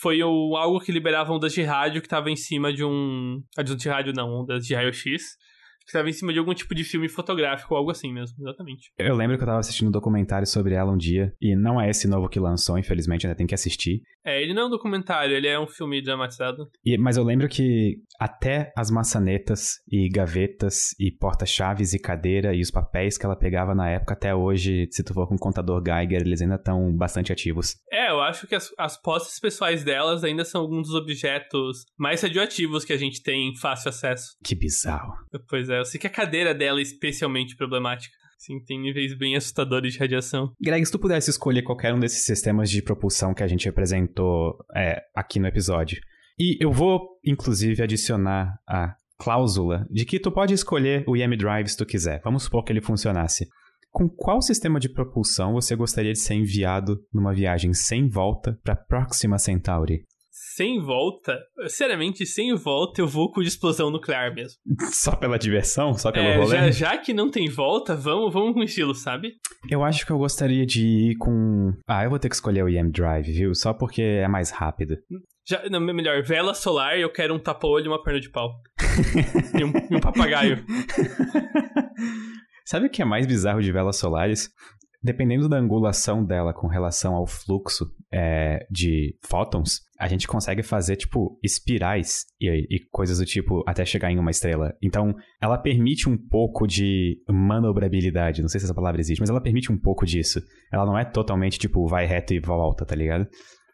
foi 0.00 0.22
o, 0.22 0.56
algo 0.56 0.80
que 0.80 0.90
liberava 0.90 1.32
ondas 1.32 1.52
de 1.52 1.62
rádio 1.62 2.00
que 2.00 2.06
estava 2.06 2.30
em 2.30 2.36
cima 2.36 2.72
de 2.72 2.82
um. 2.82 3.42
Ondas 3.58 3.76
de 3.76 3.88
rádio 3.88 4.12
não, 4.14 4.40
ondas 4.40 4.64
de 4.64 4.74
raio-x 4.74 5.36
estava 5.86 6.08
em 6.08 6.12
cima 6.12 6.32
de 6.32 6.38
algum 6.38 6.54
tipo 6.54 6.74
de 6.74 6.84
filme 6.84 7.08
fotográfico 7.08 7.74
ou 7.74 7.78
algo 7.78 7.90
assim 7.90 8.12
mesmo, 8.12 8.36
exatamente. 8.40 8.90
Eu 8.98 9.14
lembro 9.14 9.36
que 9.36 9.42
eu 9.42 9.46
tava 9.46 9.60
assistindo 9.60 9.88
um 9.88 9.92
documentário 9.92 10.46
sobre 10.46 10.74
ela 10.74 10.92
um 10.92 10.96
dia, 10.96 11.32
e 11.40 11.56
não 11.56 11.80
é 11.80 11.88
esse 11.88 12.08
novo 12.08 12.28
que 12.28 12.40
lançou, 12.40 12.78
infelizmente, 12.78 13.26
ainda 13.26 13.36
tem 13.36 13.46
que 13.46 13.54
assistir. 13.54 14.02
É, 14.24 14.40
ele 14.40 14.54
não 14.54 14.62
é 14.62 14.66
um 14.66 14.70
documentário, 14.70 15.34
ele 15.34 15.48
é 15.48 15.58
um 15.58 15.66
filme 15.66 16.00
dramatizado. 16.00 16.68
E, 16.84 16.96
mas 16.96 17.16
eu 17.16 17.24
lembro 17.24 17.48
que 17.48 17.96
até 18.18 18.72
as 18.76 18.90
maçanetas 18.90 19.80
e 19.90 20.08
gavetas 20.08 20.90
e 20.98 21.10
porta-chaves 21.10 21.92
e 21.92 21.98
cadeira 21.98 22.54
e 22.54 22.60
os 22.60 22.70
papéis 22.70 23.18
que 23.18 23.26
ela 23.26 23.36
pegava 23.36 23.74
na 23.74 23.90
época, 23.90 24.14
até 24.14 24.34
hoje, 24.34 24.86
se 24.90 25.02
tu 25.02 25.12
for 25.12 25.26
com 25.26 25.34
o 25.34 25.38
contador 25.38 25.82
Geiger, 25.84 26.20
eles 26.20 26.40
ainda 26.40 26.54
estão 26.54 26.94
bastante 26.96 27.32
ativos. 27.32 27.74
É, 27.90 28.10
eu 28.10 28.20
acho 28.20 28.46
que 28.46 28.54
as, 28.54 28.70
as 28.78 29.00
posses 29.00 29.40
pessoais 29.40 29.82
delas 29.82 30.22
ainda 30.22 30.44
são 30.44 30.60
alguns 30.60 30.88
dos 30.88 30.94
objetos 30.94 31.84
mais 31.98 32.22
radioativos 32.22 32.84
que 32.84 32.92
a 32.92 32.96
gente 32.96 33.22
tem 33.22 33.50
em 33.50 33.56
fácil 33.56 33.88
acesso. 33.88 34.36
Que 34.44 34.54
bizarro. 34.54 35.12
Pois 35.48 35.68
é, 35.68 35.71
eu 35.78 35.84
sei 35.84 36.00
que 36.00 36.06
a 36.06 36.10
cadeira 36.10 36.54
dela 36.54 36.78
é 36.78 36.82
especialmente 36.82 37.56
problemática. 37.56 38.14
Sim, 38.38 38.58
tem 38.64 38.80
níveis 38.80 39.16
bem 39.16 39.36
assustadores 39.36 39.92
de 39.92 40.00
radiação. 40.00 40.52
Greg, 40.60 40.84
se 40.84 40.90
tu 40.90 40.98
pudesse 40.98 41.30
escolher 41.30 41.62
qualquer 41.62 41.94
um 41.94 42.00
desses 42.00 42.24
sistemas 42.24 42.68
de 42.68 42.82
propulsão 42.82 43.32
que 43.32 43.42
a 43.42 43.46
gente 43.46 43.68
apresentou 43.68 44.56
é, 44.74 45.00
aqui 45.14 45.38
no 45.38 45.46
episódio, 45.46 46.00
e 46.38 46.56
eu 46.60 46.72
vou, 46.72 47.20
inclusive, 47.24 47.80
adicionar 47.82 48.58
a 48.68 48.96
cláusula 49.16 49.86
de 49.88 50.04
que 50.04 50.18
tu 50.18 50.32
pode 50.32 50.52
escolher 50.52 51.04
o 51.06 51.16
IM 51.16 51.36
Drive 51.36 51.68
se 51.68 51.76
tu 51.76 51.86
quiser. 51.86 52.20
Vamos 52.24 52.42
supor 52.42 52.64
que 52.64 52.72
ele 52.72 52.80
funcionasse. 52.80 53.46
Com 53.92 54.08
qual 54.08 54.42
sistema 54.42 54.80
de 54.80 54.88
propulsão 54.88 55.52
você 55.52 55.76
gostaria 55.76 56.12
de 56.12 56.18
ser 56.18 56.34
enviado 56.34 56.98
numa 57.12 57.32
viagem 57.32 57.72
sem 57.72 58.08
volta 58.08 58.58
para 58.64 58.74
Próxima 58.74 59.38
Centauri? 59.38 60.04
Sem 60.32 60.80
volta, 60.80 61.38
seriamente, 61.68 62.24
sem 62.24 62.54
volta, 62.54 63.02
eu 63.02 63.06
vou 63.06 63.30
com 63.30 63.42
explosão 63.42 63.90
nuclear 63.90 64.34
mesmo. 64.34 64.58
Só 64.90 65.14
pela 65.14 65.38
diversão? 65.38 65.92
Só 65.92 66.10
pelo 66.10 66.26
é, 66.26 66.36
rolê? 66.36 66.56
Já, 66.56 66.70
já, 66.70 66.98
que 66.98 67.12
não 67.12 67.30
tem 67.30 67.50
volta, 67.50 67.94
vamos, 67.94 68.32
vamos 68.32 68.54
com 68.54 68.62
estilo, 68.62 68.94
sabe? 68.94 69.34
Eu 69.68 69.84
acho 69.84 70.06
que 70.06 70.10
eu 70.10 70.16
gostaria 70.16 70.64
de 70.64 70.86
ir 70.86 71.16
com. 71.16 71.74
Ah, 71.86 72.04
eu 72.04 72.10
vou 72.10 72.18
ter 72.18 72.30
que 72.30 72.34
escolher 72.34 72.64
o 72.64 72.68
EM 72.68 72.90
Drive, 72.90 73.30
viu? 73.30 73.54
Só 73.54 73.74
porque 73.74 74.00
é 74.00 74.26
mais 74.26 74.50
rápido. 74.50 74.96
Já, 75.46 75.68
não, 75.68 75.80
melhor, 75.80 76.22
vela 76.22 76.54
solar 76.54 76.98
eu 76.98 77.12
quero 77.12 77.34
um 77.34 77.38
tapa-olho 77.38 77.86
e 77.86 77.88
uma 77.88 78.02
perna 78.02 78.20
de 78.20 78.30
pau. 78.30 78.54
e, 79.58 79.64
um, 79.64 79.72
e 79.90 79.96
um 79.96 80.00
papagaio. 80.00 80.64
Sabe 82.64 82.86
o 82.86 82.90
que 82.90 83.02
é 83.02 83.04
mais 83.04 83.26
bizarro 83.26 83.60
de 83.60 83.70
velas 83.70 83.96
solares? 83.96 84.48
Dependendo 85.02 85.48
da 85.48 85.58
angulação 85.58 86.24
dela 86.24 86.52
com 86.52 86.68
relação 86.68 87.14
ao 87.14 87.26
fluxo 87.26 87.92
é, 88.12 88.64
de 88.70 89.16
fótons, 89.20 89.80
a 89.98 90.06
gente 90.06 90.28
consegue 90.28 90.62
fazer, 90.62 90.96
tipo, 90.96 91.38
espirais 91.42 92.24
e, 92.40 92.48
e, 92.70 92.78
coisas 92.90 93.18
do 93.18 93.24
tipo 93.24 93.64
até 93.66 93.84
chegar 93.84 94.10
em 94.10 94.18
uma 94.18 94.30
estrela. 94.30 94.74
Então, 94.80 95.14
ela 95.40 95.58
permite 95.58 96.08
um 96.08 96.16
pouco 96.16 96.66
de 96.66 97.20
manobrabilidade. 97.28 98.42
Não 98.42 98.48
sei 98.48 98.60
se 98.60 98.66
essa 98.66 98.74
palavra 98.74 99.00
existe, 99.00 99.20
mas 99.20 99.30
ela 99.30 99.40
permite 99.40 99.72
um 99.72 99.78
pouco 99.78 100.06
disso. 100.06 100.40
Ela 100.72 100.86
não 100.86 100.98
é 100.98 101.04
totalmente, 101.04 101.58
tipo, 101.58 101.86
vai 101.86 102.06
reto 102.06 102.32
e 102.32 102.40
volta, 102.40 102.84
tá 102.84 102.94
ligado? 102.94 103.26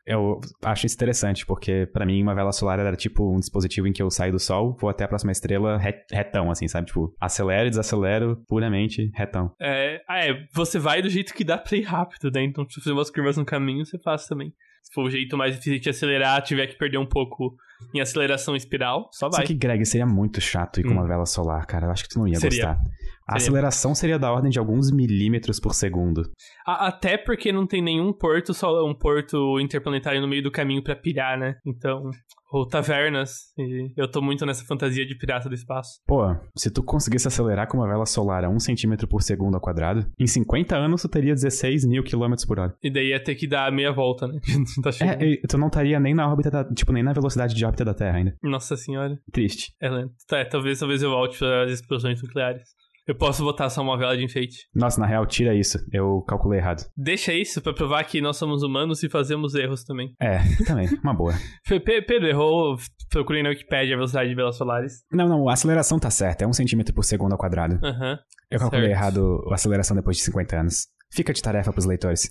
Eu 0.09 0.41
acho 0.65 0.87
isso 0.87 0.95
interessante, 0.95 1.45
porque 1.45 1.87
para 1.93 2.07
mim 2.07 2.23
uma 2.23 2.35
vela 2.35 2.51
solar 2.51 2.79
era 2.79 2.97
tipo 2.97 3.35
um 3.35 3.39
dispositivo 3.39 3.87
em 3.87 3.93
que 3.93 4.03
eu 4.03 4.11
saio 4.11 4.33
do 4.33 4.39
Sol, 4.39 4.77
vou 4.81 4.89
até 4.89 5.05
a 5.05 5.09
próxima 5.09 5.31
estrela 5.31 5.79
retão, 6.11 6.51
assim, 6.51 6.67
sabe? 6.67 6.87
Tipo, 6.87 7.15
acelero 7.21 7.67
e 7.67 7.71
desacelero 7.71 8.43
puramente 8.49 9.11
retão. 9.15 9.55
É, 9.61 10.03
ah, 10.09 10.19
é, 10.19 10.47
você 10.55 10.79
vai 10.79 11.03
do 11.03 11.11
jeito 11.11 11.35
que 11.35 11.45
dá 11.45 11.59
pra 11.59 11.77
ir 11.77 11.83
rápido, 11.83 12.31
né? 12.31 12.43
Então, 12.43 12.65
se 12.65 12.75
você 12.75 12.81
fazer 12.81 12.93
umas 12.93 13.11
curvas 13.11 13.37
no 13.37 13.45
caminho, 13.45 13.85
você 13.85 13.99
faz 13.99 14.27
também. 14.27 14.53
Se 14.83 14.93
for 14.95 15.05
o 15.05 15.11
jeito 15.11 15.37
mais 15.37 15.55
difícil 15.55 15.81
de 15.81 15.91
acelerar, 15.91 16.43
tiver 16.43 16.67
que 16.67 16.79
perder 16.79 16.99
um 16.99 17.07
pouco 17.07 17.55
em 17.95 18.01
aceleração 18.01 18.55
espiral, 18.55 19.09
só 19.13 19.29
vai. 19.29 19.41
Só 19.41 19.47
que, 19.47 19.55
Greg, 19.55 19.85
seria 19.87 20.07
muito 20.07 20.41
chato 20.41 20.81
ir 20.81 20.87
hum. 20.87 20.89
com 20.89 20.95
uma 20.95 21.05
hum. 21.05 21.09
vela 21.09 21.27
solar, 21.27 21.67
cara. 21.67 21.87
Eu 21.87 21.91
acho 21.91 22.05
que 22.05 22.11
tu 22.11 22.19
não 22.19 22.29
ia 22.29 22.39
seria. 22.39 22.67
gostar. 22.67 22.81
A 23.29 23.37
aceleração 23.37 23.95
seria 23.95 24.19
da 24.19 24.33
ordem 24.33 24.51
de 24.51 24.59
alguns 24.59 24.91
milímetros 24.91 25.61
por 25.61 25.75
segundo. 25.75 26.23
Até 26.67 27.19
porque 27.19 27.53
não 27.53 27.67
tem 27.67 27.83
nenhum 27.83 28.11
porto, 28.11 28.55
só 28.55 28.83
um 28.87 28.95
porto 28.95 29.61
interplanetário 29.61 30.21
no 30.21 30.27
meio 30.27 30.43
do 30.43 30.51
caminho 30.51 30.83
para 30.83 30.97
pilhar, 30.97 31.39
né? 31.39 31.57
Então, 31.67 32.11
ou 32.51 32.67
tavernas. 32.67 33.53
E 33.59 33.93
eu 33.97 34.11
tô 34.11 34.21
muito 34.21 34.45
nessa 34.47 34.65
fantasia 34.65 35.07
de 35.07 35.15
pirata 35.17 35.49
do 35.49 35.55
espaço. 35.55 36.01
Pô, 36.07 36.35
se 36.57 36.71
tu 36.71 36.83
conseguisse 36.83 37.29
acelerar 37.29 37.69
com 37.69 37.79
uma 37.79 37.87
vela 37.87 38.07
solar 38.07 38.45
a 38.45 38.49
1 38.49 38.59
centímetro 38.61 39.07
por 39.07 39.23
segundo 39.23 39.55
ao 39.55 39.61
quadrado, 39.61 40.07
em 40.19 40.27
50 40.27 40.77
anos 40.77 41.03
tu 41.03 41.09
teria 41.09 41.35
16 41.35 41.85
mil 41.87 42.03
quilômetros 42.03 42.47
por 42.47 42.59
hora. 42.59 42.75
E 42.83 42.91
daí 42.91 43.09
ia 43.09 43.23
ter 43.23 43.35
que 43.35 43.47
dar 43.47 43.71
meia 43.73 43.93
volta, 43.93 44.27
né? 44.27 44.41
tá 44.83 44.91
é, 45.05 45.37
tu 45.49 45.59
não 45.59 45.69
estaria 45.69 46.01
nem 46.01 46.15
na 46.15 46.29
órbita 46.31 46.51
da, 46.51 46.65
tipo, 46.65 46.93
nem 46.93 47.03
na 47.03 47.13
velocidade 47.13 47.55
de 47.55 47.65
órbita 47.65 47.85
da 47.85 47.95
Terra 47.95 48.19
ainda. 48.19 48.37
Nossa 48.43 48.77
senhora. 48.77 49.19
Triste. 49.33 49.73
É 49.81 49.89
lento. 49.89 50.13
Tá, 50.27 50.45
talvez, 50.45 50.79
talvez 50.79 51.03
eu 51.03 51.11
volte 51.11 51.39
para 51.39 51.65
as 51.65 51.73
explosões 51.73 52.23
nucleares. 52.23 52.78
Eu 53.09 53.15
posso 53.15 53.43
botar 53.43 53.71
só 53.71 53.81
uma 53.81 53.97
vela 53.97 54.15
de 54.15 54.23
enfeite. 54.23 54.69
Nossa, 54.75 55.01
na 55.01 55.07
real, 55.07 55.25
tira 55.25 55.55
isso. 55.55 55.79
Eu 55.91 56.21
calculei 56.29 56.61
errado. 56.61 56.85
Deixa 56.95 57.33
isso 57.33 57.63
para 57.63 57.73
provar 57.73 58.05
que 58.05 58.21
nós 58.21 58.37
somos 58.37 58.63
humanos 58.63 59.03
e 59.03 59.09
fazemos 59.09 59.55
erros 59.55 59.83
também. 59.83 60.13
É, 60.21 60.41
também. 60.67 60.89
Uma 61.03 61.15
boa. 61.15 61.33
Pedro 61.67 62.29
errou. 62.29 62.77
Procurei 63.09 63.43
na 63.43 63.49
Wikipedia 63.49 63.95
a 63.95 63.97
velocidade 63.97 64.29
de 64.29 64.35
velas 64.35 64.57
solares. 64.57 65.05
Não, 65.11 65.27
não. 65.27 65.49
A 65.49 65.55
aceleração 65.55 65.99
tá 65.99 66.11
certa. 66.11 66.45
É 66.45 66.47
um 66.47 66.53
centímetro 66.53 66.95
por 66.95 67.03
segundo 67.03 67.33
ao 67.33 67.39
quadrado. 67.39 67.81
Aham. 67.83 68.11
Uhum, 68.11 68.19
eu 68.51 68.59
calculei 68.59 68.89
certo. 68.89 69.01
errado 69.01 69.43
a 69.51 69.55
aceleração 69.55 69.97
depois 69.97 70.19
de 70.19 70.23
50 70.25 70.61
anos. 70.61 70.87
Fica 71.11 71.33
de 71.33 71.43
tarefa 71.43 71.73
pros 71.73 71.87
leitores. 71.87 72.29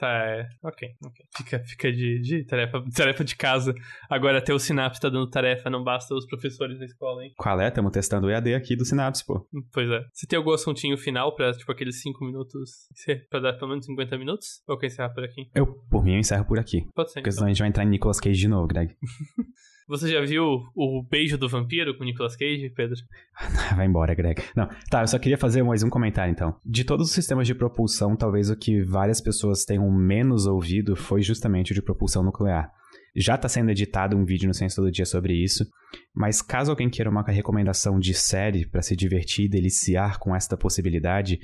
Tá, 0.00 0.08
é. 0.08 0.48
Ok, 0.62 0.88
ok. 1.04 1.26
Fica, 1.36 1.58
fica 1.58 1.92
de, 1.92 2.18
de 2.22 2.44
tarefa, 2.46 2.82
tarefa 2.96 3.22
de 3.22 3.36
casa. 3.36 3.74
Agora 4.08 4.38
até 4.38 4.54
o 4.54 4.58
Synapse 4.58 4.98
tá 4.98 5.10
dando 5.10 5.28
tarefa, 5.28 5.68
não 5.68 5.84
basta 5.84 6.14
os 6.14 6.24
professores 6.24 6.78
da 6.78 6.86
escola, 6.86 7.22
hein? 7.22 7.34
Qual 7.36 7.60
é? 7.60 7.68
Estamos 7.68 7.92
testando 7.92 8.26
o 8.26 8.30
EAD 8.30 8.54
aqui 8.54 8.74
do 8.74 8.86
Synapse, 8.86 9.22
pô. 9.26 9.46
Pois 9.70 9.90
é. 9.90 10.02
Você 10.10 10.26
tem 10.26 10.38
algum 10.38 10.52
assuntinho 10.52 10.96
final 10.96 11.34
pra, 11.36 11.52
tipo, 11.52 11.70
aqueles 11.70 12.00
5 12.00 12.24
minutos, 12.24 12.88
pra 13.28 13.40
dar 13.40 13.52
pelo 13.58 13.68
menos 13.72 13.84
50 13.84 14.16
minutos? 14.16 14.62
Ou 14.66 14.78
quer 14.78 14.86
encerrar 14.86 15.10
por 15.10 15.22
aqui? 15.22 15.50
Eu, 15.54 15.66
por 15.66 16.02
mim, 16.02 16.14
eu 16.14 16.18
encerro 16.18 16.46
por 16.46 16.58
aqui. 16.58 16.88
Pode 16.94 17.10
ser, 17.12 17.20
Porque 17.20 17.28
então. 17.28 17.32
senão 17.32 17.46
a 17.46 17.50
gente 17.50 17.58
vai 17.58 17.68
entrar 17.68 17.84
em 17.84 17.88
Nicolas 17.88 18.18
Cage 18.18 18.40
de 18.40 18.48
novo, 18.48 18.66
Greg. 18.66 18.96
Você 19.90 20.08
já 20.08 20.20
viu 20.20 20.44
o 20.72 21.02
beijo 21.02 21.36
do 21.36 21.48
vampiro 21.48 21.98
com 21.98 22.04
Nicolas 22.04 22.36
Cage, 22.36 22.70
Pedro? 22.70 22.94
Vai 23.74 23.86
embora, 23.86 24.14
Greg. 24.14 24.40
Não, 24.54 24.68
tá, 24.88 25.00
eu 25.00 25.08
só 25.08 25.18
queria 25.18 25.36
fazer 25.36 25.64
mais 25.64 25.82
um 25.82 25.90
comentário 25.90 26.30
então. 26.30 26.54
De 26.64 26.84
todos 26.84 27.08
os 27.08 27.12
sistemas 27.12 27.44
de 27.44 27.56
propulsão, 27.56 28.14
talvez 28.14 28.50
o 28.50 28.56
que 28.56 28.84
várias 28.84 29.20
pessoas 29.20 29.64
tenham 29.64 29.90
menos 29.90 30.46
ouvido 30.46 30.94
foi 30.94 31.22
justamente 31.22 31.72
o 31.72 31.74
de 31.74 31.82
propulsão 31.82 32.22
nuclear. 32.22 32.70
Já 33.16 33.34
está 33.34 33.48
sendo 33.48 33.72
editado 33.72 34.16
um 34.16 34.24
vídeo 34.24 34.46
no 34.46 34.54
Ciência 34.54 34.76
Todo 34.76 34.92
Dia 34.92 35.04
sobre 35.04 35.34
isso, 35.34 35.66
mas 36.14 36.40
caso 36.40 36.70
alguém 36.70 36.88
queira 36.88 37.10
uma 37.10 37.24
recomendação 37.24 37.98
de 37.98 38.14
série 38.14 38.66
para 38.66 38.82
se 38.82 38.94
divertir 38.94 39.46
e 39.46 39.48
deliciar 39.48 40.20
com 40.20 40.36
esta 40.36 40.56
possibilidade, 40.56 41.40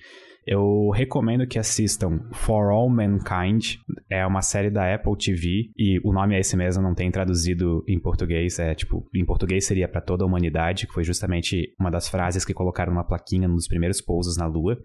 eu 0.47 0.90
recomendo 0.90 1.47
que 1.47 1.59
assistam 1.59 2.20
For 2.32 2.70
All 2.70 2.88
Mankind. 2.88 3.78
É 4.09 4.24
uma 4.24 4.42
série 4.42 4.70
da 4.70 4.94
Apple 4.94 5.16
TV 5.18 5.70
e 5.76 5.99
o 6.05 6.12
nome 6.12 6.36
é 6.36 6.40
esse 6.40 6.57
mesmo, 6.57 6.82
não 6.82 6.94
tem 6.94 7.11
traduzido 7.11 7.82
em 7.88 7.99
português. 7.99 8.59
É 8.61 8.74
tipo, 8.74 9.09
em 9.12 9.24
português 9.24 9.66
seria 9.66 9.88
para 9.88 10.01
toda 10.01 10.22
a 10.22 10.26
humanidade, 10.26 10.86
que 10.86 10.92
foi 10.92 11.03
justamente 11.03 11.74
uma 11.80 11.90
das 11.90 12.09
frases 12.09 12.44
que 12.44 12.55
colocaram 12.55 12.92
numa 12.92 13.07
plaquinha 13.07 13.49
nos 13.49 13.66
primeiros 13.66 14.01
pousos 14.01 14.36
na 14.36 14.47
Lua. 14.47 14.78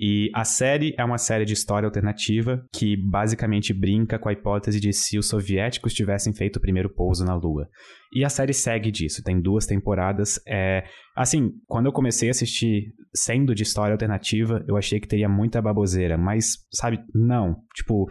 E 0.00 0.30
a 0.32 0.44
série 0.44 0.94
é 0.96 1.04
uma 1.04 1.18
série 1.18 1.44
de 1.44 1.52
história 1.52 1.86
alternativa 1.86 2.64
que 2.72 2.96
basicamente 2.96 3.74
brinca 3.74 4.16
com 4.16 4.28
a 4.28 4.32
hipótese 4.32 4.78
de 4.78 4.92
se 4.92 5.18
os 5.18 5.26
soviéticos 5.26 5.92
tivessem 5.92 6.32
feito 6.32 6.56
o 6.56 6.60
primeiro 6.60 6.88
pouso 6.88 7.24
na 7.24 7.34
Lua. 7.34 7.68
E 8.12 8.24
a 8.24 8.28
série 8.28 8.54
segue 8.54 8.92
disso, 8.92 9.22
tem 9.24 9.40
duas 9.40 9.66
temporadas. 9.66 10.40
É, 10.46 10.84
assim, 11.22 11.52
quando 11.66 11.86
eu 11.86 11.92
comecei 11.92 12.28
a 12.28 12.30
assistir 12.30 12.94
sendo 13.14 13.54
de 13.54 13.64
história 13.64 13.92
alternativa, 13.92 14.64
eu 14.68 14.76
achei 14.76 15.00
que 15.00 15.08
teria 15.08 15.28
muita 15.28 15.60
baboseira, 15.60 16.16
mas, 16.16 16.58
sabe, 16.72 17.00
não. 17.12 17.56
Tipo, 17.74 18.08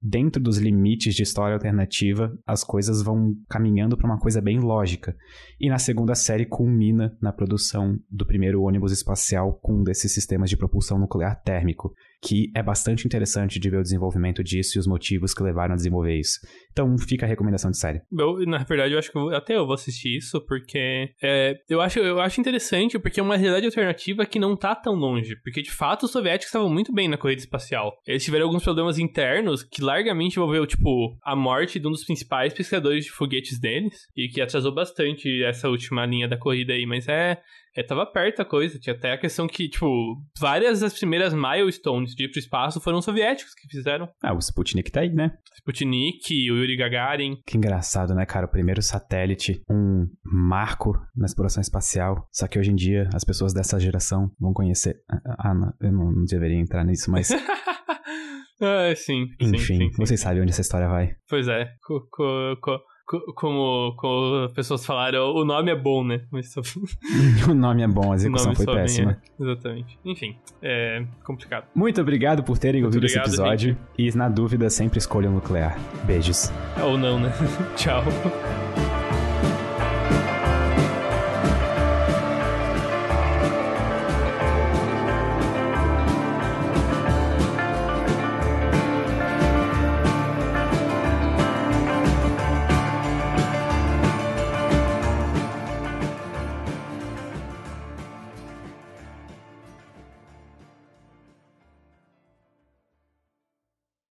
dentro 0.00 0.42
dos 0.42 0.58
limites 0.58 1.14
de 1.14 1.22
história 1.22 1.54
alternativa, 1.54 2.36
as 2.46 2.62
coisas 2.62 3.02
vão 3.02 3.34
caminhando 3.48 3.96
para 3.96 4.06
uma 4.06 4.18
coisa 4.18 4.40
bem 4.40 4.58
lógica. 4.58 5.16
E 5.58 5.68
na 5.70 5.78
segunda 5.78 6.14
série 6.14 6.44
culmina 6.44 7.16
na 7.20 7.32
produção 7.32 7.98
do 8.10 8.26
primeiro 8.26 8.62
ônibus 8.62 8.92
espacial 8.92 9.54
com 9.62 9.80
um 9.80 9.82
desses 9.82 10.12
sistemas 10.12 10.50
de 10.50 10.56
propulsão 10.56 10.98
nuclear 10.98 11.40
térmico. 11.42 11.94
Que 12.22 12.50
é 12.54 12.62
bastante 12.62 13.06
interessante 13.06 13.58
de 13.58 13.70
ver 13.70 13.78
o 13.78 13.82
desenvolvimento 13.82 14.44
disso 14.44 14.76
e 14.76 14.80
os 14.80 14.86
motivos 14.86 15.32
que 15.32 15.42
levaram 15.42 15.72
a 15.72 15.76
desenvolver 15.76 16.18
isso. 16.18 16.38
Então 16.70 16.96
fica 16.98 17.24
a 17.24 17.28
recomendação 17.28 17.70
de 17.70 17.78
série. 17.78 18.00
Eu, 18.16 18.38
na 18.46 18.58
verdade, 18.58 18.92
eu 18.92 18.98
acho 18.98 19.10
que 19.10 19.18
eu, 19.18 19.34
até 19.34 19.56
eu 19.56 19.64
vou 19.64 19.74
assistir 19.74 20.16
isso, 20.16 20.40
porque 20.46 21.14
é, 21.22 21.56
eu, 21.68 21.80
acho, 21.80 21.98
eu 21.98 22.20
acho 22.20 22.40
interessante, 22.40 22.98
porque 22.98 23.20
é 23.20 23.22
uma 23.22 23.36
realidade 23.36 23.66
alternativa 23.66 24.26
que 24.26 24.38
não 24.38 24.56
tá 24.56 24.74
tão 24.74 24.94
longe. 24.94 25.36
Porque, 25.42 25.62
de 25.62 25.70
fato, 25.70 26.04
os 26.04 26.12
soviéticos 26.12 26.48
estavam 26.48 26.70
muito 26.70 26.92
bem 26.92 27.08
na 27.08 27.16
corrida 27.16 27.40
espacial. 27.40 27.96
Eles 28.06 28.24
tiveram 28.24 28.46
alguns 28.46 28.62
problemas 28.62 28.98
internos 28.98 29.62
que 29.62 29.82
largamente 29.82 30.36
envolveu, 30.36 30.66
tipo, 30.66 31.16
a 31.24 31.34
morte 31.34 31.78
de 31.78 31.86
um 31.86 31.90
dos 31.90 32.04
principais 32.04 32.52
pesquisadores 32.52 33.04
de 33.04 33.10
foguetes 33.10 33.58
deles, 33.58 33.94
e 34.16 34.28
que 34.28 34.40
atrasou 34.40 34.74
bastante 34.74 35.42
essa 35.42 35.68
última 35.68 36.04
linha 36.04 36.28
da 36.28 36.36
corrida 36.36 36.72
aí, 36.72 36.84
mas 36.84 37.08
é, 37.08 37.38
é, 37.76 37.82
tava 37.82 38.04
perto 38.06 38.42
a 38.42 38.44
coisa. 38.44 38.78
Tinha 38.78 38.94
até 38.94 39.12
a 39.12 39.18
questão 39.18 39.46
que, 39.46 39.68
tipo, 39.68 40.16
várias 40.38 40.80
das 40.80 40.96
primeiras 40.98 41.32
milestones 41.32 42.14
de 42.14 42.24
ir 42.24 42.30
pro 42.30 42.38
espaço 42.38 42.80
foram 42.80 43.00
soviéticos 43.00 43.54
que 43.54 43.68
fizeram. 43.68 44.08
Ah, 44.22 44.34
o 44.34 44.38
Sputnik 44.38 44.90
tá 44.90 45.00
aí, 45.00 45.10
né? 45.10 45.32
Sputnik, 45.54 46.50
o 46.50 46.56
Yuri 46.56 46.76
Gagarin. 46.76 47.36
Que 47.46 47.56
engraçado, 47.56 48.14
né, 48.14 48.26
cara? 48.26 48.46
O 48.46 48.50
primeiro 48.50 48.82
satélite, 48.82 49.62
um 49.70 50.06
marco 50.24 50.92
na 51.16 51.26
exploração 51.26 51.60
espacial. 51.60 52.26
Só 52.32 52.48
que 52.48 52.58
hoje 52.58 52.70
em 52.70 52.76
dia, 52.76 53.08
as 53.14 53.24
pessoas 53.24 53.52
dessa 53.52 53.78
geração 53.78 54.30
vão 54.38 54.52
conhecer. 54.52 54.96
Ah, 55.38 55.54
não, 55.54 55.72
eu 55.80 55.92
não, 55.92 56.12
não 56.12 56.24
deveria 56.24 56.58
entrar 56.58 56.84
nisso, 56.84 57.10
mas. 57.10 57.30
ah, 58.60 58.92
sim. 58.96 59.26
Enfim, 59.40 59.58
sim, 59.58 59.64
sim, 59.64 59.78
sim. 59.78 59.90
vocês 59.96 60.20
sabem 60.20 60.42
onde 60.42 60.50
essa 60.50 60.60
história 60.60 60.88
vai. 60.88 61.14
Pois 61.28 61.46
é. 61.46 61.72
Co, 61.86 62.00
co, 62.10 62.56
co, 62.60 62.80
como, 63.34 63.94
como 63.96 64.44
as 64.44 64.52
pessoas 64.52 64.84
falaram, 64.84 65.34
o 65.34 65.44
nome 65.44 65.70
é 65.70 65.76
bom, 65.76 66.04
né? 66.04 66.22
Mas 66.30 66.52
só... 66.52 66.60
o 67.50 67.54
nome 67.54 67.82
é 67.82 67.88
bom, 67.88 68.12
a 68.12 68.16
execução 68.16 68.54
foi 68.54 68.66
péssima. 68.66 69.18
É. 69.38 69.42
Exatamente. 69.42 69.98
Enfim, 70.04 70.36
é 70.62 71.04
complicado. 71.24 71.66
Muito 71.74 72.00
obrigado 72.00 72.42
por 72.42 72.58
terem 72.58 72.82
Muito 72.82 72.94
ouvido 72.94 73.10
obrigado, 73.10 73.26
esse 73.26 73.34
episódio. 73.34 73.78
Gente. 73.96 74.14
E 74.14 74.16
na 74.16 74.28
dúvida, 74.28 74.70
sempre 74.70 74.98
escolham 74.98 75.32
nuclear. 75.32 75.78
Beijos. 76.04 76.52
Ou 76.82 76.96
não, 76.96 77.18
né? 77.18 77.32
Tchau. 77.76 78.04